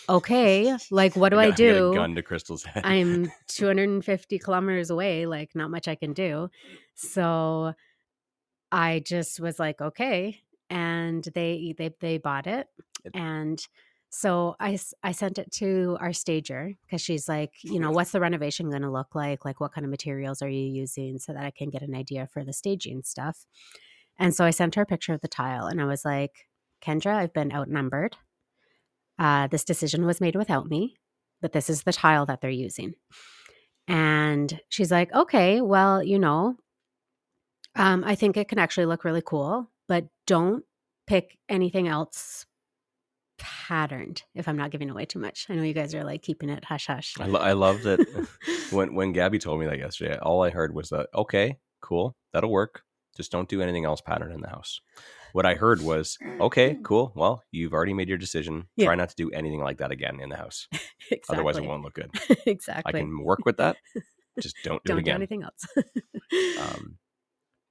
Okay, 0.08 0.76
like, 0.90 1.16
what 1.16 1.30
do 1.30 1.38
I 1.38 1.50
got- 1.50 1.58
you 1.58 1.70
a 1.70 1.72
do? 1.90 1.94
gun 1.94 2.14
to 2.14 2.22
Crystal's 2.22 2.64
head. 2.64 2.82
I'm 2.84 3.30
250 3.48 4.38
kilometers 4.38 4.90
away, 4.90 5.26
like 5.26 5.54
not 5.54 5.70
much 5.70 5.88
I 5.88 5.94
can 5.94 6.12
do. 6.12 6.48
So 6.94 7.72
I 8.72 9.00
just 9.04 9.40
was 9.40 9.58
like, 9.58 9.80
okay. 9.80 10.40
And 10.70 11.24
they 11.34 11.74
they 11.78 11.94
they 12.00 12.18
bought 12.18 12.46
it. 12.46 12.66
It- 13.04 13.12
And 13.14 13.60
so 14.10 14.56
I 14.60 14.78
I 15.02 15.12
sent 15.12 15.38
it 15.38 15.50
to 15.52 15.96
our 16.00 16.12
stager 16.12 16.72
because 16.84 17.00
she's 17.00 17.28
like, 17.28 17.52
you 17.62 17.78
know, 17.80 17.90
what's 17.90 18.12
the 18.12 18.20
renovation 18.20 18.70
going 18.70 18.82
to 18.82 18.90
look 18.90 19.14
like? 19.14 19.44
Like 19.44 19.60
what 19.60 19.72
kind 19.72 19.84
of 19.84 19.90
materials 19.90 20.42
are 20.42 20.48
you 20.48 20.66
using 20.66 21.18
so 21.18 21.32
that 21.32 21.44
I 21.44 21.50
can 21.50 21.70
get 21.70 21.82
an 21.82 21.94
idea 21.94 22.26
for 22.32 22.44
the 22.44 22.52
staging 22.52 23.02
stuff. 23.02 23.44
And 24.18 24.34
so 24.34 24.44
I 24.44 24.50
sent 24.50 24.74
her 24.76 24.82
a 24.82 24.86
picture 24.86 25.12
of 25.12 25.20
the 25.20 25.28
tile 25.28 25.66
and 25.66 25.80
I 25.80 25.84
was 25.84 26.04
like, 26.04 26.46
Kendra, 26.82 27.14
I've 27.16 27.34
been 27.34 27.52
outnumbered. 27.52 28.16
Uh, 29.18 29.46
this 29.46 29.64
decision 29.64 30.04
was 30.04 30.20
made 30.20 30.36
without 30.36 30.68
me 30.68 30.96
but 31.40 31.52
this 31.52 31.70
is 31.70 31.82
the 31.82 31.92
tile 31.92 32.26
that 32.26 32.40
they're 32.40 32.50
using. 32.50 32.94
And 33.88 34.60
she's 34.68 34.90
like, 34.90 35.12
okay, 35.14 35.60
well, 35.60 36.02
you 36.02 36.18
know, 36.18 36.56
um, 37.76 38.02
I 38.04 38.14
think 38.14 38.36
it 38.36 38.48
can 38.48 38.58
actually 38.58 38.86
look 38.86 39.04
really 39.04 39.22
cool, 39.24 39.70
but 39.86 40.06
don't 40.26 40.64
pick 41.06 41.38
anything 41.48 41.86
else 41.86 42.46
patterned 43.38 44.22
if 44.34 44.48
I'm 44.48 44.56
not 44.56 44.70
giving 44.70 44.90
away 44.90 45.04
too 45.04 45.18
much. 45.18 45.46
I 45.48 45.54
know 45.54 45.62
you 45.62 45.74
guys 45.74 45.94
are 45.94 46.02
like 46.02 46.22
keeping 46.22 46.48
it 46.48 46.64
hush 46.64 46.86
hush. 46.86 47.14
I, 47.20 47.26
lo- 47.26 47.40
I 47.40 47.52
love 47.52 47.82
that 47.82 48.28
when 48.70 48.94
when 48.94 49.12
Gabby 49.12 49.38
told 49.38 49.60
me 49.60 49.66
that 49.66 49.78
yesterday, 49.78 50.16
all 50.16 50.42
I 50.42 50.50
heard 50.50 50.74
was 50.74 50.88
that 50.88 51.08
okay, 51.14 51.58
cool, 51.80 52.16
that'll 52.32 52.50
work. 52.50 52.82
Just 53.16 53.30
don't 53.30 53.48
do 53.48 53.62
anything 53.62 53.84
else 53.84 54.00
patterned 54.00 54.32
in 54.32 54.40
the 54.40 54.48
house. 54.48 54.80
What 55.36 55.44
I 55.44 55.52
heard 55.52 55.82
was 55.82 56.16
okay, 56.40 56.78
cool. 56.82 57.12
Well, 57.14 57.44
you've 57.52 57.74
already 57.74 57.92
made 57.92 58.08
your 58.08 58.16
decision. 58.16 58.68
Yeah. 58.74 58.86
Try 58.86 58.94
not 58.94 59.10
to 59.10 59.14
do 59.16 59.30
anything 59.32 59.60
like 59.60 59.76
that 59.76 59.90
again 59.90 60.18
in 60.18 60.30
the 60.30 60.36
house. 60.38 60.66
exactly. 61.10 61.18
Otherwise, 61.28 61.58
it 61.58 61.66
won't 61.66 61.82
look 61.82 61.92
good. 61.92 62.10
exactly. 62.46 62.88
I 62.88 62.98
can 62.98 63.22
work 63.22 63.40
with 63.44 63.58
that. 63.58 63.76
Just 64.40 64.56
don't 64.64 64.82
do 64.84 64.94
don't 64.94 65.00
it 65.00 65.02
do 65.02 65.10
again. 65.10 65.16
anything 65.16 65.42
else. 65.42 65.66
Um, 66.58 66.96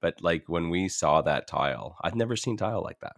but 0.00 0.22
like 0.22 0.44
when 0.46 0.70
we 0.70 0.88
saw 0.88 1.22
that 1.22 1.48
tile, 1.48 1.96
I've 2.04 2.14
never 2.14 2.36
seen 2.36 2.56
tile 2.56 2.84
like 2.84 3.00
that. 3.00 3.16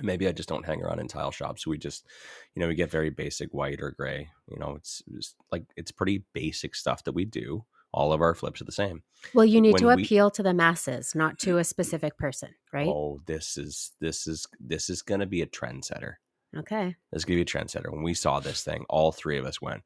Maybe 0.00 0.28
I 0.28 0.32
just 0.32 0.48
don't 0.48 0.66
hang 0.66 0.80
around 0.80 1.00
in 1.00 1.08
tile 1.08 1.32
shops. 1.32 1.66
We 1.66 1.76
just, 1.76 2.06
you 2.54 2.60
know, 2.60 2.68
we 2.68 2.76
get 2.76 2.92
very 2.92 3.10
basic 3.10 3.52
white 3.52 3.80
or 3.80 3.90
gray. 3.90 4.28
You 4.48 4.58
know, 4.60 4.74
it's, 4.76 5.02
it's 5.08 5.34
like 5.50 5.64
it's 5.76 5.90
pretty 5.90 6.24
basic 6.32 6.76
stuff 6.76 7.02
that 7.04 7.14
we 7.14 7.24
do. 7.24 7.64
All 7.94 8.12
of 8.12 8.20
our 8.20 8.34
flips 8.34 8.60
are 8.60 8.64
the 8.64 8.72
same. 8.72 9.04
well, 9.34 9.44
you 9.44 9.60
need 9.60 9.76
to 9.78 9.86
when 9.86 9.96
we- 9.98 10.02
appeal 10.02 10.28
to 10.32 10.42
the 10.42 10.52
masses, 10.52 11.14
not 11.14 11.38
to 11.38 11.58
a 11.58 11.64
specific 11.64 12.18
person, 12.18 12.50
right? 12.72 12.88
Oh, 12.88 13.20
this 13.26 13.56
is 13.56 13.92
this 14.00 14.26
is 14.26 14.46
this 14.58 14.90
is 14.90 15.00
gonna 15.00 15.26
be 15.26 15.42
a 15.42 15.46
trendsetter. 15.46 16.14
Okay. 16.56 16.96
This 17.12 17.20
is 17.20 17.24
gonna 17.24 17.36
be 17.36 17.42
a 17.42 17.44
trendsetter. 17.44 17.90
When 17.92 18.02
we 18.02 18.14
saw 18.14 18.40
this 18.40 18.62
thing, 18.64 18.84
all 18.90 19.12
three 19.12 19.38
of 19.38 19.46
us 19.46 19.62
went, 19.62 19.82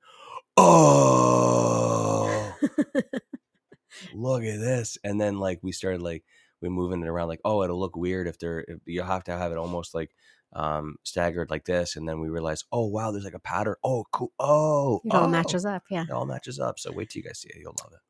"Oh, 0.56 2.54
look 4.14 4.42
at 4.42 4.58
this!" 4.60 4.98
And 5.04 5.20
then 5.20 5.38
like 5.38 5.60
we 5.62 5.72
started 5.72 6.02
like 6.02 6.24
we 6.60 6.68
moving 6.68 7.02
it 7.02 7.08
around, 7.08 7.28
like, 7.28 7.40
"Oh, 7.44 7.62
it'll 7.62 7.78
look 7.78 7.96
weird 7.96 8.26
if 8.26 8.38
they're 8.38 8.64
if 8.66 8.78
you 8.86 9.02
have 9.02 9.24
to 9.24 9.32
have 9.36 9.52
it 9.52 9.58
almost 9.58 9.94
like 9.94 10.10
um 10.52 10.96
staggered 11.04 11.50
like 11.50 11.64
this." 11.64 11.96
And 11.96 12.08
then 12.08 12.20
we 12.20 12.28
realized, 12.28 12.66
"Oh, 12.72 12.86
wow, 12.86 13.10
there's 13.10 13.24
like 13.24 13.34
a 13.34 13.38
pattern. 13.38 13.76
Oh, 13.84 14.04
cool. 14.12 14.32
Oh, 14.38 15.00
it 15.04 15.14
all 15.14 15.24
oh. 15.24 15.28
matches 15.28 15.64
up. 15.64 15.84
Yeah. 15.90 16.04
It 16.04 16.10
all 16.10 16.26
matches 16.26 16.58
up. 16.58 16.78
So 16.78 16.92
wait 16.92 17.10
till 17.10 17.20
you 17.20 17.28
guys 17.28 17.40
see 17.40 17.48
it. 17.48 17.56
You'll 17.60 17.76
love 17.82 17.92
it. 17.92 18.00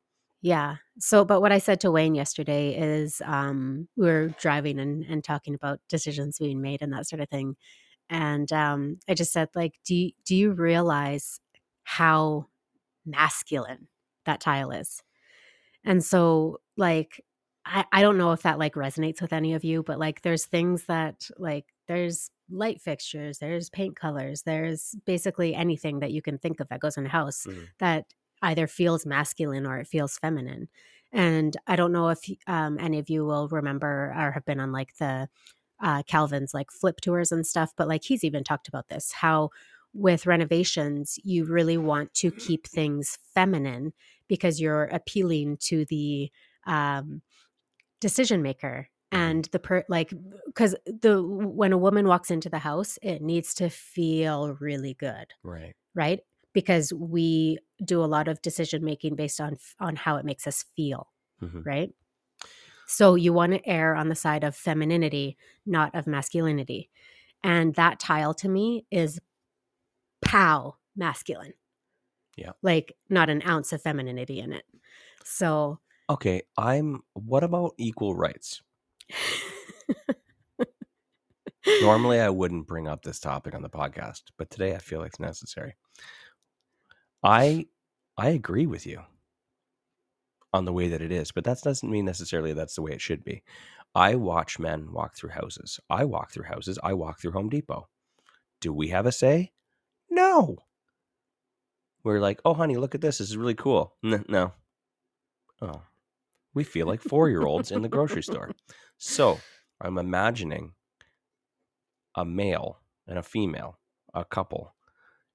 Yeah. 0.41 0.77
So, 0.99 1.25
but 1.25 1.41
what 1.41 1.51
I 1.51 1.57
said 1.57 1.81
to 1.81 1.91
Wayne 1.91 2.15
yesterday 2.15 2.73
is 2.75 3.21
um, 3.25 3.89
we 3.97 4.07
were 4.07 4.29
driving 4.39 4.79
and, 4.79 5.03
and 5.03 5.23
talking 5.23 5.53
about 5.53 5.81
decisions 5.89 6.39
being 6.39 6.61
made 6.61 6.81
and 6.81 6.93
that 6.93 7.07
sort 7.07 7.21
of 7.21 7.29
thing. 7.29 7.55
And 8.09 8.51
um, 8.53 8.99
I 9.07 9.13
just 9.15 9.33
said, 9.33 9.49
like, 9.53 9.73
do 9.85 9.95
you, 9.95 10.11
do 10.25 10.35
you 10.35 10.51
realize 10.51 11.41
how 11.83 12.47
masculine 13.05 13.87
that 14.25 14.39
tile 14.39 14.71
is? 14.71 15.03
And 15.83 16.03
so, 16.03 16.61
like, 16.77 17.23
I, 17.69 17.85
I 17.91 18.01
don't 18.01 18.17
know 18.17 18.31
if 18.31 18.41
that 18.43 18.59
like 18.59 18.73
resonates 18.73 19.21
with 19.21 19.31
any 19.33 19.53
of 19.53 19.63
you, 19.63 19.83
but 19.83 19.99
like, 19.99 20.21
there's 20.23 20.45
things 20.45 20.85
that 20.85 21.29
like 21.37 21.67
there's 21.87 22.31
light 22.49 22.81
fixtures, 22.81 23.39
there's 23.39 23.69
paint 23.69 23.95
colors, 23.95 24.43
there's 24.43 24.95
basically 25.05 25.53
anything 25.53 25.99
that 25.99 26.11
you 26.11 26.21
can 26.21 26.37
think 26.39 26.59
of 26.59 26.69
that 26.69 26.79
goes 26.79 26.97
in 26.97 27.05
a 27.05 27.09
house 27.09 27.45
Mhm. 27.45 27.69
that 27.79 28.13
either 28.41 28.67
feels 28.67 29.05
masculine 29.05 29.67
or 29.67 29.77
it 29.79 29.87
feels 29.87 30.17
feminine. 30.17 30.67
And 31.11 31.57
I 31.67 31.75
don't 31.75 31.91
know 31.91 32.09
if 32.09 32.21
um, 32.47 32.77
any 32.79 32.99
of 32.99 33.09
you 33.09 33.25
will 33.25 33.47
remember 33.49 34.13
or 34.17 34.31
have 34.31 34.45
been 34.45 34.59
on 34.59 34.71
like 34.71 34.95
the 34.97 35.29
uh, 35.81 36.03
Calvin's 36.03 36.53
like 36.53 36.71
flip 36.71 36.99
tours 37.01 37.31
and 37.31 37.45
stuff, 37.47 37.71
but 37.77 37.87
like 37.87 38.03
he's 38.03 38.23
even 38.23 38.43
talked 38.43 38.67
about 38.67 38.87
this 38.89 39.11
how 39.11 39.49
with 39.93 40.27
renovations, 40.27 41.17
you 41.23 41.45
really 41.45 41.77
want 41.77 42.13
to 42.13 42.31
keep 42.31 42.67
things 42.67 43.17
feminine 43.33 43.91
because 44.27 44.61
you're 44.61 44.83
appealing 44.85 45.57
to 45.57 45.83
the 45.85 46.31
um, 46.67 47.21
decision 47.99 48.41
maker 48.41 48.87
and 49.11 49.45
the 49.51 49.59
per 49.59 49.83
like 49.89 50.13
because 50.45 50.75
the 50.85 51.21
when 51.23 51.73
a 51.73 51.77
woman 51.77 52.07
walks 52.07 52.31
into 52.31 52.49
the 52.49 52.59
house 52.59 52.97
it 53.01 53.21
needs 53.21 53.53
to 53.55 53.69
feel 53.69 54.55
really 54.59 54.93
good 54.93 55.33
Right. 55.43 55.75
right 55.95 56.21
because 56.53 56.93
we 56.93 57.59
do 57.83 58.03
a 58.03 58.05
lot 58.07 58.27
of 58.27 58.41
decision 58.41 58.83
making 58.83 59.15
based 59.15 59.41
on 59.41 59.57
on 59.79 59.95
how 59.95 60.17
it 60.17 60.25
makes 60.25 60.45
us 60.47 60.63
feel 60.75 61.07
Mhm. 61.41 61.65
right 61.65 61.93
so 62.87 63.15
you 63.15 63.33
want 63.33 63.53
to 63.53 63.67
err 63.67 63.95
on 63.95 64.09
the 64.09 64.15
side 64.15 64.43
of 64.43 64.55
femininity 64.55 65.37
not 65.65 65.93
of 65.95 66.07
masculinity 66.07 66.89
and 67.43 67.75
that 67.75 67.99
tile 67.99 68.33
to 68.35 68.49
me 68.49 68.85
is 68.91 69.19
pow 70.21 70.75
masculine 70.95 71.53
Yeah. 72.35 72.51
like 72.61 72.95
not 73.09 73.29
an 73.29 73.41
ounce 73.47 73.71
of 73.73 73.81
femininity 73.81 74.39
in 74.39 74.51
it 74.53 74.65
so 75.23 75.79
Okay. 76.09 76.41
I'm. 76.57 77.01
What 77.13 77.43
about 77.43 77.73
equal 77.77 78.15
rights? 78.15 78.61
Normally, 81.81 82.19
I 82.19 82.29
wouldn't 82.29 82.67
bring 82.67 82.87
up 82.87 83.03
this 83.03 83.19
topic 83.19 83.53
on 83.53 83.61
the 83.61 83.69
podcast, 83.69 84.23
but 84.37 84.49
today 84.49 84.75
I 84.75 84.79
feel 84.79 84.99
like 84.99 85.09
it's 85.09 85.19
necessary. 85.19 85.75
I 87.23 87.67
I 88.17 88.29
agree 88.29 88.65
with 88.65 88.87
you 88.87 89.01
on 90.53 90.65
the 90.65 90.73
way 90.73 90.87
that 90.89 91.01
it 91.01 91.11
is, 91.11 91.31
but 91.31 91.43
that 91.43 91.61
doesn't 91.61 91.91
mean 91.91 92.05
necessarily 92.05 92.53
that's 92.53 92.75
the 92.75 92.81
way 92.81 92.91
it 92.91 93.01
should 93.01 93.23
be. 93.23 93.43
I 93.93 94.15
watch 94.15 94.59
men 94.59 94.91
walk 94.91 95.15
through 95.15 95.31
houses. 95.31 95.79
I 95.89 96.05
walk 96.05 96.31
through 96.31 96.45
houses. 96.45 96.79
I 96.83 96.93
walk 96.93 97.19
through 97.19 97.31
Home 97.31 97.49
Depot. 97.49 97.87
Do 98.61 98.73
we 98.73 98.89
have 98.89 99.05
a 99.05 99.11
say? 99.11 99.51
No. 100.09 100.57
We're 102.03 102.19
like, 102.19 102.39
oh, 102.45 102.53
honey, 102.53 102.77
look 102.77 102.95
at 102.95 103.01
this. 103.01 103.17
This 103.17 103.29
is 103.29 103.37
really 103.37 103.55
cool. 103.55 103.95
N- 104.03 104.25
no. 104.27 104.53
Oh, 105.61 105.81
we 106.53 106.63
feel 106.63 106.87
like 106.87 107.01
four 107.01 107.29
year 107.29 107.45
olds 107.45 107.71
in 107.71 107.81
the 107.81 107.89
grocery 107.89 108.23
store. 108.23 108.51
So 108.97 109.39
I'm 109.79 109.97
imagining 109.97 110.73
a 112.15 112.25
male 112.25 112.79
and 113.07 113.17
a 113.17 113.23
female, 113.23 113.79
a 114.13 114.25
couple, 114.25 114.73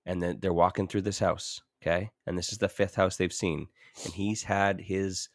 and 0.04 0.22
then 0.22 0.38
they're 0.40 0.52
walking 0.52 0.88
through 0.88 1.02
this 1.02 1.18
house. 1.18 1.60
Okay. 1.82 2.10
And 2.26 2.38
this 2.38 2.50
is 2.50 2.58
the 2.58 2.68
fifth 2.68 2.94
house 2.94 3.16
they've 3.16 3.32
seen. 3.32 3.68
And 4.04 4.14
he's 4.14 4.44
had 4.44 4.80
his 4.80 5.28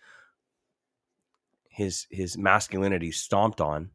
his 1.70 2.08
his 2.10 2.38
masculinity 2.38 3.12
stomped 3.12 3.62
on 3.62 3.92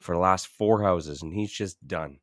for 0.00 0.14
the 0.14 0.20
last 0.20 0.46
four 0.46 0.82
houses, 0.82 1.22
and 1.22 1.32
he's 1.32 1.52
just 1.52 1.86
done. 1.86 2.18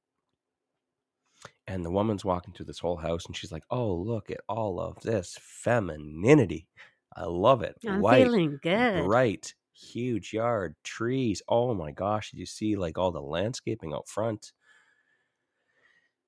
And 1.67 1.83
the 1.83 1.91
woman's 1.91 2.23
walking 2.23 2.53
through 2.53 2.67
this 2.67 2.79
whole 2.79 2.97
house, 2.97 3.25
and 3.25 3.35
she's 3.35 3.51
like, 3.51 3.63
"Oh, 3.69 3.93
look 3.93 4.29
at 4.29 4.41
all 4.47 4.79
of 4.79 5.01
this 5.01 5.37
femininity! 5.41 6.67
I 7.15 7.25
love 7.25 7.61
it. 7.61 7.75
i'm 7.87 8.01
White, 8.01 8.23
feeling 8.23 8.59
good 8.61 9.03
bright, 9.03 9.53
huge 9.73 10.33
yard, 10.33 10.75
trees. 10.83 11.41
Oh 11.47 11.73
my 11.73 11.91
gosh, 11.91 12.31
did 12.31 12.39
you 12.39 12.45
see 12.45 12.75
like 12.75 12.97
all 12.97 13.11
the 13.11 13.21
landscaping 13.21 13.93
out 13.93 14.07
front? 14.07 14.51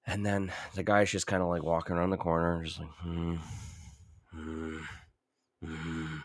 And 0.05 0.25
then 0.25 0.51
the 0.75 0.83
guy's 0.83 1.09
just 1.09 1.27
kind 1.27 1.41
of 1.41 1.47
like 1.47 1.63
walking 1.63 1.95
around 1.95 2.09
the 2.09 2.17
corner, 2.17 2.63
just 2.63 2.79
like, 2.79 2.89
hmm, 2.99 3.35
hmm, 4.31 4.77
hmm. 5.63 6.17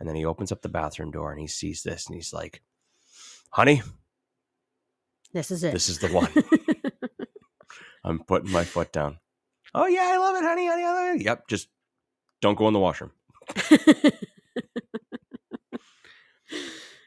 And 0.00 0.08
then 0.08 0.16
he 0.16 0.24
opens 0.24 0.50
up 0.50 0.62
the 0.62 0.68
bathroom 0.68 1.10
door 1.10 1.30
and 1.30 1.40
he 1.40 1.46
sees 1.46 1.82
this 1.82 2.06
and 2.06 2.16
he's 2.16 2.32
like, 2.32 2.62
honey, 3.50 3.82
this 5.32 5.50
is 5.50 5.62
it 5.62 5.72
this 5.72 5.88
is 5.88 5.98
the 5.98 6.08
one. 6.08 6.30
I'm 8.04 8.18
putting 8.24 8.50
my 8.50 8.64
foot 8.64 8.92
down. 8.92 9.18
Oh, 9.74 9.86
yeah, 9.86 10.10
I 10.12 10.16
love 10.18 10.36
it, 10.36 10.44
honey, 10.44 10.66
honey, 10.66 10.84
I 10.84 10.92
love 10.92 11.16
it. 11.16 11.24
Yep, 11.24 11.48
just 11.48 11.68
don't 12.40 12.58
go 12.58 12.66
in 12.66 12.74
the 12.74 12.80
washroom. 12.80 13.12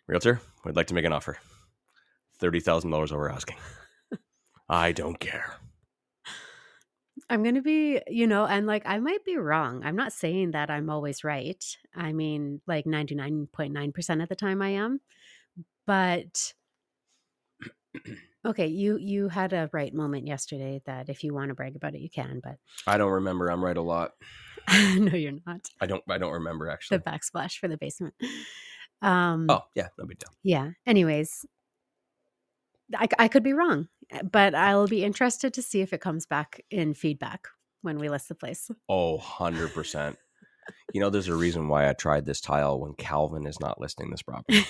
Realtor, 0.08 0.42
we'd 0.64 0.76
like 0.76 0.88
to 0.88 0.94
make 0.94 1.06
an 1.06 1.14
offer. 1.14 1.38
$30,000 2.42 3.12
over 3.12 3.30
asking. 3.30 3.58
I 4.70 4.92
don't 4.92 5.20
care. 5.20 5.54
I'm 7.30 7.44
going 7.44 7.56
to 7.56 7.62
be, 7.62 8.02
you 8.08 8.28
know, 8.28 8.46
and 8.46 8.68
like 8.68 8.84
I 8.86 9.00
might 9.00 9.26
be 9.26 9.38
wrong. 9.38 9.84
I'm 9.84 9.96
not 9.96 10.14
saying 10.14 10.52
that 10.52 10.70
I'm 10.70 10.90
always 10.90 11.24
right. 11.24 11.64
I 11.96 12.14
mean, 12.14 12.62
like 12.68 12.86
99.9% 12.86 14.22
of 14.24 14.30
the 14.30 14.36
time 14.36 14.62
I 14.62 14.70
am. 14.70 15.02
But 15.88 16.54
okay, 18.46 18.68
you 18.68 18.98
you 18.98 19.30
had 19.30 19.54
a 19.54 19.70
right 19.74 19.94
moment 19.94 20.28
yesterday 20.28 20.82
that 20.86 21.10
if 21.10 21.24
you 21.24 21.34
want 21.34 21.50
to 21.50 21.56
brag 21.56 21.76
about 21.76 21.96
it 21.96 22.02
you 22.02 22.10
can, 22.10 22.40
but 22.44 22.58
I 22.88 22.98
don't 22.98 23.12
remember. 23.12 23.50
I'm 23.50 23.64
right 23.64 23.78
a 23.78 23.82
lot. 23.82 24.12
no 24.72 25.16
you're 25.16 25.34
not. 25.46 25.62
I 25.82 25.86
don't. 25.86 26.04
I 26.10 26.18
don't 26.18 26.34
remember 26.34 26.70
actually. 26.70 26.98
The 26.98 27.04
backsplash 27.04 27.58
for 27.58 27.68
the 27.68 27.78
basement. 27.78 28.14
Um 29.02 29.48
Oh 29.50 29.62
yeah, 29.76 29.88
no 29.98 30.06
big 30.06 30.20
deal. 30.20 30.30
yeah. 30.44 30.72
Anyways, 30.88 31.46
I, 32.96 33.08
I 33.20 33.28
could 33.28 33.44
be 33.44 33.54
wrong, 33.54 33.88
eh, 34.12 34.22
but 34.22 34.56
I'll 34.56 34.88
be 34.88 35.04
interested 35.04 35.54
to 35.56 35.62
see 35.62 35.82
if 35.82 35.92
it 35.94 36.02
comes 36.02 36.26
back 36.26 36.62
in 36.72 36.94
feedback 36.94 37.48
when 37.82 38.00
we 38.00 38.10
list 38.10 38.30
the 38.30 38.36
place. 38.36 38.70
Oh, 38.90 39.14
100 39.16 39.74
percent. 39.74 40.18
You 40.94 41.02
know, 41.02 41.10
there's 41.12 41.28
a 41.28 41.36
reason 41.36 41.68
why 41.68 41.90
I 41.90 41.94
tried 41.94 42.26
this 42.26 42.42
tile 42.42 42.80
when 42.80 42.94
Calvin 42.96 43.46
is 43.46 43.60
not 43.60 43.80
listing 43.80 44.10
this 44.10 44.22
property. 44.24 44.64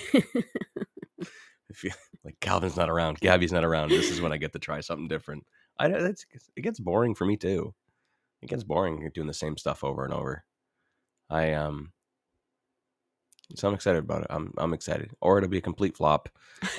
If 1.68 1.84
you 1.84 1.90
like, 2.24 2.38
Calvin's 2.40 2.76
not 2.76 2.90
around, 2.90 3.20
Gabby's 3.20 3.52
not 3.52 3.64
around. 3.64 3.90
This 3.90 4.10
is 4.10 4.20
when 4.20 4.32
I 4.32 4.36
get 4.36 4.52
to 4.52 4.58
try 4.58 4.80
something 4.80 5.08
different. 5.08 5.44
I 5.78 5.88
know 5.88 5.98
it's, 5.98 6.26
it 6.56 6.62
gets 6.62 6.80
boring 6.80 7.14
for 7.14 7.26
me 7.26 7.36
too. 7.36 7.74
It 8.42 8.48
gets 8.48 8.64
boring 8.64 9.10
doing 9.14 9.26
the 9.26 9.34
same 9.34 9.56
stuff 9.56 9.84
over 9.84 10.04
and 10.04 10.12
over. 10.12 10.44
I 11.28 11.52
um, 11.52 11.92
so 13.54 13.68
I'm 13.68 13.74
excited 13.74 13.98
about 13.98 14.22
it. 14.22 14.28
I'm 14.30 14.52
I'm 14.58 14.72
excited, 14.72 15.12
or 15.20 15.38
it'll 15.38 15.50
be 15.50 15.58
a 15.58 15.62
complete 15.62 15.96
flop, 15.96 16.28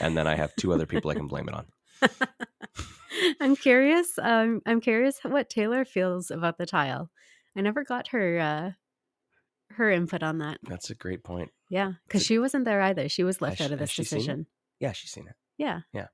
and 0.02 0.18
then 0.18 0.28
I 0.28 0.36
have 0.36 0.56
two 0.56 0.74
other 0.74 0.86
people 0.86 1.12
I 1.12 1.16
can 1.16 1.28
blame 1.28 1.50
it 1.50 1.56
on. 1.56 1.66
I'm 3.42 3.56
curious. 3.56 4.18
Um, 4.22 4.62
I'm 4.66 4.82
curious 4.82 5.20
what 5.24 5.50
Taylor 5.50 5.86
feels 5.86 6.32
about 6.32 6.58
the 6.58 6.66
tile. 6.66 7.10
I 7.56 7.62
never 7.62 7.84
got 7.84 8.10
her 8.10 8.40
uh, 8.40 8.72
her 9.74 9.92
input 9.92 10.24
on 10.24 10.40
that. 10.40 10.60
That's 10.64 10.90
a 10.90 10.96
great 10.96 11.24
point. 11.24 11.52
Yeah, 11.70 11.94
because 12.06 12.26
she 12.26 12.40
wasn't 12.40 12.66
there 12.66 12.82
either. 12.82 13.10
She 13.10 13.24
was 13.24 13.42
left 13.42 13.62
out 13.62 13.72
of 13.72 13.80
this 13.80 13.90
she 13.90 14.04
seen 14.04 14.18
it? 14.18 14.22
decision. 14.22 14.48
Yeah, 14.80 14.92
she's 14.92 15.12
seen 15.12 15.28
it. 15.28 15.36
Yeah. 15.58 15.82
Yeah. 15.94 16.08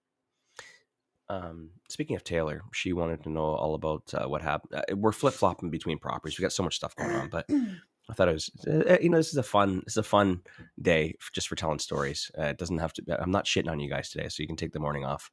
Um, 1.29 1.71
speaking 1.89 2.15
of 2.15 2.23
Taylor, 2.23 2.61
she 2.73 2.93
wanted 2.93 3.23
to 3.23 3.29
know 3.29 3.43
all 3.43 3.75
about 3.75 4.13
uh, 4.13 4.27
what 4.27 4.41
happened. 4.41 4.73
Uh, 4.75 4.95
we're 4.95 5.11
flip 5.11 5.33
flopping 5.33 5.69
between 5.69 5.97
properties. 5.99 6.37
We 6.37 6.43
got 6.43 6.53
so 6.53 6.63
much 6.63 6.75
stuff 6.75 6.95
going 6.95 7.15
on, 7.15 7.29
but 7.29 7.45
I 8.09 8.13
thought 8.13 8.27
it 8.27 8.33
was, 8.33 8.51
uh, 8.67 8.97
you 9.01 9.09
know, 9.09 9.17
this 9.17 9.29
is 9.29 9.37
a 9.37 9.43
fun, 9.43 9.81
this 9.85 9.93
is 9.93 9.97
a 9.97 10.03
fun 10.03 10.41
day 10.81 11.15
f- 11.21 11.31
just 11.33 11.47
for 11.47 11.55
telling 11.55 11.79
stories. 11.79 12.29
Uh, 12.37 12.43
it 12.43 12.57
doesn't 12.57 12.77
have 12.77 12.93
to. 12.93 13.03
I'm 13.21 13.31
not 13.31 13.45
shitting 13.45 13.69
on 13.71 13.79
you 13.79 13.89
guys 13.89 14.09
today, 14.09 14.27
so 14.27 14.43
you 14.43 14.47
can 14.47 14.57
take 14.57 14.73
the 14.73 14.79
morning 14.79 15.05
off. 15.05 15.31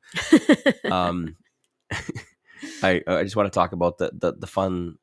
Um, 0.91 1.37
I 2.83 3.03
I 3.07 3.23
just 3.25 3.37
want 3.37 3.53
to 3.53 3.57
talk 3.57 3.73
about 3.73 3.99
the 3.99 4.11
the, 4.15 4.35
the 4.35 4.47
fun 4.47 4.97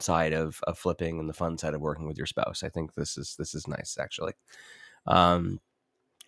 side 0.00 0.32
of, 0.32 0.60
of 0.66 0.78
flipping 0.78 1.18
and 1.18 1.28
the 1.28 1.34
fun 1.34 1.56
side 1.56 1.74
of 1.74 1.80
working 1.80 2.06
with 2.06 2.18
your 2.18 2.26
spouse. 2.26 2.62
I 2.62 2.68
think 2.68 2.94
this 2.94 3.16
is 3.16 3.36
this 3.38 3.54
is 3.54 3.66
nice 3.68 3.96
actually. 4.00 4.32
Um, 5.06 5.60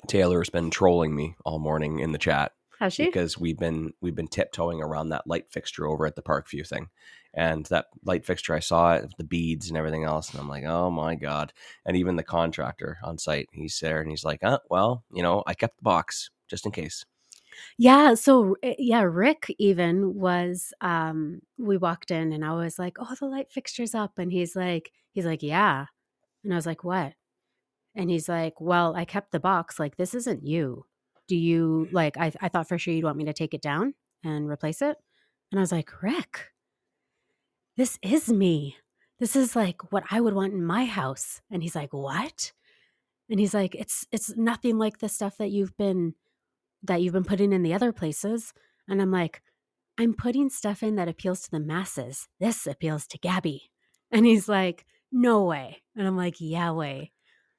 Taylor 0.07 0.38
has 0.40 0.51
been 0.51 0.70
trolling 0.70 1.14
me 1.14 1.36
all 1.44 1.59
morning 1.59 1.99
in 1.99 2.12
the 2.12 2.18
chat 2.18 2.53
Has 2.78 2.94
she? 2.94 3.07
because 3.07 3.36
we've 3.38 3.59
been 3.59 3.92
we've 4.01 4.14
been 4.14 4.28
tiptoeing 4.28 4.80
around 4.80 5.09
that 5.09 5.26
light 5.26 5.49
fixture 5.51 5.86
over 5.86 6.07
at 6.07 6.14
the 6.16 6.22
Parkview 6.22 6.66
thing, 6.66 6.88
and 7.34 7.66
that 7.66 7.86
light 8.05 8.24
fixture 8.24 8.55
I 8.55 8.61
saw 8.61 8.94
it, 8.94 9.11
the 9.18 9.24
beads 9.24 9.68
and 9.68 9.76
everything 9.76 10.05
else, 10.05 10.30
and 10.30 10.40
I'm 10.40 10.49
like, 10.49 10.64
oh 10.64 10.90
my 10.90 11.14
god! 11.14 11.53
And 11.84 11.96
even 11.96 12.16
the 12.16 12.22
contractor 12.22 12.99
on 13.03 13.18
site, 13.18 13.49
he's 13.53 13.78
there 13.80 14.01
and 14.01 14.11
he's 14.11 14.24
like, 14.24 14.42
uh, 14.44 14.59
well, 14.70 15.05
you 15.12 15.22
know, 15.22 15.42
I 15.46 15.55
kept 15.55 15.78
the 15.78 15.82
box 15.82 16.30
just 16.49 16.64
in 16.66 16.72
case. 16.72 17.05
Yeah. 17.76 18.14
So 18.14 18.57
uh, 18.64 18.74
yeah, 18.78 19.03
Rick 19.03 19.55
even 19.59 20.14
was. 20.14 20.72
Um, 20.80 21.40
we 21.59 21.76
walked 21.76 22.11
in 22.12 22.32
and 22.32 22.44
I 22.44 22.53
was 22.55 22.78
like, 22.78 22.96
"Oh, 23.01 23.14
the 23.18 23.26
light 23.26 23.51
fixture's 23.51 23.94
up," 23.96 24.18
and 24.18 24.30
he's 24.32 24.55
like, 24.55 24.92
"He's 25.12 25.26
like, 25.26 25.42
yeah," 25.42 25.86
and 26.44 26.53
I 26.53 26.57
was 26.57 26.66
like, 26.66 26.84
"What?" 26.84 27.14
And 27.99 28.09
he's 28.11 28.28
like, 28.28 28.61
"Well, 28.61 28.96
I 28.96 29.05
kept 29.05 29.32
the 29.32 29.40
box. 29.40 29.78
Like, 29.78 29.96
this 29.96 30.14
isn't 30.14 30.46
you. 30.46 30.86
Do 31.26 31.36
you 31.36 31.88
mm. 31.90 31.92
like? 31.92 32.16
I 32.16 32.32
I 32.40 32.49
thought 32.49 32.68
for 32.68 32.78
sure 32.78 32.94
you'd 32.94 33.05
want 33.05 33.18
me 33.18 33.26
to 33.26 33.34
take 33.34 33.53
it 33.53 33.61
down 33.61 33.94
and 34.24 34.49
replace 34.49 34.80
it." 34.80 34.96
And 35.53 35.59
I 35.59 35.62
was 35.62 35.72
like, 35.72 36.03
"Rick, 36.03 36.53
this 37.76 37.99
is 38.03 38.30
me. 38.30 38.76
This 39.18 39.36
is 39.36 39.55
like 39.57 39.92
what 39.92 40.05
I 40.11 40.20
would 40.20 40.34
want 40.34 40.55
in 40.55 40.64
my 40.64 40.86
house." 40.86 41.42
And 41.51 41.62
he's 41.62 41.74
like, 41.76 41.92
"What?" 41.92 42.53
And 43.28 43.38
he's 43.40 43.55
like, 43.55 43.74
"It's 43.74 44.07
it's 44.12 44.34
nothing 44.36 44.78
like 44.78 44.99
the 44.99 45.09
stuff 45.11 45.36
that 45.38 45.51
you've 45.51 45.76
been." 45.76 46.14
that 46.82 47.03
you've 47.03 47.12
been 47.12 47.24
putting 47.24 47.53
in 47.53 47.62
the 47.62 47.74
other 47.74 47.92
places. 47.92 48.53
And 48.88 49.03
I'm 49.03 49.11
like, 49.11 49.42
I'm 49.99 50.14
putting 50.14 50.49
stuff 50.49 50.82
in 50.82 50.94
that 50.96 51.09
appeals 51.09 51.42
to 51.42 51.51
the 51.51 51.61
masses. 51.61 52.28
This 52.38 52.66
appeals 52.66 53.07
to 53.09 53.18
Gabby. 53.18 53.70
And 54.11 54.24
he's 54.24 54.49
like, 54.49 54.86
No 55.11 55.44
way. 55.44 55.82
And 55.96 56.07
I'm 56.07 56.16
like, 56.16 56.36
Yeah, 56.38 56.70
way. 56.70 57.12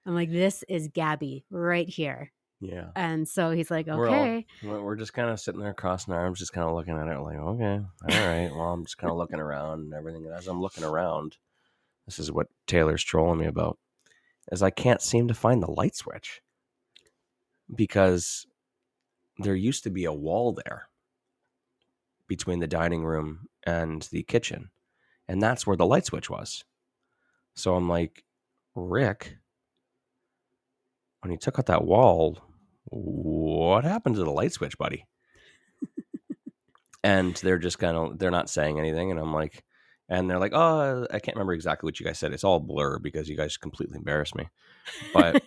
I'm 0.09 0.15
like, 0.15 0.31
This 0.31 0.63
is 0.67 0.87
Gabby 0.87 1.45
right 1.51 1.87
here. 1.87 2.31
Yeah, 2.61 2.87
And 2.95 3.25
so 3.29 3.51
he's 3.51 3.71
like, 3.71 3.87
We're 3.87 4.09
all- 4.09 4.15
Okay. 4.21 4.45
we're 4.63 4.81
we're 4.83 4.95
just 4.97 5.13
kind 5.13 5.29
of 5.29 5.39
sitting 5.39 5.61
there 5.61 5.73
crossing 5.73 6.13
our 6.13 6.19
arms, 6.19 6.39
just 6.39 6.51
kind 6.51 6.67
of 6.67 6.75
looking 6.75 6.97
at 6.97 7.07
it, 7.07 7.19
like, 7.21 7.37
okay, 7.37 7.75
all 7.77 8.27
right. 8.27 8.49
Well, 8.51 8.73
I'm 8.73 8.83
just 8.83 8.97
kind 8.97 9.11
of 9.11 9.17
looking 9.17 9.39
around 9.39 9.79
and 9.81 9.93
everything. 9.93 10.25
And 10.25 10.33
as 10.35 10.47
I'm 10.47 10.59
looking 10.61 10.83
around, 10.83 11.37
this 12.05 12.19
is 12.19 12.31
what 12.31 12.47
Taylor's 12.67 13.03
trolling 13.03 13.39
me 13.39 13.45
about. 13.45 13.77
is 14.51 14.61
I 14.63 14.71
can't 14.71 15.01
seem 15.01 15.27
to 15.29 15.33
find 15.33 15.61
the 15.63 15.71
light 15.71 15.95
switch 15.95 16.41
because 17.73 18.45
there 19.37 19.55
used 19.55 19.83
to 19.83 19.89
be 19.89 20.05
a 20.05 20.11
wall 20.13 20.51
there 20.65 20.89
between 22.27 22.59
the 22.59 22.67
dining 22.67 23.03
room 23.05 23.47
and 23.65 24.01
the 24.11 24.23
kitchen, 24.23 24.71
and 25.27 25.41
that's 25.41 25.65
where 25.65 25.77
the 25.77 25.85
light 25.85 26.05
switch 26.05 26.29
was. 26.29 26.65
So 27.55 27.75
I'm 27.75 27.87
like, 27.87 28.25
Rick, 28.75 29.37
when 31.21 31.31
he 31.31 31.37
took 31.37 31.59
out 31.59 31.65
that 31.67 31.83
wall, 31.85 32.37
what 32.85 33.83
happened 33.83 34.15
to 34.15 34.23
the 34.23 34.31
light 34.31 34.53
switch, 34.53 34.77
buddy? 34.77 35.05
and 37.03 37.35
they're 37.37 37.57
just 37.59 37.79
kind 37.79 37.95
of 37.95 38.19
they're 38.19 38.31
not 38.31 38.49
saying 38.49 38.79
anything, 38.79 39.11
and 39.11 39.19
I'm 39.19 39.33
like, 39.33 39.63
and 40.09 40.29
they're 40.29 40.39
like, 40.39 40.53
oh, 40.53 41.07
I 41.11 41.19
can't 41.19 41.35
remember 41.37 41.53
exactly 41.53 41.87
what 41.87 41.99
you 41.99 42.05
guys 42.05 42.19
said. 42.19 42.33
It's 42.33 42.43
all 42.43 42.59
blur 42.59 42.99
because 42.99 43.29
you 43.29 43.37
guys 43.37 43.57
completely 43.57 43.97
embarrassed 43.97 44.35
me. 44.35 44.49
But 45.13 45.43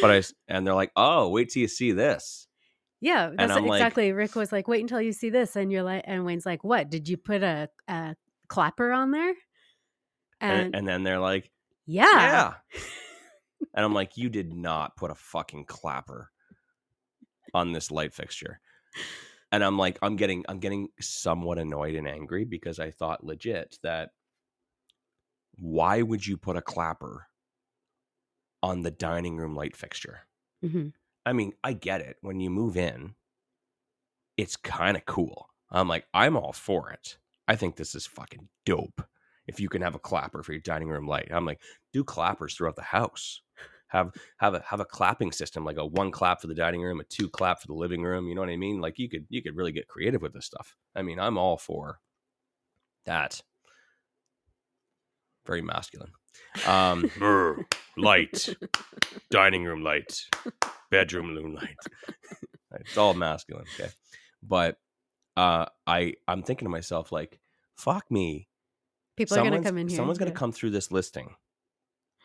but 0.00 0.10
I 0.10 0.22
and 0.48 0.66
they're 0.66 0.74
like, 0.74 0.92
oh, 0.96 1.28
wait 1.30 1.50
till 1.50 1.62
you 1.62 1.68
see 1.68 1.92
this. 1.92 2.46
yeah, 3.00 3.30
that's 3.36 3.52
I'm 3.52 3.66
like- 3.66 3.80
exactly. 3.80 4.12
Rick 4.12 4.34
was 4.36 4.52
like, 4.52 4.68
"Wait 4.68 4.80
until 4.82 5.00
you 5.00 5.12
see 5.12 5.30
this," 5.30 5.56
and 5.56 5.72
you're 5.72 5.82
like, 5.82 6.04
and 6.06 6.24
Wayne's 6.24 6.46
like, 6.46 6.62
"What? 6.62 6.90
Did 6.90 7.08
you 7.08 7.16
put 7.16 7.42
a, 7.42 7.68
a 7.88 8.14
clapper 8.48 8.92
on 8.92 9.10
there?" 9.10 9.34
And, 10.40 10.60
And, 10.66 10.76
and 10.76 10.88
then 10.88 11.02
they're 11.04 11.20
like, 11.20 11.50
yeah, 11.86 12.04
yeah. 12.04 12.54
and 13.74 13.84
I'm 13.84 13.94
like, 13.94 14.16
you 14.16 14.28
did 14.28 14.52
not 14.52 14.96
put 14.96 15.10
a 15.10 15.14
fucking 15.14 15.66
clapper 15.66 16.30
on 17.54 17.72
this 17.72 17.90
light 17.90 18.14
fixture. 18.14 18.60
And 19.50 19.62
I'm 19.62 19.76
like, 19.78 19.98
I'm 20.02 20.16
getting, 20.16 20.44
I'm 20.48 20.58
getting 20.60 20.88
somewhat 21.00 21.58
annoyed 21.58 21.94
and 21.94 22.08
angry 22.08 22.44
because 22.44 22.78
I 22.78 22.90
thought 22.90 23.24
legit 23.24 23.78
that 23.82 24.10
why 25.58 26.02
would 26.02 26.26
you 26.26 26.36
put 26.36 26.56
a 26.56 26.62
clapper 26.62 27.28
on 28.62 28.82
the 28.82 28.90
dining 28.90 29.36
room 29.36 29.54
light 29.54 29.76
fixture? 29.76 30.26
Mhm. 30.62 30.92
I 31.26 31.32
mean, 31.32 31.52
I 31.62 31.72
get 31.72 32.00
it. 32.00 32.16
When 32.20 32.40
you 32.40 32.50
move 32.50 32.76
in, 32.76 33.14
it's 34.36 34.56
kind 34.56 34.96
of 34.96 35.04
cool. 35.06 35.48
I'm 35.70 35.88
like, 35.88 36.06
I'm 36.12 36.36
all 36.36 36.52
for 36.52 36.90
it. 36.90 37.18
I 37.48 37.56
think 37.56 37.76
this 37.76 37.94
is 37.94 38.06
fucking 38.06 38.48
dope. 38.64 39.02
If 39.46 39.60
you 39.60 39.68
can 39.68 39.82
have 39.82 39.94
a 39.94 40.00
clapper 40.00 40.42
for 40.42 40.52
your 40.52 40.60
dining 40.60 40.88
room 40.88 41.06
light, 41.06 41.28
I'm 41.32 41.46
like, 41.46 41.60
do 41.92 42.04
clappers 42.04 42.54
throughout 42.54 42.76
the 42.76 42.82
house. 42.82 43.42
Have 43.88 44.12
have 44.38 44.54
a 44.54 44.62
have 44.66 44.80
a 44.80 44.86
clapping 44.86 45.32
system, 45.32 45.64
like 45.64 45.76
a 45.76 45.84
one 45.84 46.10
clap 46.10 46.40
for 46.40 46.46
the 46.46 46.54
dining 46.54 46.80
room, 46.80 47.00
a 47.00 47.04
two 47.04 47.28
clap 47.28 47.60
for 47.60 47.66
the 47.66 47.74
living 47.74 48.02
room. 48.02 48.26
You 48.26 48.34
know 48.34 48.40
what 48.40 48.48
I 48.48 48.56
mean? 48.56 48.80
Like 48.80 48.98
you 48.98 49.08
could 49.08 49.26
you 49.28 49.42
could 49.42 49.54
really 49.54 49.72
get 49.72 49.88
creative 49.88 50.22
with 50.22 50.32
this 50.32 50.46
stuff. 50.46 50.76
I 50.96 51.02
mean, 51.02 51.18
I'm 51.18 51.36
all 51.36 51.58
for 51.58 52.00
that. 53.04 53.42
Very 55.46 55.60
masculine. 55.60 56.12
Um, 56.66 57.10
light, 57.96 58.48
dining 59.30 59.64
room 59.64 59.82
light, 59.82 60.22
bedroom 60.90 61.34
room 61.34 61.54
light. 61.54 61.76
it's 62.80 62.96
all 62.96 63.14
masculine, 63.14 63.66
okay. 63.78 63.90
But 64.42 64.78
uh, 65.36 65.66
I 65.86 66.14
I'm 66.26 66.42
thinking 66.42 66.66
to 66.66 66.70
myself 66.70 67.12
like, 67.12 67.40
fuck 67.76 68.10
me. 68.10 68.48
People 69.16 69.34
are 69.34 69.38
gonna 69.38 69.48
Someone's- 69.56 69.66
come 69.66 69.78
in 69.78 69.88
here. 69.88 69.96
Someone's 69.96 70.18
gonna 70.18 70.30
come 70.32 70.52
through 70.52 70.70
this 70.70 70.90
listing, 70.90 71.36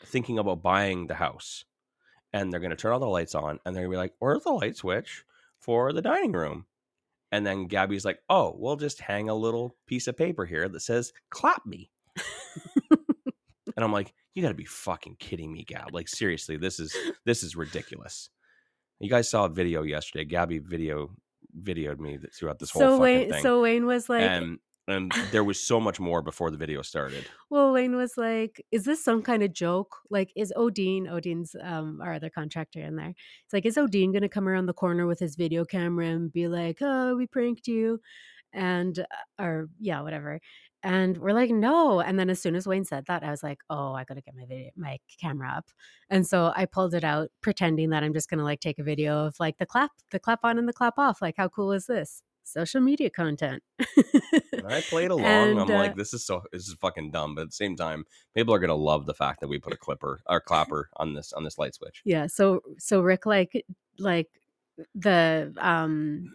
thinking 0.05 0.39
about 0.39 0.61
buying 0.61 1.07
the 1.07 1.15
house, 1.15 1.65
and 2.33 2.51
they're 2.51 2.59
gonna 2.59 2.75
turn 2.75 2.93
all 2.93 2.99
the 2.99 3.07
lights 3.07 3.35
on, 3.35 3.59
and 3.65 3.75
they're 3.75 3.83
gonna 3.83 3.93
be 3.93 3.97
like, 3.97 4.15
"Where's 4.19 4.43
the 4.43 4.51
light 4.51 4.75
switch 4.75 5.25
for 5.59 5.91
the 5.93 6.01
dining 6.01 6.31
room?" 6.33 6.65
And 7.31 7.45
then 7.45 7.67
Gabby's 7.67 8.05
like, 8.05 8.21
"Oh, 8.29 8.55
we'll 8.57 8.77
just 8.77 9.01
hang 9.01 9.27
a 9.29 9.35
little 9.35 9.75
piece 9.85 10.07
of 10.07 10.15
paper 10.15 10.45
here 10.45 10.69
that 10.69 10.79
says 10.79 11.11
clap 11.29 11.65
me." 11.65 11.91
and 13.75 13.83
I'm 13.83 13.91
like, 13.91 14.13
"You 14.33 14.41
got 14.41 14.49
to 14.49 14.53
be 14.55 14.65
fucking 14.65 15.17
kidding 15.19 15.51
me, 15.51 15.63
Gab! 15.63 15.93
Like 15.93 16.07
seriously, 16.07 16.57
this 16.57 16.79
is 16.79 16.95
this 17.25 17.43
is 17.43 17.55
ridiculous." 17.55 18.29
You 18.99 19.09
guys 19.09 19.29
saw 19.29 19.45
a 19.45 19.49
video 19.49 19.83
yesterday. 19.83 20.25
Gabby 20.25 20.59
video 20.59 21.15
videoed 21.61 21.99
me 21.99 22.17
throughout 22.33 22.59
this 22.59 22.71
whole 22.71 22.79
so 22.81 22.89
fucking 22.91 23.01
Wayne, 23.01 23.29
thing, 23.31 23.43
so 23.43 23.61
Wayne 23.61 23.85
was 23.85 24.09
like, 24.09 24.21
and 24.23 24.59
and 24.87 25.11
there 25.31 25.43
was 25.43 25.59
so 25.59 25.79
much 25.79 25.99
more 25.99 26.21
before 26.21 26.51
the 26.51 26.57
video 26.57 26.81
started. 26.81 27.29
Well, 27.49 27.73
Wayne 27.73 27.95
was 27.95 28.17
like, 28.17 28.61
"Is 28.71 28.85
this 28.85 29.03
some 29.03 29.21
kind 29.21 29.43
of 29.43 29.53
joke? 29.53 29.97
Like, 30.09 30.31
is 30.35 30.53
Odin, 30.55 31.07
Odin's 31.07 31.55
um 31.61 32.01
our 32.01 32.13
other 32.13 32.29
contractor 32.29 32.81
in 32.81 32.95
there? 32.95 33.13
It's 33.45 33.53
like, 33.53 33.65
is 33.65 33.77
Odin 33.77 34.11
gonna 34.11 34.29
come 34.29 34.47
around 34.47 34.65
the 34.67 34.73
corner 34.73 35.07
with 35.07 35.19
his 35.19 35.35
video 35.35 35.65
camera 35.65 36.07
and 36.07 36.31
be 36.31 36.47
like, 36.47 36.77
"Oh, 36.81 37.15
we 37.15 37.27
pranked 37.27 37.67
you," 37.67 38.01
and 38.53 38.99
uh, 38.99 39.43
or 39.43 39.69
yeah, 39.79 40.01
whatever. 40.01 40.39
And 40.83 41.17
we're 41.17 41.33
like, 41.33 41.49
no. 41.49 41.99
And 42.01 42.19
then 42.19 42.29
as 42.29 42.39
soon 42.41 42.55
as 42.55 42.67
Wayne 42.67 42.85
said 42.85 43.05
that, 43.07 43.23
I 43.23 43.31
was 43.31 43.43
like, 43.43 43.59
oh, 43.69 43.93
I 43.93 44.03
gotta 44.05 44.21
get 44.21 44.35
my 44.35 44.45
video, 44.45 44.69
my 44.77 44.99
camera 45.19 45.49
up. 45.57 45.69
And 46.09 46.25
so 46.25 46.53
I 46.55 46.65
pulled 46.65 46.93
it 46.93 47.03
out, 47.03 47.29
pretending 47.41 47.89
that 47.89 48.03
I'm 48.03 48.13
just 48.13 48.29
gonna 48.29 48.43
like 48.43 48.59
take 48.61 48.79
a 48.79 48.83
video 48.83 49.25
of 49.25 49.35
like 49.39 49.57
the 49.57 49.65
clap, 49.65 49.91
the 50.11 50.19
clap 50.19 50.41
on 50.43 50.57
and 50.59 50.67
the 50.69 50.73
clap 50.73 50.95
off. 50.99 51.21
Like, 51.21 51.35
how 51.37 51.49
cool 51.49 51.71
is 51.73 51.87
this? 51.87 52.21
Social 52.47 52.81
media 52.81 53.09
content. 53.09 53.61
I 54.67 54.81
played 54.89 55.11
along. 55.11 55.25
And, 55.25 55.59
I'm 55.59 55.69
uh, 55.69 55.73
like, 55.73 55.95
this 55.95 56.13
is 56.13 56.25
so 56.25 56.43
this 56.51 56.67
is 56.67 56.75
fucking 56.79 57.11
dumb. 57.11 57.35
But 57.35 57.41
at 57.41 57.47
the 57.49 57.53
same 57.53 57.75
time, 57.75 58.05
people 58.35 58.53
are 58.53 58.59
gonna 58.59 58.75
love 58.75 59.05
the 59.05 59.13
fact 59.13 59.41
that 59.41 59.47
we 59.47 59.59
put 59.59 59.73
a 59.73 59.77
clipper 59.77 60.21
or 60.27 60.39
clapper 60.39 60.89
on 60.97 61.13
this 61.13 61.33
on 61.33 61.43
this 61.43 61.57
light 61.57 61.75
switch. 61.75 62.01
yeah 62.05 62.27
so 62.27 62.61
so 62.77 63.01
rick 63.01 63.25
like 63.25 63.65
like 63.99 64.27
the 64.95 65.53
um 65.57 66.31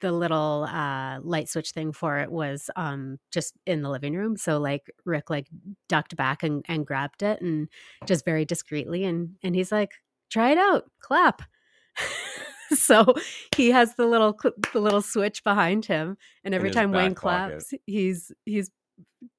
the 0.00 0.12
little 0.12 0.64
uh 0.64 1.20
light 1.20 1.48
switch 1.48 1.70
thing 1.70 1.92
for 1.92 2.18
it 2.18 2.30
was 2.30 2.70
um 2.76 3.18
just 3.30 3.54
in 3.66 3.82
the 3.82 3.90
living 3.90 4.14
room 4.14 4.36
so 4.36 4.58
like 4.58 4.90
rick 5.04 5.30
like 5.30 5.48
ducked 5.88 6.16
back 6.16 6.42
and, 6.42 6.64
and 6.68 6.86
grabbed 6.86 7.22
it 7.22 7.40
and 7.40 7.68
just 8.06 8.24
very 8.24 8.44
discreetly 8.44 9.04
and 9.04 9.36
and 9.42 9.54
he's 9.54 9.70
like 9.70 9.92
try 10.30 10.50
it 10.50 10.58
out 10.58 10.84
clap 11.00 11.42
so 12.74 13.14
he 13.54 13.70
has 13.70 13.94
the 13.94 14.06
little 14.06 14.38
the 14.72 14.80
little 14.80 15.02
switch 15.02 15.42
behind 15.44 15.86
him 15.86 16.16
and 16.44 16.54
every 16.54 16.70
time 16.70 16.92
wayne 16.92 17.14
pocket. 17.14 17.58
claps 17.60 17.74
he's 17.86 18.32
he's 18.44 18.70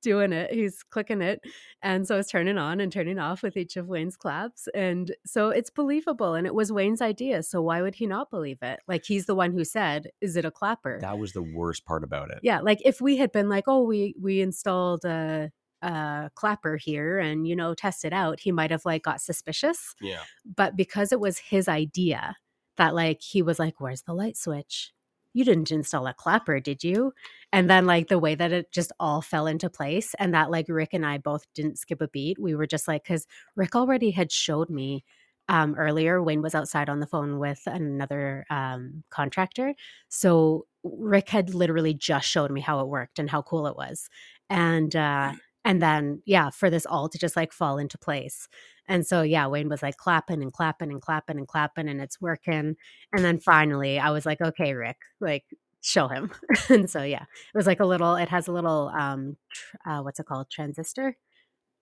doing 0.02 0.34
it 0.34 0.52
he's 0.52 0.84
clicking 0.84 1.22
it 1.22 1.40
and 1.84 2.08
so 2.08 2.18
it's 2.18 2.30
turning 2.30 2.58
on 2.58 2.80
and 2.80 2.92
turning 2.92 3.20
off 3.20 3.44
with 3.44 3.56
each 3.56 3.78
of 3.78 3.88
Wayne's 3.88 4.18
claps. 4.18 4.68
And 4.74 5.16
so 5.26 5.50
it's 5.50 5.70
believable. 5.70 6.34
And 6.34 6.48
it 6.48 6.56
was 6.56 6.72
Wayne's 6.72 7.02
idea. 7.02 7.44
So 7.44 7.62
why 7.62 7.82
would 7.82 7.96
he 7.96 8.08
not 8.08 8.32
believe 8.32 8.58
it? 8.64 8.80
Like 8.88 9.06
he's 9.06 9.28
the 9.28 9.36
one 9.36 9.52
who 9.52 9.64
said, 9.64 10.08
Is 10.20 10.36
it 10.36 10.46
a 10.46 10.52
clapper? 10.52 11.00
That 11.02 11.20
was 11.20 11.34
the 11.34 11.44
worst 11.44 11.86
part 11.86 12.04
about 12.04 12.32
it. 12.32 12.40
yeah. 12.42 12.60
Like 12.62 12.80
if 12.84 13.00
we 13.00 13.18
had 13.18 13.32
been 13.32 13.48
like, 13.48 13.66
Oh, 13.68 13.84
we 13.84 14.16
we 14.20 14.42
installed 14.42 15.06
a 15.06 15.52
a 15.84 16.32
clapper 16.34 16.78
here 16.78 17.20
and 17.20 17.48
you 17.48 17.56
know 17.56 17.76
test 17.76 18.04
it 18.04 18.12
out, 18.12 18.40
he 18.40 18.52
might 18.52 18.72
have 18.72 18.86
like 18.86 19.04
got 19.04 19.22
suspicious. 19.22 19.94
Yeah. 20.02 20.24
But 20.44 20.76
because 20.76 21.12
it 21.12 21.20
was 21.20 21.38
his 21.38 21.68
idea 21.68 22.36
that 22.78 22.96
like 22.96 23.22
he 23.22 23.42
was 23.42 23.60
like, 23.60 23.80
Where's 23.80 24.04
the 24.04 24.14
light 24.14 24.38
switch? 24.38 24.94
You 25.34 25.46
didn't 25.46 25.72
install 25.72 26.08
a 26.08 26.14
clapper, 26.14 26.60
did 26.60 26.84
you? 26.84 27.14
And 27.54 27.70
then 27.70 27.86
like 27.86 28.08
the 28.08 28.18
way 28.20 28.36
that 28.36 28.52
it 28.52 28.72
just 28.72 28.92
all 29.00 29.22
fell 29.22 29.46
into 29.48 29.70
place 29.70 30.16
and 30.20 30.34
that 30.34 30.50
like 30.52 30.66
Rick 30.70 30.94
and 30.94 31.06
I 31.06 31.18
both 31.20 31.46
didn't 31.54 31.78
skip 31.80 32.02
a 32.02 32.08
beat. 32.08 32.40
We 32.40 32.56
were 32.56 32.68
just 32.68 32.88
like 32.88 33.06
cuz 33.06 33.28
Rick 33.56 33.76
already 33.76 34.12
had 34.12 34.32
showed 34.32 34.70
me 34.70 35.04
um 35.50 35.76
earlier 35.76 36.22
Wayne 36.22 36.42
was 36.42 36.56
outside 36.56 36.90
on 36.90 37.00
the 37.00 37.08
phone 37.08 37.40
with 37.40 37.62
another 37.68 38.46
um 38.50 39.04
contractor. 39.10 39.76
So 40.10 40.66
Rick 40.84 41.30
had 41.30 41.54
literally 41.54 41.94
just 41.94 42.28
showed 42.28 42.52
me 42.52 42.62
how 42.62 42.80
it 42.82 42.88
worked 42.88 43.20
and 43.20 43.30
how 43.30 43.42
cool 43.44 43.68
it 43.68 43.76
was. 43.78 44.10
And 44.50 44.96
uh 44.96 45.34
and 45.68 45.82
then 45.82 46.24
yeah, 46.26 46.50
for 46.50 46.70
this 46.72 46.86
all 46.88 47.10
to 47.10 47.20
just 47.20 47.36
like 47.36 47.52
fall 47.52 47.78
into 47.78 47.98
place. 47.98 48.48
And 48.88 49.06
so 49.06 49.22
yeah, 49.22 49.48
Wayne 49.48 49.68
was 49.70 49.84
like 49.84 49.98
clapping 49.98 50.42
and 50.42 50.54
clapping 50.54 50.92
and 50.92 51.02
clapping 51.02 51.38
and 51.38 51.48
clapping 51.48 51.90
and 51.90 52.02
it's 52.02 52.22
working. 52.22 52.78
And 53.14 53.26
then 53.26 53.40
finally 53.40 54.00
I 54.00 54.12
was 54.12 54.26
like, 54.26 54.40
okay, 54.42 54.74
Rick, 54.74 54.98
like 55.20 55.44
show 55.82 56.08
him. 56.08 56.32
and 56.70 56.90
so 56.90 57.04
yeah, 57.04 57.24
it 57.24 57.58
was 57.58 57.68
like 57.68 57.82
a 57.82 57.86
little 57.86 58.16
it 58.16 58.30
has 58.30 58.48
a 58.48 58.54
little 58.54 58.92
um 58.98 59.36
tr- 59.54 59.90
uh, 59.90 60.02
what's 60.02 60.22
it 60.22 60.26
called? 60.26 60.50
Transistor. 60.50 61.18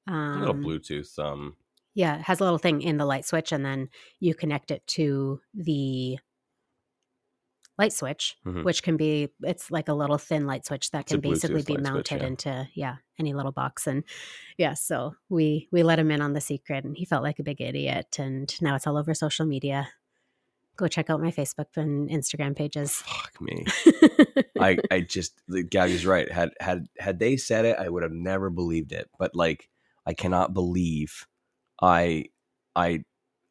Um 0.07 0.15
A 0.15 0.39
little 0.39 0.55
Bluetooth. 0.55 1.19
Um. 1.19 1.55
yeah, 1.93 2.17
it 2.17 2.23
has 2.23 2.41
a 2.41 2.43
little 2.43 2.57
thing 2.57 2.81
in 2.81 2.97
the 2.97 3.05
light 3.05 3.25
switch, 3.25 3.51
and 3.51 3.63
then 3.65 3.89
you 4.19 4.33
connect 4.35 4.71
it 4.71 4.85
to 4.87 5.41
the 5.53 6.17
light 7.77 7.91
switch, 7.93 8.37
Mhm. 8.45 8.63
which 8.63 8.83
can 8.83 8.95
be 8.97 9.29
it's 9.43 9.69
like 9.69 9.87
a 9.89 9.93
little 9.93 10.17
thin 10.17 10.45
light 10.47 10.65
switch 10.65 10.91
that 10.91 11.01
It's 11.01 11.11
can 11.11 11.21
basically 11.21 11.61
be 11.63 11.73
light 11.73 11.85
switch, 11.85 11.93
mounted 11.93 12.21
yeah. 12.21 12.27
into 12.27 12.67
yeah 12.73 12.95
any 13.19 13.33
little 13.33 13.51
box 13.51 13.85
and 13.87 14.03
yeah 14.57 14.73
so 14.73 15.15
we 15.29 15.67
we 15.71 15.83
let 15.83 15.99
him 15.99 16.11
in 16.11 16.21
on 16.21 16.33
the 16.33 16.41
secret 16.41 16.83
and 16.85 16.95
he 16.97 17.05
felt 17.05 17.23
like 17.23 17.39
a 17.39 17.43
big 17.43 17.59
idiot 17.61 18.17
and 18.19 18.53
now 18.61 18.75
it's 18.75 18.87
all 18.87 18.97
over 18.97 19.13
social 19.13 19.45
media 19.45 19.87
go 20.77 20.87
check 20.87 21.09
out 21.09 21.21
my 21.21 21.31
facebook 21.31 21.67
and 21.77 22.09
instagram 22.09 22.55
pages 22.55 22.95
Fuck 23.05 23.39
me. 23.41 23.65
I 24.59 24.77
I 24.91 25.01
just 25.01 25.41
Gabby's 25.69 26.05
right. 26.05 26.31
Had 26.31 26.51
had 26.59 26.87
had 26.97 27.19
they 27.19 27.35
said 27.37 27.65
it, 27.65 27.77
I 27.77 27.89
would 27.89 28.03
have 28.03 28.11
never 28.11 28.49
believed 28.49 28.91
it. 28.93 29.09
But 29.19 29.35
like, 29.35 29.69
I 30.05 30.13
cannot 30.13 30.53
believe 30.53 31.27
I 31.81 32.25
I 32.75 33.03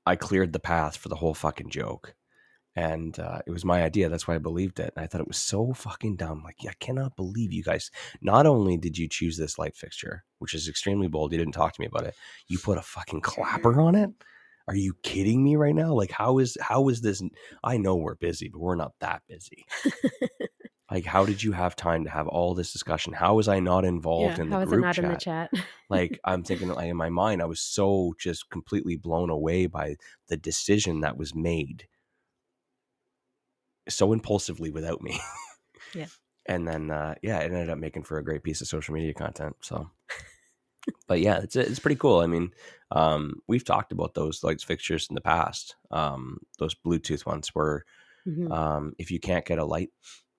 I 0.07 0.17
cleared 0.17 0.53
the 0.53 0.61
path 0.61 0.97
for 0.97 1.09
the 1.09 1.17
whole 1.17 1.35
fucking 1.35 1.71
joke. 1.71 2.15
And 2.77 3.19
uh, 3.19 3.39
it 3.47 3.51
was 3.51 3.65
my 3.65 3.83
idea. 3.83 4.09
That's 4.09 4.27
why 4.27 4.35
I 4.35 4.39
believed 4.39 4.81
it. 4.81 4.93
And 4.97 5.05
I 5.05 5.07
thought 5.07 5.21
it 5.21 5.29
was 5.29 5.39
so 5.39 5.73
fucking 5.73 6.17
dumb. 6.17 6.43
Like, 6.43 6.57
I 6.69 6.73
cannot 6.81 7.17
believe 7.17 7.53
you 7.53 7.63
guys. 7.63 7.91
Not 8.21 8.47
only 8.47 8.77
did 8.77 8.99
you 8.99 9.09
choose 9.09 9.37
this 9.37 9.59
light 9.59 9.77
fixture, 9.77 10.25
which 10.41 10.55
is 10.55 10.69
extremely 10.69 11.07
bold, 11.07 11.33
you 11.33 11.39
didn't 11.39 11.55
talk 11.55 11.73
to 11.73 11.81
me 11.81 11.87
about 11.87 12.05
it. 12.05 12.15
You 12.49 12.59
put 12.59 12.79
a 12.79 12.83
fucking 12.83 13.21
clapper 13.21 13.81
on 13.81 13.95
it. 13.95 14.11
Are 14.67 14.75
you 14.75 14.95
kidding 15.03 15.45
me 15.45 15.57
right 15.57 15.75
now? 15.75 15.93
Like, 15.93 16.11
how 16.11 16.39
is 16.39 16.57
how 16.61 16.89
is 16.89 17.03
this? 17.03 17.23
I 17.63 17.77
know 17.77 17.97
we're 17.97 18.15
busy, 18.15 18.49
but 18.49 18.61
we're 18.61 18.77
not 18.77 18.93
that 19.01 19.23
busy. 19.29 19.67
like, 20.91 21.05
how 21.05 21.27
did 21.27 21.43
you 21.43 21.53
have 21.53 21.77
time 21.77 22.05
to 22.05 22.11
have 22.11 22.27
all 22.29 22.55
this 22.55 22.73
discussion? 22.73 23.13
How 23.13 23.35
was 23.35 23.47
I 23.47 23.61
not 23.61 23.85
involved 23.85 24.39
yeah, 24.39 24.45
in 24.45 24.51
the 24.51 24.65
group 24.65 24.81
not 24.81 24.95
chat? 24.95 25.05
in 25.05 25.11
the 25.11 25.17
chat? 25.19 25.51
like 25.91 26.19
i'm 26.25 26.43
thinking 26.43 26.69
like 26.69 26.89
in 26.89 26.97
my 26.97 27.11
mind 27.11 27.43
i 27.43 27.45
was 27.45 27.61
so 27.61 28.15
just 28.19 28.49
completely 28.51 28.97
blown 28.97 29.29
away 29.29 29.67
by 29.67 29.97
the 30.29 30.37
decision 30.39 31.01
that 31.01 31.19
was 31.19 31.35
made 31.35 31.87
so 33.89 34.13
impulsively 34.13 34.71
without 34.71 35.03
me 35.03 35.19
Yeah. 35.95 36.07
and 36.47 36.67
then 36.67 36.91
uh 36.91 37.15
yeah 37.23 37.39
it 37.41 37.47
ended 37.53 37.71
up 37.71 37.79
making 37.79 38.03
for 38.05 38.19
a 38.19 38.25
great 38.25 38.43
piece 38.43 38.61
of 38.61 38.67
social 38.69 38.95
media 38.95 39.15
content 39.15 39.57
so 39.61 39.91
but 41.07 41.21
yeah 41.21 41.39
it's 41.39 41.57
it's 41.57 41.79
pretty 41.79 41.97
cool 41.97 42.21
i 42.21 42.27
mean 42.27 42.51
um 42.91 43.41
we've 43.49 43.65
talked 43.65 43.93
about 43.93 44.15
those 44.15 44.43
lights 44.45 44.63
fixtures 44.63 45.07
in 45.09 45.15
the 45.15 45.21
past 45.21 45.77
um 45.91 46.39
those 46.59 46.75
bluetooth 46.75 47.25
ones 47.27 47.49
where 47.55 47.85
Mhm. 48.27 48.51
um 48.51 48.95
if 48.99 49.11
you 49.11 49.21
can't 49.21 49.45
get 49.45 49.59
a 49.59 49.65
light 49.67 49.91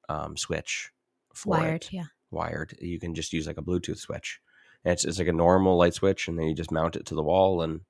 um 0.10 0.36
switch 0.38 0.92
for 1.36 1.50
Wired, 1.52 1.84
it, 1.84 1.94
yeah. 1.94 2.06
wired. 2.32 2.76
You 2.82 3.00
can 3.00 3.14
just 3.14 3.32
use 3.34 3.46
like 3.46 3.58
a 3.60 3.62
Bluetooth 3.62 3.98
switch. 4.00 4.40
And 4.84 4.94
it's, 4.94 5.04
it's 5.06 5.20
like 5.20 5.28
a 5.28 5.34
normal 5.34 5.78
light 5.78 5.94
switch, 5.94 6.28
and 6.28 6.40
then 6.40 6.48
you 6.48 6.56
just 6.56 6.72
mount 6.72 6.96
it 6.96 7.06
to 7.08 7.16
the 7.16 7.22
wall 7.24 7.62
and 7.62 7.82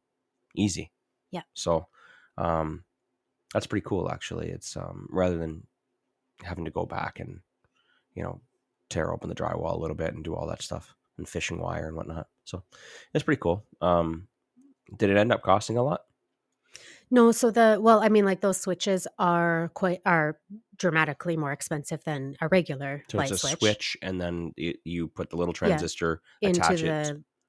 easy. 0.55 0.91
Yeah. 1.31 1.43
So 1.53 1.87
um, 2.37 2.83
that's 3.55 3.67
pretty 3.67 3.85
cool, 3.87 4.11
actually. 4.11 4.49
It's 4.49 4.75
um, 4.75 5.07
rather 5.09 5.37
than 5.37 5.65
having 6.43 6.65
to 6.65 6.71
go 6.71 6.85
back 6.85 7.21
and, 7.21 7.39
you 8.13 8.21
know, 8.21 8.41
tear 8.89 9.13
open 9.13 9.29
the 9.29 9.35
drywall 9.35 9.75
a 9.75 9.79
little 9.79 9.95
bit 9.95 10.13
and 10.13 10.25
do 10.25 10.35
all 10.35 10.47
that 10.47 10.61
stuff 10.61 10.93
and 11.17 11.27
fishing 11.27 11.59
wire 11.59 11.87
and 11.87 11.95
whatnot. 11.95 12.27
So 12.43 12.63
it's 13.13 13.23
pretty 13.23 13.39
cool. 13.39 13.65
Um, 13.79 14.27
did 14.97 15.09
it 15.09 15.15
end 15.17 15.31
up 15.31 15.41
costing 15.41 15.77
a 15.77 15.83
lot? 15.83 16.01
No, 17.11 17.31
so 17.31 17.51
the 17.51 17.77
well, 17.79 18.01
I 18.03 18.09
mean, 18.09 18.25
like 18.25 18.41
those 18.41 18.59
switches 18.59 19.07
are 19.19 19.69
quite 19.73 20.01
are 20.05 20.39
dramatically 20.75 21.37
more 21.37 21.51
expensive 21.53 22.03
than 22.03 22.35
a 22.41 22.47
regular 22.49 23.03
So 23.09 23.19
light 23.19 23.29
it's 23.29 23.31
a 23.31 23.37
switch, 23.37 23.59
switch, 23.59 23.97
and 24.01 24.19
then 24.19 24.53
you, 24.57 24.75
you 24.83 25.07
put 25.07 25.29
the 25.29 25.37
little 25.37 25.53
Yeah. 25.61 25.77
transistor, 25.77 26.21
into 26.41 26.59
attach 26.59 26.81
the 26.81 26.87
it. 26.87 26.95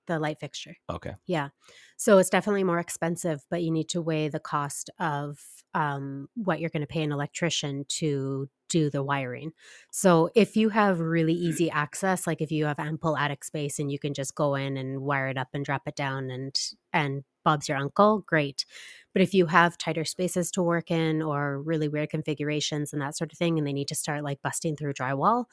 The 0.06 0.18
light 0.18 0.38
fixture. 0.38 0.76
Okay. 0.90 1.14
Yeah. 1.26 1.48
So 1.96 2.18
it's 2.18 2.30
definitely 2.30 2.64
more 2.64 2.78
expensive, 2.78 3.44
but 3.50 3.62
you 3.62 3.70
need 3.70 3.88
to 3.90 4.02
weigh 4.02 4.28
the 4.28 4.40
cost 4.40 4.90
of 4.98 5.38
um, 5.74 6.28
what 6.34 6.60
you're 6.60 6.70
going 6.70 6.80
to 6.82 6.86
pay 6.86 7.02
an 7.02 7.12
electrician 7.12 7.84
to 7.88 8.48
do 8.68 8.90
the 8.90 9.02
wiring. 9.02 9.52
So 9.92 10.30
if 10.34 10.56
you 10.56 10.70
have 10.70 11.00
really 11.00 11.34
easy 11.34 11.70
access, 11.70 12.26
like 12.26 12.40
if 12.40 12.50
you 12.50 12.64
have 12.66 12.78
ample 12.78 13.16
attic 13.16 13.44
space 13.44 13.78
and 13.78 13.92
you 13.92 13.98
can 13.98 14.14
just 14.14 14.34
go 14.34 14.54
in 14.54 14.76
and 14.76 15.00
wire 15.00 15.28
it 15.28 15.38
up 15.38 15.48
and 15.54 15.64
drop 15.64 15.82
it 15.86 15.94
down 15.94 16.30
and 16.30 16.58
and 16.92 17.24
Bob's 17.44 17.68
your 17.68 17.78
uncle, 17.78 18.24
great. 18.26 18.66
But 19.12 19.22
if 19.22 19.32
you 19.32 19.46
have 19.46 19.78
tighter 19.78 20.04
spaces 20.04 20.50
to 20.52 20.62
work 20.62 20.90
in 20.90 21.22
or 21.22 21.62
really 21.62 21.86
weird 21.86 22.10
configurations 22.10 22.92
and 22.92 23.00
that 23.00 23.16
sort 23.16 23.32
of 23.32 23.38
thing, 23.38 23.56
and 23.56 23.64
they 23.64 23.72
need 23.72 23.88
to 23.88 23.94
start 23.94 24.24
like 24.24 24.42
busting 24.42 24.76
through 24.76 24.94
drywall, 24.94 25.44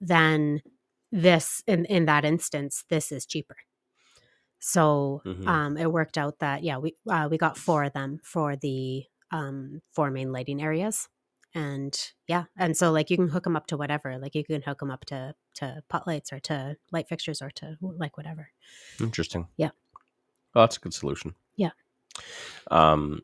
then 0.00 0.60
this 1.10 1.62
in 1.66 1.86
in 1.86 2.04
that 2.04 2.24
instance, 2.24 2.84
this 2.90 3.10
is 3.10 3.24
cheaper. 3.24 3.56
So 4.58 5.22
Mhm. 5.24 5.46
um, 5.46 5.76
it 5.76 5.90
worked 5.92 6.18
out 6.18 6.38
that 6.40 6.62
yeah, 6.62 6.78
we 6.78 6.94
uh, 7.08 7.28
we 7.30 7.38
got 7.38 7.56
four 7.56 7.84
of 7.84 7.92
them 7.92 8.18
for 8.22 8.56
the 8.56 9.04
um, 9.30 9.82
four 9.90 10.10
main 10.10 10.32
lighting 10.32 10.62
areas, 10.62 11.08
and 11.54 11.96
yeah, 12.26 12.44
and 12.56 12.76
so 12.76 12.90
like 12.90 13.10
you 13.10 13.16
can 13.16 13.28
hook 13.28 13.44
them 13.44 13.56
up 13.56 13.66
to 13.68 13.76
whatever, 13.76 14.18
like 14.18 14.34
you 14.34 14.44
can 14.44 14.62
hook 14.62 14.78
them 14.80 14.90
up 14.90 15.04
to 15.06 15.34
to 15.54 15.82
pot 15.88 16.06
lights 16.06 16.32
or 16.32 16.40
to 16.40 16.76
light 16.92 17.08
fixtures 17.08 17.42
or 17.42 17.50
to 17.50 17.76
like 17.80 18.16
whatever. 18.16 18.50
Interesting. 19.00 19.48
Yeah. 19.56 19.70
Well, 20.54 20.64
that's 20.64 20.76
a 20.76 20.80
good 20.80 20.94
solution. 20.94 21.34
Yeah. 21.56 21.70
Um, 22.70 23.22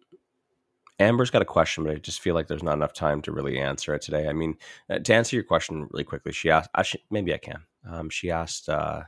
Amber's 1.01 1.31
got 1.31 1.43
a 1.43 1.47
question, 1.47 1.85
but 1.85 1.93
I 1.93 1.97
just 1.97 2.21
feel 2.21 2.35
like 2.35 2.47
there's 2.47 2.63
not 2.63 2.75
enough 2.75 2.93
time 2.93 3.21
to 3.23 3.33
really 3.33 3.59
answer 3.59 3.95
it 3.95 4.03
today. 4.03 4.29
I 4.29 4.33
mean, 4.33 4.57
uh, 4.89 5.01
to 5.01 5.15
answer 5.15 5.35
your 5.35 5.43
question 5.45 5.89
really 5.91 6.05
quickly, 6.05 6.33
she 6.33 6.51
asked, 6.51 6.71
actually, 6.77 7.03
maybe 7.11 7.35
I 7.35 7.39
can. 7.39 7.65
Um, 7.89 8.11
she 8.11 8.31
asked, 8.31 8.69
uh, 8.69 9.03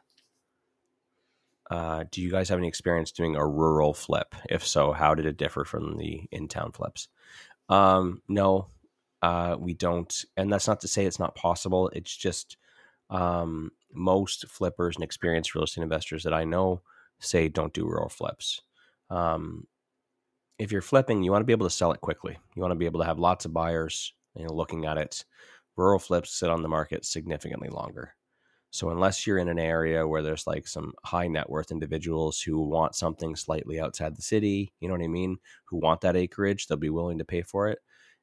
uh, 1.71 2.05
do 2.11 2.23
you 2.23 2.31
guys 2.31 2.49
have 2.49 2.59
any 2.59 2.69
experience 2.69 3.13
doing 3.13 3.37
a 3.37 3.47
rural 3.47 3.93
flip? 3.93 4.35
If 4.49 4.67
so, 4.67 4.93
how 4.93 5.15
did 5.15 5.27
it 5.27 5.37
differ 5.37 5.65
from 5.65 5.97
the 5.97 6.29
in 6.31 6.49
town 6.49 6.73
flips? 6.73 7.09
Um, 7.69 8.23
no, 8.29 8.69
uh, 9.23 9.57
we 9.59 9.75
don't. 9.75 10.25
And 10.37 10.53
that's 10.53 10.69
not 10.69 10.81
to 10.81 10.89
say 10.89 11.05
it's 11.05 11.19
not 11.19 11.35
possible. 11.35 11.89
It's 11.89 12.15
just 12.17 12.57
um, 13.11 13.73
most 13.93 14.49
flippers 14.49 14.97
and 14.97 15.05
experienced 15.05 15.55
real 15.55 15.65
estate 15.65 15.83
investors 15.83 16.23
that 16.25 16.35
I 16.35 16.45
know 16.45 16.83
say 17.19 17.49
don't 17.49 17.73
do 17.73 17.87
rural 17.87 18.09
flips. 18.09 18.63
Um, 19.11 19.67
if 20.59 20.73
you're 20.73 20.83
flipping, 20.83 21.23
you 21.23 21.33
want 21.33 21.43
to 21.43 21.47
be 21.47 21.53
able 21.53 21.67
to 21.67 21.75
sell 21.75 21.93
it 21.93 22.01
quickly. 22.01 22.37
You 22.55 22.63
want 22.63 22.73
to 22.73 22.77
be 22.79 22.87
able 22.87 23.01
to 23.01 23.07
have 23.07 23.19
lots 23.19 23.45
of 23.45 23.53
buyers, 23.53 24.13
you 24.35 24.47
know, 24.47 24.53
looking 24.53 24.87
at 24.87 24.99
it. 24.99 25.25
Rural 25.77 25.99
flips 25.99 26.31
sit 26.31 26.51
on 26.51 26.63
the 26.63 26.69
market 26.69 27.05
significantly 27.05 27.69
longer. 27.69 28.15
So 28.71 28.91
unless 28.91 29.27
you're 29.27 29.39
in 29.39 29.49
an 29.49 29.59
area 29.59 30.07
where 30.07 30.23
there's 30.23 30.47
like 30.47 30.67
some 30.67 30.93
high 31.05 31.29
net 31.29 31.49
worth 31.49 31.71
individuals 31.71 32.41
who 32.41 32.61
want 32.61 32.95
something 32.95 33.37
slightly 33.37 33.81
outside 33.81 34.17
the 34.17 34.23
city, 34.23 34.73
you 34.81 34.89
know 34.89 34.95
what 34.95 35.05
I 35.05 35.09
mean, 35.09 35.39
who 35.67 35.79
want 35.79 36.03
that 36.03 36.17
acreage, 36.17 36.67
they'll 36.67 36.77
be 36.77 36.91
willing 36.91 37.19
to 37.19 37.25
pay 37.25 37.43
for 37.43 37.69
it 37.69 37.79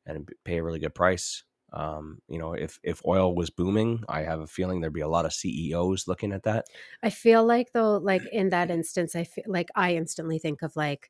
and 0.06 0.30
pay 0.44 0.58
a 0.58 0.64
really 0.64 0.80
good 0.80 0.96
price. 0.96 1.44
Um, 1.72 2.20
you 2.28 2.38
know, 2.38 2.54
if 2.54 2.80
if 2.84 3.02
oil 3.06 3.34
was 3.34 3.50
booming, 3.50 4.04
I 4.08 4.22
have 4.22 4.41
a 4.41 4.48
feeling 4.48 4.80
there'd 4.80 4.94
be 4.94 5.02
a 5.02 5.08
lot 5.08 5.26
of 5.26 5.34
CEOs 5.34 6.08
looking 6.08 6.32
at 6.32 6.44
that. 6.44 6.66
I 7.02 7.10
feel 7.10 7.44
like 7.44 7.72
though, 7.72 7.98
like 7.98 8.22
in 8.32 8.50
that 8.50 8.70
instance, 8.70 9.16
I 9.16 9.24
feel 9.24 9.46
like 9.48 9.70
I 9.76 9.96
instantly 9.96 10.38
think 10.38 10.62
of 10.62 10.76
like 10.76 11.10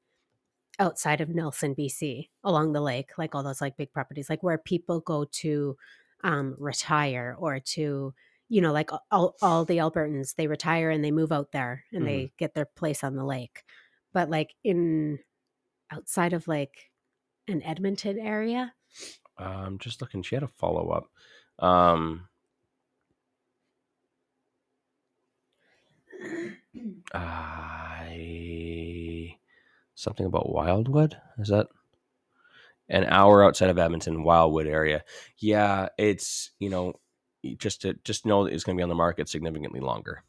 outside 0.79 1.21
of 1.21 1.29
Nelson, 1.29 1.75
BC, 1.75 2.29
along 2.43 2.73
the 2.73 2.81
lake, 2.81 3.17
like 3.17 3.36
all 3.36 3.43
those 3.43 3.61
like 3.61 3.77
big 3.77 3.91
properties, 3.91 4.29
like 4.29 4.41
where 4.41 4.57
people 4.57 5.01
go 5.01 5.25
to 5.25 5.77
um, 6.23 6.55
retire 6.57 7.36
or 7.38 7.59
to, 7.59 8.13
you 8.53 8.61
know, 8.61 8.71
like 8.73 8.91
all, 9.11 9.35
all 9.41 9.65
the 9.65 9.77
Albertans, 9.77 10.35
they 10.35 10.47
retire 10.47 10.89
and 10.89 11.03
they 11.03 11.11
move 11.11 11.31
out 11.31 11.51
there 11.51 11.85
and 11.93 12.03
Mhm. 12.03 12.07
they 12.07 12.33
get 12.37 12.53
their 12.53 12.65
place 12.65 13.03
on 13.03 13.15
the 13.15 13.25
lake. 13.25 13.63
But 14.13 14.29
like 14.29 14.55
in 14.63 15.19
outside 15.91 16.33
of 16.33 16.47
like 16.47 16.91
an 17.47 17.61
Edmonton 17.63 18.19
area, 18.19 18.73
Um, 19.37 19.79
just 19.79 20.01
looking, 20.01 20.21
she 20.23 20.35
had 20.35 20.43
a 20.43 20.47
follow 20.47 20.89
up. 20.89 21.09
Um, 21.59 22.27
I 27.13 29.37
something 29.95 30.25
about 30.25 30.51
Wildwood. 30.51 31.17
Is 31.39 31.49
that 31.49 31.67
an 32.89 33.05
hour 33.05 33.43
outside 33.43 33.69
of 33.69 33.77
Edmonton, 33.79 34.23
Wildwood 34.23 34.67
area? 34.67 35.03
Yeah, 35.37 35.89
it's 35.97 36.51
you 36.59 36.69
know 36.69 36.93
just 37.57 37.81
to 37.81 37.93
just 38.03 38.25
know 38.25 38.43
that 38.43 38.53
it's 38.53 38.63
going 38.63 38.75
to 38.75 38.79
be 38.79 38.83
on 38.83 38.89
the 38.89 38.95
market 38.95 39.29
significantly 39.29 39.79
longer. 39.79 40.23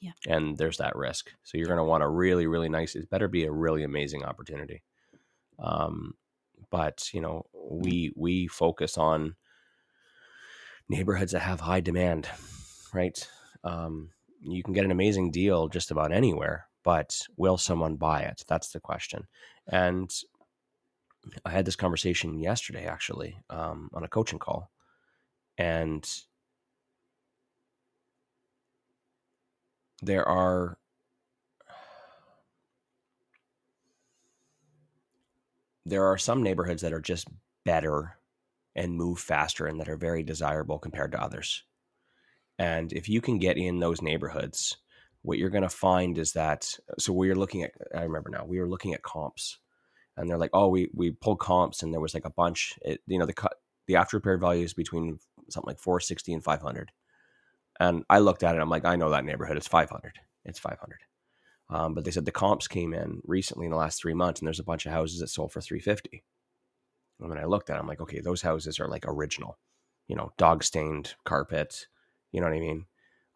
Yeah. 0.00 0.12
and 0.26 0.58
there's 0.58 0.76
that 0.78 0.96
risk. 0.96 1.30
So 1.44 1.56
you're 1.56 1.66
going 1.66 1.78
to 1.78 1.84
want 1.84 2.02
a 2.02 2.08
really, 2.08 2.46
really 2.46 2.68
nice. 2.68 2.94
It 2.94 3.08
better 3.08 3.26
be 3.26 3.44
a 3.44 3.50
really 3.50 3.84
amazing 3.84 4.22
opportunity. 4.22 4.82
Um, 5.58 6.14
but 6.70 7.08
you 7.14 7.20
know 7.20 7.46
we 7.52 8.12
we 8.16 8.46
focus 8.48 8.98
on 8.98 9.36
neighborhoods 10.88 11.32
that 11.32 11.40
have 11.40 11.60
high 11.60 11.80
demand, 11.80 12.28
right? 12.92 13.16
Um, 13.62 14.10
you 14.40 14.62
can 14.62 14.74
get 14.74 14.84
an 14.84 14.90
amazing 14.90 15.30
deal 15.30 15.68
just 15.68 15.90
about 15.90 16.12
anywhere, 16.12 16.66
but 16.82 17.18
will 17.36 17.56
someone 17.56 17.96
buy 17.96 18.22
it? 18.22 18.44
That's 18.46 18.70
the 18.70 18.80
question. 18.80 19.26
And 19.66 20.12
I 21.44 21.50
had 21.50 21.64
this 21.64 21.76
conversation 21.76 22.38
yesterday, 22.38 22.86
actually, 22.86 23.38
um, 23.48 23.88
on 23.94 24.04
a 24.04 24.08
coaching 24.08 24.38
call, 24.38 24.70
and 25.56 26.06
there 30.04 30.26
are 30.28 30.78
there 35.86 36.04
are 36.04 36.18
some 36.18 36.42
neighborhoods 36.42 36.82
that 36.82 36.92
are 36.92 37.00
just 37.00 37.28
better 37.64 38.16
and 38.74 38.94
move 38.94 39.18
faster 39.18 39.66
and 39.66 39.80
that 39.80 39.88
are 39.88 39.96
very 39.96 40.22
desirable 40.22 40.78
compared 40.78 41.12
to 41.12 41.22
others. 41.22 41.62
And 42.58 42.92
if 42.92 43.08
you 43.08 43.20
can 43.20 43.38
get 43.38 43.58
in 43.58 43.80
those 43.80 44.02
neighborhoods, 44.02 44.78
what 45.22 45.38
you're 45.38 45.50
going 45.50 45.62
to 45.62 45.68
find 45.68 46.18
is 46.18 46.32
that 46.32 46.76
so 46.98 47.12
we 47.12 47.30
are 47.30 47.34
looking 47.36 47.62
at 47.64 47.72
I 47.94 48.02
remember 48.02 48.30
now 48.30 48.44
we 48.44 48.60
were 48.60 48.68
looking 48.68 48.94
at 48.94 49.02
comps 49.02 49.58
and 50.16 50.28
they're 50.28 50.38
like 50.38 50.50
oh 50.52 50.68
we 50.68 50.90
we 50.92 51.12
pulled 51.12 51.40
comps 51.40 51.82
and 51.82 51.92
there 51.92 52.00
was 52.00 52.14
like 52.14 52.26
a 52.26 52.30
bunch 52.30 52.78
it, 52.82 53.00
you 53.06 53.18
know 53.18 53.26
the 53.26 53.34
the 53.86 53.96
after 53.96 54.18
repair 54.18 54.36
value 54.36 54.64
is 54.64 54.74
between 54.74 55.18
something 55.48 55.68
like 55.68 55.80
460 55.80 56.34
and 56.34 56.44
500 56.44 56.92
and 57.80 58.04
I 58.10 58.20
looked 58.20 58.42
at 58.44 58.56
it 58.56 58.60
I'm 58.60 58.70
like 58.70 58.84
I 58.84 58.96
know 58.96 59.10
that 59.10 59.24
neighborhood 59.24 59.56
it's 59.56 59.68
500 59.68 60.20
it's 60.44 60.58
500 60.58 61.00
um, 61.70 61.94
but 61.94 62.04
they 62.04 62.12
said 62.12 62.26
the 62.26 62.32
comps 62.32 62.68
came 62.68 62.94
in 62.94 63.20
recently 63.24 63.66
in 63.66 63.72
the 63.72 63.78
last 63.78 64.00
three 64.00 64.14
months 64.14 64.40
and 64.40 64.46
there's 64.48 64.60
a 64.60 64.64
bunch 64.64 64.86
of 64.86 64.92
houses 64.92 65.20
that 65.20 65.28
sold 65.28 65.52
for 65.52 65.60
350 65.62 66.22
And 67.20 67.30
when 67.30 67.38
I 67.38 67.46
looked 67.46 67.70
at, 67.70 67.76
it, 67.76 67.80
I'm 67.80 67.88
like, 67.88 68.02
okay, 68.02 68.20
those 68.20 68.42
houses 68.42 68.80
are 68.80 68.88
like 68.88 69.04
original, 69.08 69.58
you 70.08 70.16
know, 70.16 70.32
dog 70.38 70.64
stained 70.64 71.14
carpet. 71.24 71.88
You 72.32 72.42
know 72.42 72.48
what 72.48 72.56
I 72.56 72.60
mean? 72.60 72.86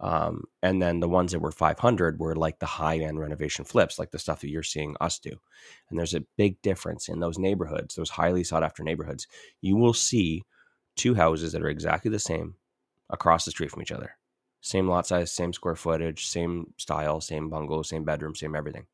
Um, 0.01 0.45
and 0.63 0.83
then 0.83 1.01
the 1.01 1.11
ones 1.11 1.33
that 1.33 1.41
were 1.41 1.53
500 1.53 2.21
were 2.21 2.37
like 2.37 2.61
the 2.61 2.67
high 2.67 2.99
end 2.99 3.21
renovation 3.21 3.67
flips, 3.67 4.01
like 4.01 4.13
the 4.13 4.21
stuff 4.21 4.43
that 4.43 4.51
you're 4.51 4.65
seeing 4.65 4.97
us 5.01 5.21
do. 5.21 5.33
And 5.91 5.99
there's 5.99 6.15
a 6.15 6.27
big 6.39 6.63
difference 6.63 7.09
in 7.11 7.21
those 7.21 7.39
neighborhoods, 7.39 7.97
those 7.97 8.11
highly 8.11 8.45
sought 8.45 8.65
after 8.65 8.85
neighborhoods. 8.85 9.29
You 9.63 9.77
will 9.77 9.95
see 9.95 10.45
two 10.97 11.15
houses 11.17 11.53
that 11.55 11.63
are 11.63 11.71
exactly 11.71 12.13
the 12.13 12.21
same 12.21 12.57
across 13.11 13.47
the 13.47 13.53
street 13.53 13.73
from 13.73 13.83
each 13.83 13.93
other. 13.93 14.18
Same 14.61 14.89
lot 14.89 15.07
size, 15.07 15.33
same 15.33 15.53
square 15.53 15.77
footage, 15.77 16.27
same 16.27 16.75
style, 16.77 17.21
same 17.21 17.49
bungalow, 17.49 17.83
same 17.83 18.05
bedroom, 18.05 18.35
same 18.35 18.55
everything. 18.57 18.87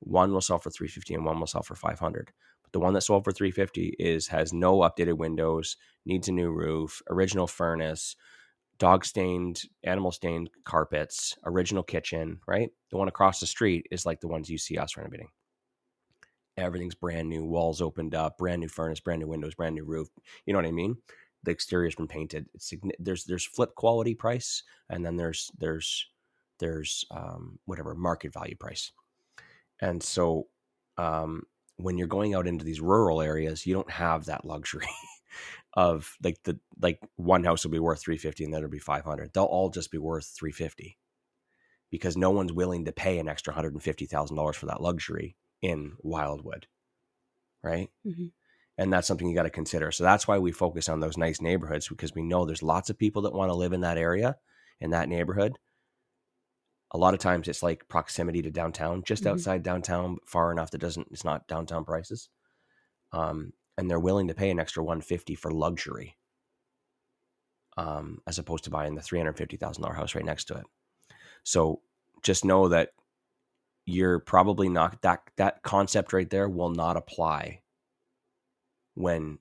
One 0.00 0.32
will 0.32 0.40
sell 0.40 0.58
for 0.58 0.70
350 0.70 1.14
and 1.14 1.24
one 1.24 1.38
will 1.38 1.46
sell 1.46 1.62
for 1.62 1.74
500. 1.74 2.32
But 2.62 2.72
the 2.72 2.80
one 2.80 2.94
that 2.94 3.02
sold 3.02 3.24
for 3.24 3.32
350 3.32 3.96
is 3.98 4.28
has 4.28 4.52
no 4.52 4.78
updated 4.78 5.16
windows, 5.16 5.76
needs 6.06 6.28
a 6.28 6.32
new 6.32 6.50
roof, 6.50 7.02
original 7.10 7.46
furnace, 7.46 8.16
dog 8.78 9.04
stained, 9.04 9.62
animal 9.84 10.12
stained 10.12 10.50
carpets, 10.64 11.36
original 11.44 11.82
kitchen, 11.82 12.40
right? 12.46 12.70
The 12.90 12.96
one 12.96 13.08
across 13.08 13.40
the 13.40 13.46
street 13.46 13.86
is 13.90 14.06
like 14.06 14.20
the 14.20 14.28
ones 14.28 14.48
you 14.48 14.58
see 14.58 14.78
us 14.78 14.96
renovating. 14.96 15.28
Everything's 16.56 16.94
brand 16.94 17.28
new, 17.28 17.44
walls 17.44 17.80
opened 17.80 18.14
up, 18.14 18.38
brand 18.38 18.60
new 18.60 18.68
furnace, 18.68 19.00
brand 19.00 19.20
new 19.20 19.28
windows, 19.28 19.54
brand 19.54 19.74
new 19.74 19.84
roof. 19.84 20.08
You 20.44 20.52
know 20.52 20.58
what 20.58 20.66
I 20.66 20.72
mean? 20.72 20.96
The 21.44 21.50
exterior's 21.50 21.94
been 21.94 22.08
painted. 22.08 22.46
It's 22.54 22.72
there's 22.98 23.24
there's 23.24 23.44
flip 23.44 23.74
quality 23.74 24.14
price, 24.14 24.62
and 24.90 25.04
then 25.04 25.16
there's 25.16 25.50
there's 25.58 26.06
there's 26.58 27.04
um, 27.10 27.58
whatever 27.64 27.94
market 27.94 28.32
value 28.32 28.56
price. 28.56 28.92
And 29.80 30.02
so 30.02 30.48
um, 30.96 31.44
when 31.76 31.96
you're 31.96 32.08
going 32.08 32.34
out 32.34 32.48
into 32.48 32.64
these 32.64 32.80
rural 32.80 33.22
areas, 33.22 33.66
you 33.66 33.74
don't 33.74 33.90
have 33.90 34.24
that 34.26 34.44
luxury. 34.44 34.88
of 35.74 36.16
like 36.22 36.42
the 36.44 36.58
like 36.80 36.98
one 37.16 37.44
house 37.44 37.64
will 37.64 37.70
be 37.70 37.78
worth 37.78 38.00
350 38.00 38.44
and 38.44 38.52
then 38.52 38.58
it'll 38.58 38.70
be 38.70 38.78
500 38.78 39.32
they'll 39.32 39.44
all 39.44 39.68
just 39.68 39.90
be 39.90 39.98
worth 39.98 40.26
350 40.26 40.96
because 41.90 42.16
no 42.16 42.30
one's 42.30 42.52
willing 42.52 42.84
to 42.86 42.92
pay 42.92 43.18
an 43.18 43.28
extra 43.28 43.52
$150,000 43.52 44.54
for 44.54 44.66
that 44.66 44.80
luxury 44.80 45.36
in 45.62 45.92
Wildwood 46.00 46.66
right 47.62 47.90
mm-hmm. 48.06 48.26
And 48.78 48.92
that's 48.92 49.06
something 49.06 49.28
you 49.28 49.34
got 49.34 49.42
to 49.42 49.50
consider 49.50 49.92
so 49.92 50.04
that's 50.04 50.26
why 50.26 50.38
we 50.38 50.52
focus 50.52 50.88
on 50.88 51.00
those 51.00 51.18
nice 51.18 51.40
neighborhoods 51.40 51.88
because 51.88 52.14
we 52.14 52.22
know 52.22 52.44
there's 52.44 52.62
lots 52.62 52.90
of 52.90 52.98
people 52.98 53.22
that 53.22 53.34
want 53.34 53.50
to 53.50 53.54
live 53.54 53.72
in 53.72 53.82
that 53.82 53.98
area 53.98 54.36
in 54.80 54.90
that 54.90 55.08
neighborhood 55.08 55.58
a 56.92 56.98
lot 56.98 57.12
of 57.12 57.20
times 57.20 57.48
it's 57.48 57.62
like 57.62 57.88
proximity 57.88 58.40
to 58.40 58.50
downtown 58.50 59.02
just 59.04 59.24
mm-hmm. 59.24 59.32
outside 59.32 59.62
downtown 59.62 60.16
far 60.26 60.50
enough 60.50 60.70
that 60.70 60.80
doesn't 60.80 61.08
it's 61.10 61.24
not 61.24 61.46
downtown 61.48 61.84
prices 61.84 62.28
um, 63.12 63.52
and 63.76 63.90
they're 63.90 64.00
willing 64.00 64.28
to 64.28 64.34
pay 64.34 64.50
an 64.50 64.58
extra 64.58 64.82
150 64.82 65.34
for 65.34 65.50
luxury 65.50 66.16
um, 67.78 68.20
as 68.26 68.38
opposed 68.38 68.64
to 68.64 68.70
buying 68.70 68.96
the 68.96 69.00
$350,000 69.00 69.94
house 69.94 70.14
right 70.16 70.24
next 70.24 70.46
to 70.46 70.56
it. 70.56 70.66
So 71.44 71.80
just 72.22 72.44
know 72.44 72.68
that 72.68 72.90
you're 73.86 74.18
probably 74.18 74.68
not 74.68 75.00
that 75.02 75.20
that 75.36 75.62
concept 75.62 76.12
right 76.12 76.28
there 76.28 76.48
will 76.48 76.70
not 76.70 76.96
apply 76.96 77.60
when 78.98 79.38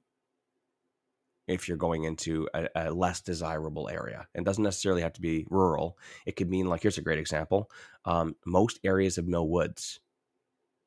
if 1.48 1.68
you're 1.68 1.78
going 1.78 2.04
into 2.04 2.48
a, 2.54 2.68
a, 2.76 2.92
less 2.92 3.22
desirable 3.22 3.88
area. 3.90 4.28
It 4.36 4.44
doesn't 4.44 4.64
necessarily 4.64 5.02
have 5.02 5.14
to 5.14 5.22
be 5.22 5.46
rural. 5.50 5.98
It 6.26 6.36
could 6.36 6.50
mean 6.50 6.68
like 6.68 6.82
here's 6.82 6.98
a 6.98 7.02
great 7.02 7.20
example. 7.20 7.72
Um, 8.04 8.36
most 8.46 8.80
areas 8.84 9.18
of 9.18 9.28
Mill 9.28 9.48
Woods 9.48 10.02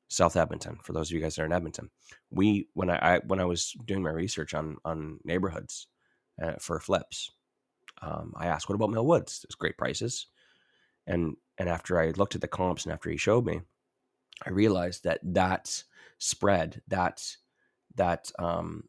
South 0.09 0.37
Edmonton. 0.37 0.79
For 0.83 0.93
those 0.93 1.09
of 1.09 1.15
you 1.15 1.21
guys 1.21 1.37
that 1.37 1.43
are 1.43 1.47
in 1.47 1.53
Edmonton, 1.53 1.91
we 2.31 2.69
when 2.75 2.91
I, 2.91 2.99
I 3.17 3.21
when 3.27 3.41
I 3.41 3.45
was 3.45 3.75
doing 3.87 4.03
my 4.03 4.11
research 4.11 4.55
on 4.55 4.77
on 4.85 5.21
neighborhoods 5.25 5.87
uh, 6.43 6.55
for 6.59 6.79
flips, 6.81 7.31
um, 8.03 8.35
I 8.37 8.47
asked, 8.47 8.69
"What 8.69 8.75
about 8.75 8.91
Mill 8.91 9.07
Woods? 9.07 9.41
There's 9.41 9.55
great 9.55 9.79
prices." 9.79 10.27
And 11.07 11.37
and 11.59 11.69
after 11.69 11.99
I 11.99 12.11
looked 12.11 12.35
at 12.35 12.41
the 12.41 12.49
comps 12.49 12.85
and 12.85 12.93
after 12.93 13.09
he 13.09 13.17
showed 13.17 13.47
me, 13.47 13.61
I 14.45 14.51
realized 14.51 15.05
that 15.05 15.21
that 15.23 15.85
spread, 16.19 16.83
that 16.89 17.37
that 17.97 18.31
um, 18.39 18.85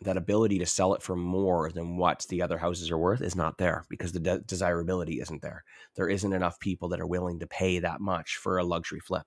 that 0.00 0.16
ability 0.16 0.58
to 0.58 0.66
sell 0.66 0.94
it 0.94 1.02
for 1.02 1.16
more 1.16 1.70
than 1.70 1.96
what 1.96 2.26
the 2.28 2.42
other 2.42 2.58
houses 2.58 2.90
are 2.90 2.98
worth 2.98 3.22
is 3.22 3.34
not 3.34 3.56
there 3.56 3.86
because 3.88 4.12
the 4.12 4.20
de- 4.20 4.40
desirability 4.40 5.20
isn't 5.20 5.40
there. 5.40 5.64
There 5.94 6.08
isn't 6.08 6.32
enough 6.32 6.60
people 6.60 6.90
that 6.90 7.00
are 7.00 7.06
willing 7.06 7.38
to 7.40 7.46
pay 7.46 7.78
that 7.78 8.00
much 8.00 8.36
for 8.36 8.58
a 8.58 8.64
luxury 8.64 9.00
flip. 9.00 9.26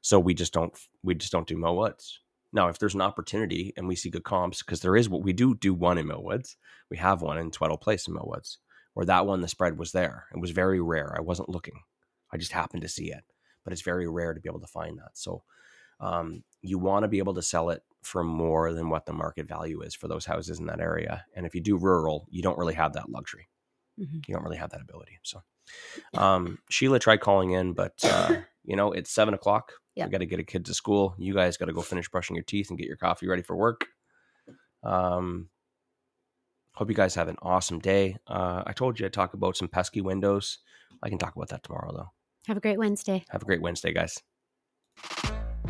So 0.00 0.18
we 0.18 0.34
just 0.34 0.52
don't 0.52 0.76
we 1.02 1.14
just 1.14 1.32
don't 1.32 1.46
do 1.46 1.58
Mill 1.58 1.76
Woods. 1.76 2.20
Now, 2.52 2.68
if 2.68 2.78
there's 2.78 2.94
an 2.94 3.00
opportunity 3.02 3.72
and 3.76 3.88
we 3.88 3.96
see 3.96 4.10
good 4.10 4.22
comps, 4.22 4.62
because 4.62 4.80
there 4.80 4.96
is 4.96 5.08
what 5.08 5.22
we 5.22 5.32
do 5.32 5.54
do 5.56 5.74
one 5.74 5.98
in 5.98 6.06
Mill 6.06 6.22
Woods, 6.22 6.56
we 6.88 6.96
have 6.98 7.20
one 7.20 7.36
in 7.36 7.50
Tweddle 7.50 7.80
Place 7.80 8.06
in 8.06 8.14
Mill 8.14 8.28
Woods, 8.28 8.58
where 8.94 9.06
that 9.06 9.26
one 9.26 9.40
the 9.40 9.48
spread 9.48 9.76
was 9.76 9.92
there. 9.92 10.26
It 10.32 10.40
was 10.40 10.52
very 10.52 10.80
rare. 10.80 11.14
I 11.18 11.20
wasn't 11.20 11.48
looking. 11.48 11.80
I 12.32 12.36
just 12.36 12.52
happened 12.52 12.82
to 12.82 12.88
see 12.88 13.10
it, 13.10 13.24
but 13.64 13.72
it's 13.72 13.82
very 13.82 14.08
rare 14.08 14.32
to 14.32 14.40
be 14.40 14.48
able 14.48 14.60
to 14.60 14.66
find 14.66 14.98
that. 14.98 15.10
So 15.14 15.42
um, 16.00 16.44
you 16.62 16.78
want 16.78 17.02
to 17.02 17.08
be 17.08 17.18
able 17.18 17.34
to 17.34 17.42
sell 17.42 17.70
it 17.70 17.82
for 18.04 18.22
more 18.22 18.72
than 18.72 18.90
what 18.90 19.06
the 19.06 19.12
market 19.12 19.48
value 19.48 19.80
is 19.80 19.94
for 19.94 20.08
those 20.08 20.26
houses 20.26 20.60
in 20.60 20.66
that 20.66 20.80
area. 20.80 21.24
And 21.34 21.46
if 21.46 21.54
you 21.54 21.60
do 21.60 21.76
rural, 21.76 22.26
you 22.30 22.42
don't 22.42 22.58
really 22.58 22.74
have 22.74 22.92
that 22.92 23.08
luxury. 23.08 23.48
Mm-hmm. 23.98 24.18
You 24.26 24.34
don't 24.34 24.44
really 24.44 24.56
have 24.56 24.70
that 24.70 24.82
ability. 24.82 25.18
So 25.22 25.42
um, 26.14 26.58
Sheila 26.70 26.98
tried 26.98 27.20
calling 27.20 27.50
in, 27.50 27.72
but 27.72 27.94
uh, 28.04 28.36
you 28.64 28.76
know, 28.76 28.92
it's 28.92 29.10
seven 29.10 29.34
o'clock. 29.34 29.72
Yep. 29.94 30.08
We 30.08 30.12
got 30.12 30.18
to 30.18 30.26
get 30.26 30.40
a 30.40 30.44
kid 30.44 30.66
to 30.66 30.74
school. 30.74 31.14
You 31.18 31.34
guys 31.34 31.56
got 31.56 31.66
to 31.66 31.72
go 31.72 31.80
finish 31.80 32.08
brushing 32.08 32.36
your 32.36 32.44
teeth 32.44 32.68
and 32.70 32.78
get 32.78 32.88
your 32.88 32.96
coffee 32.96 33.28
ready 33.28 33.42
for 33.42 33.56
work. 33.56 33.86
Um, 34.82 35.48
hope 36.74 36.88
you 36.88 36.96
guys 36.96 37.14
have 37.14 37.28
an 37.28 37.36
awesome 37.40 37.78
day. 37.78 38.16
Uh, 38.26 38.64
I 38.66 38.72
told 38.72 38.98
you 38.98 39.06
I'd 39.06 39.12
talk 39.12 39.34
about 39.34 39.56
some 39.56 39.68
pesky 39.68 40.00
windows. 40.00 40.58
I 41.02 41.08
can 41.08 41.18
talk 41.18 41.36
about 41.36 41.48
that 41.50 41.62
tomorrow, 41.62 41.92
though. 41.94 42.10
Have 42.46 42.56
a 42.56 42.60
great 42.60 42.78
Wednesday. 42.78 43.24
Have 43.30 43.42
a 43.42 43.46
great 43.46 43.62
Wednesday, 43.62 43.92
guys. 43.92 44.20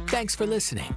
Thanks 0.07 0.35
for 0.35 0.47
listening 0.47 0.97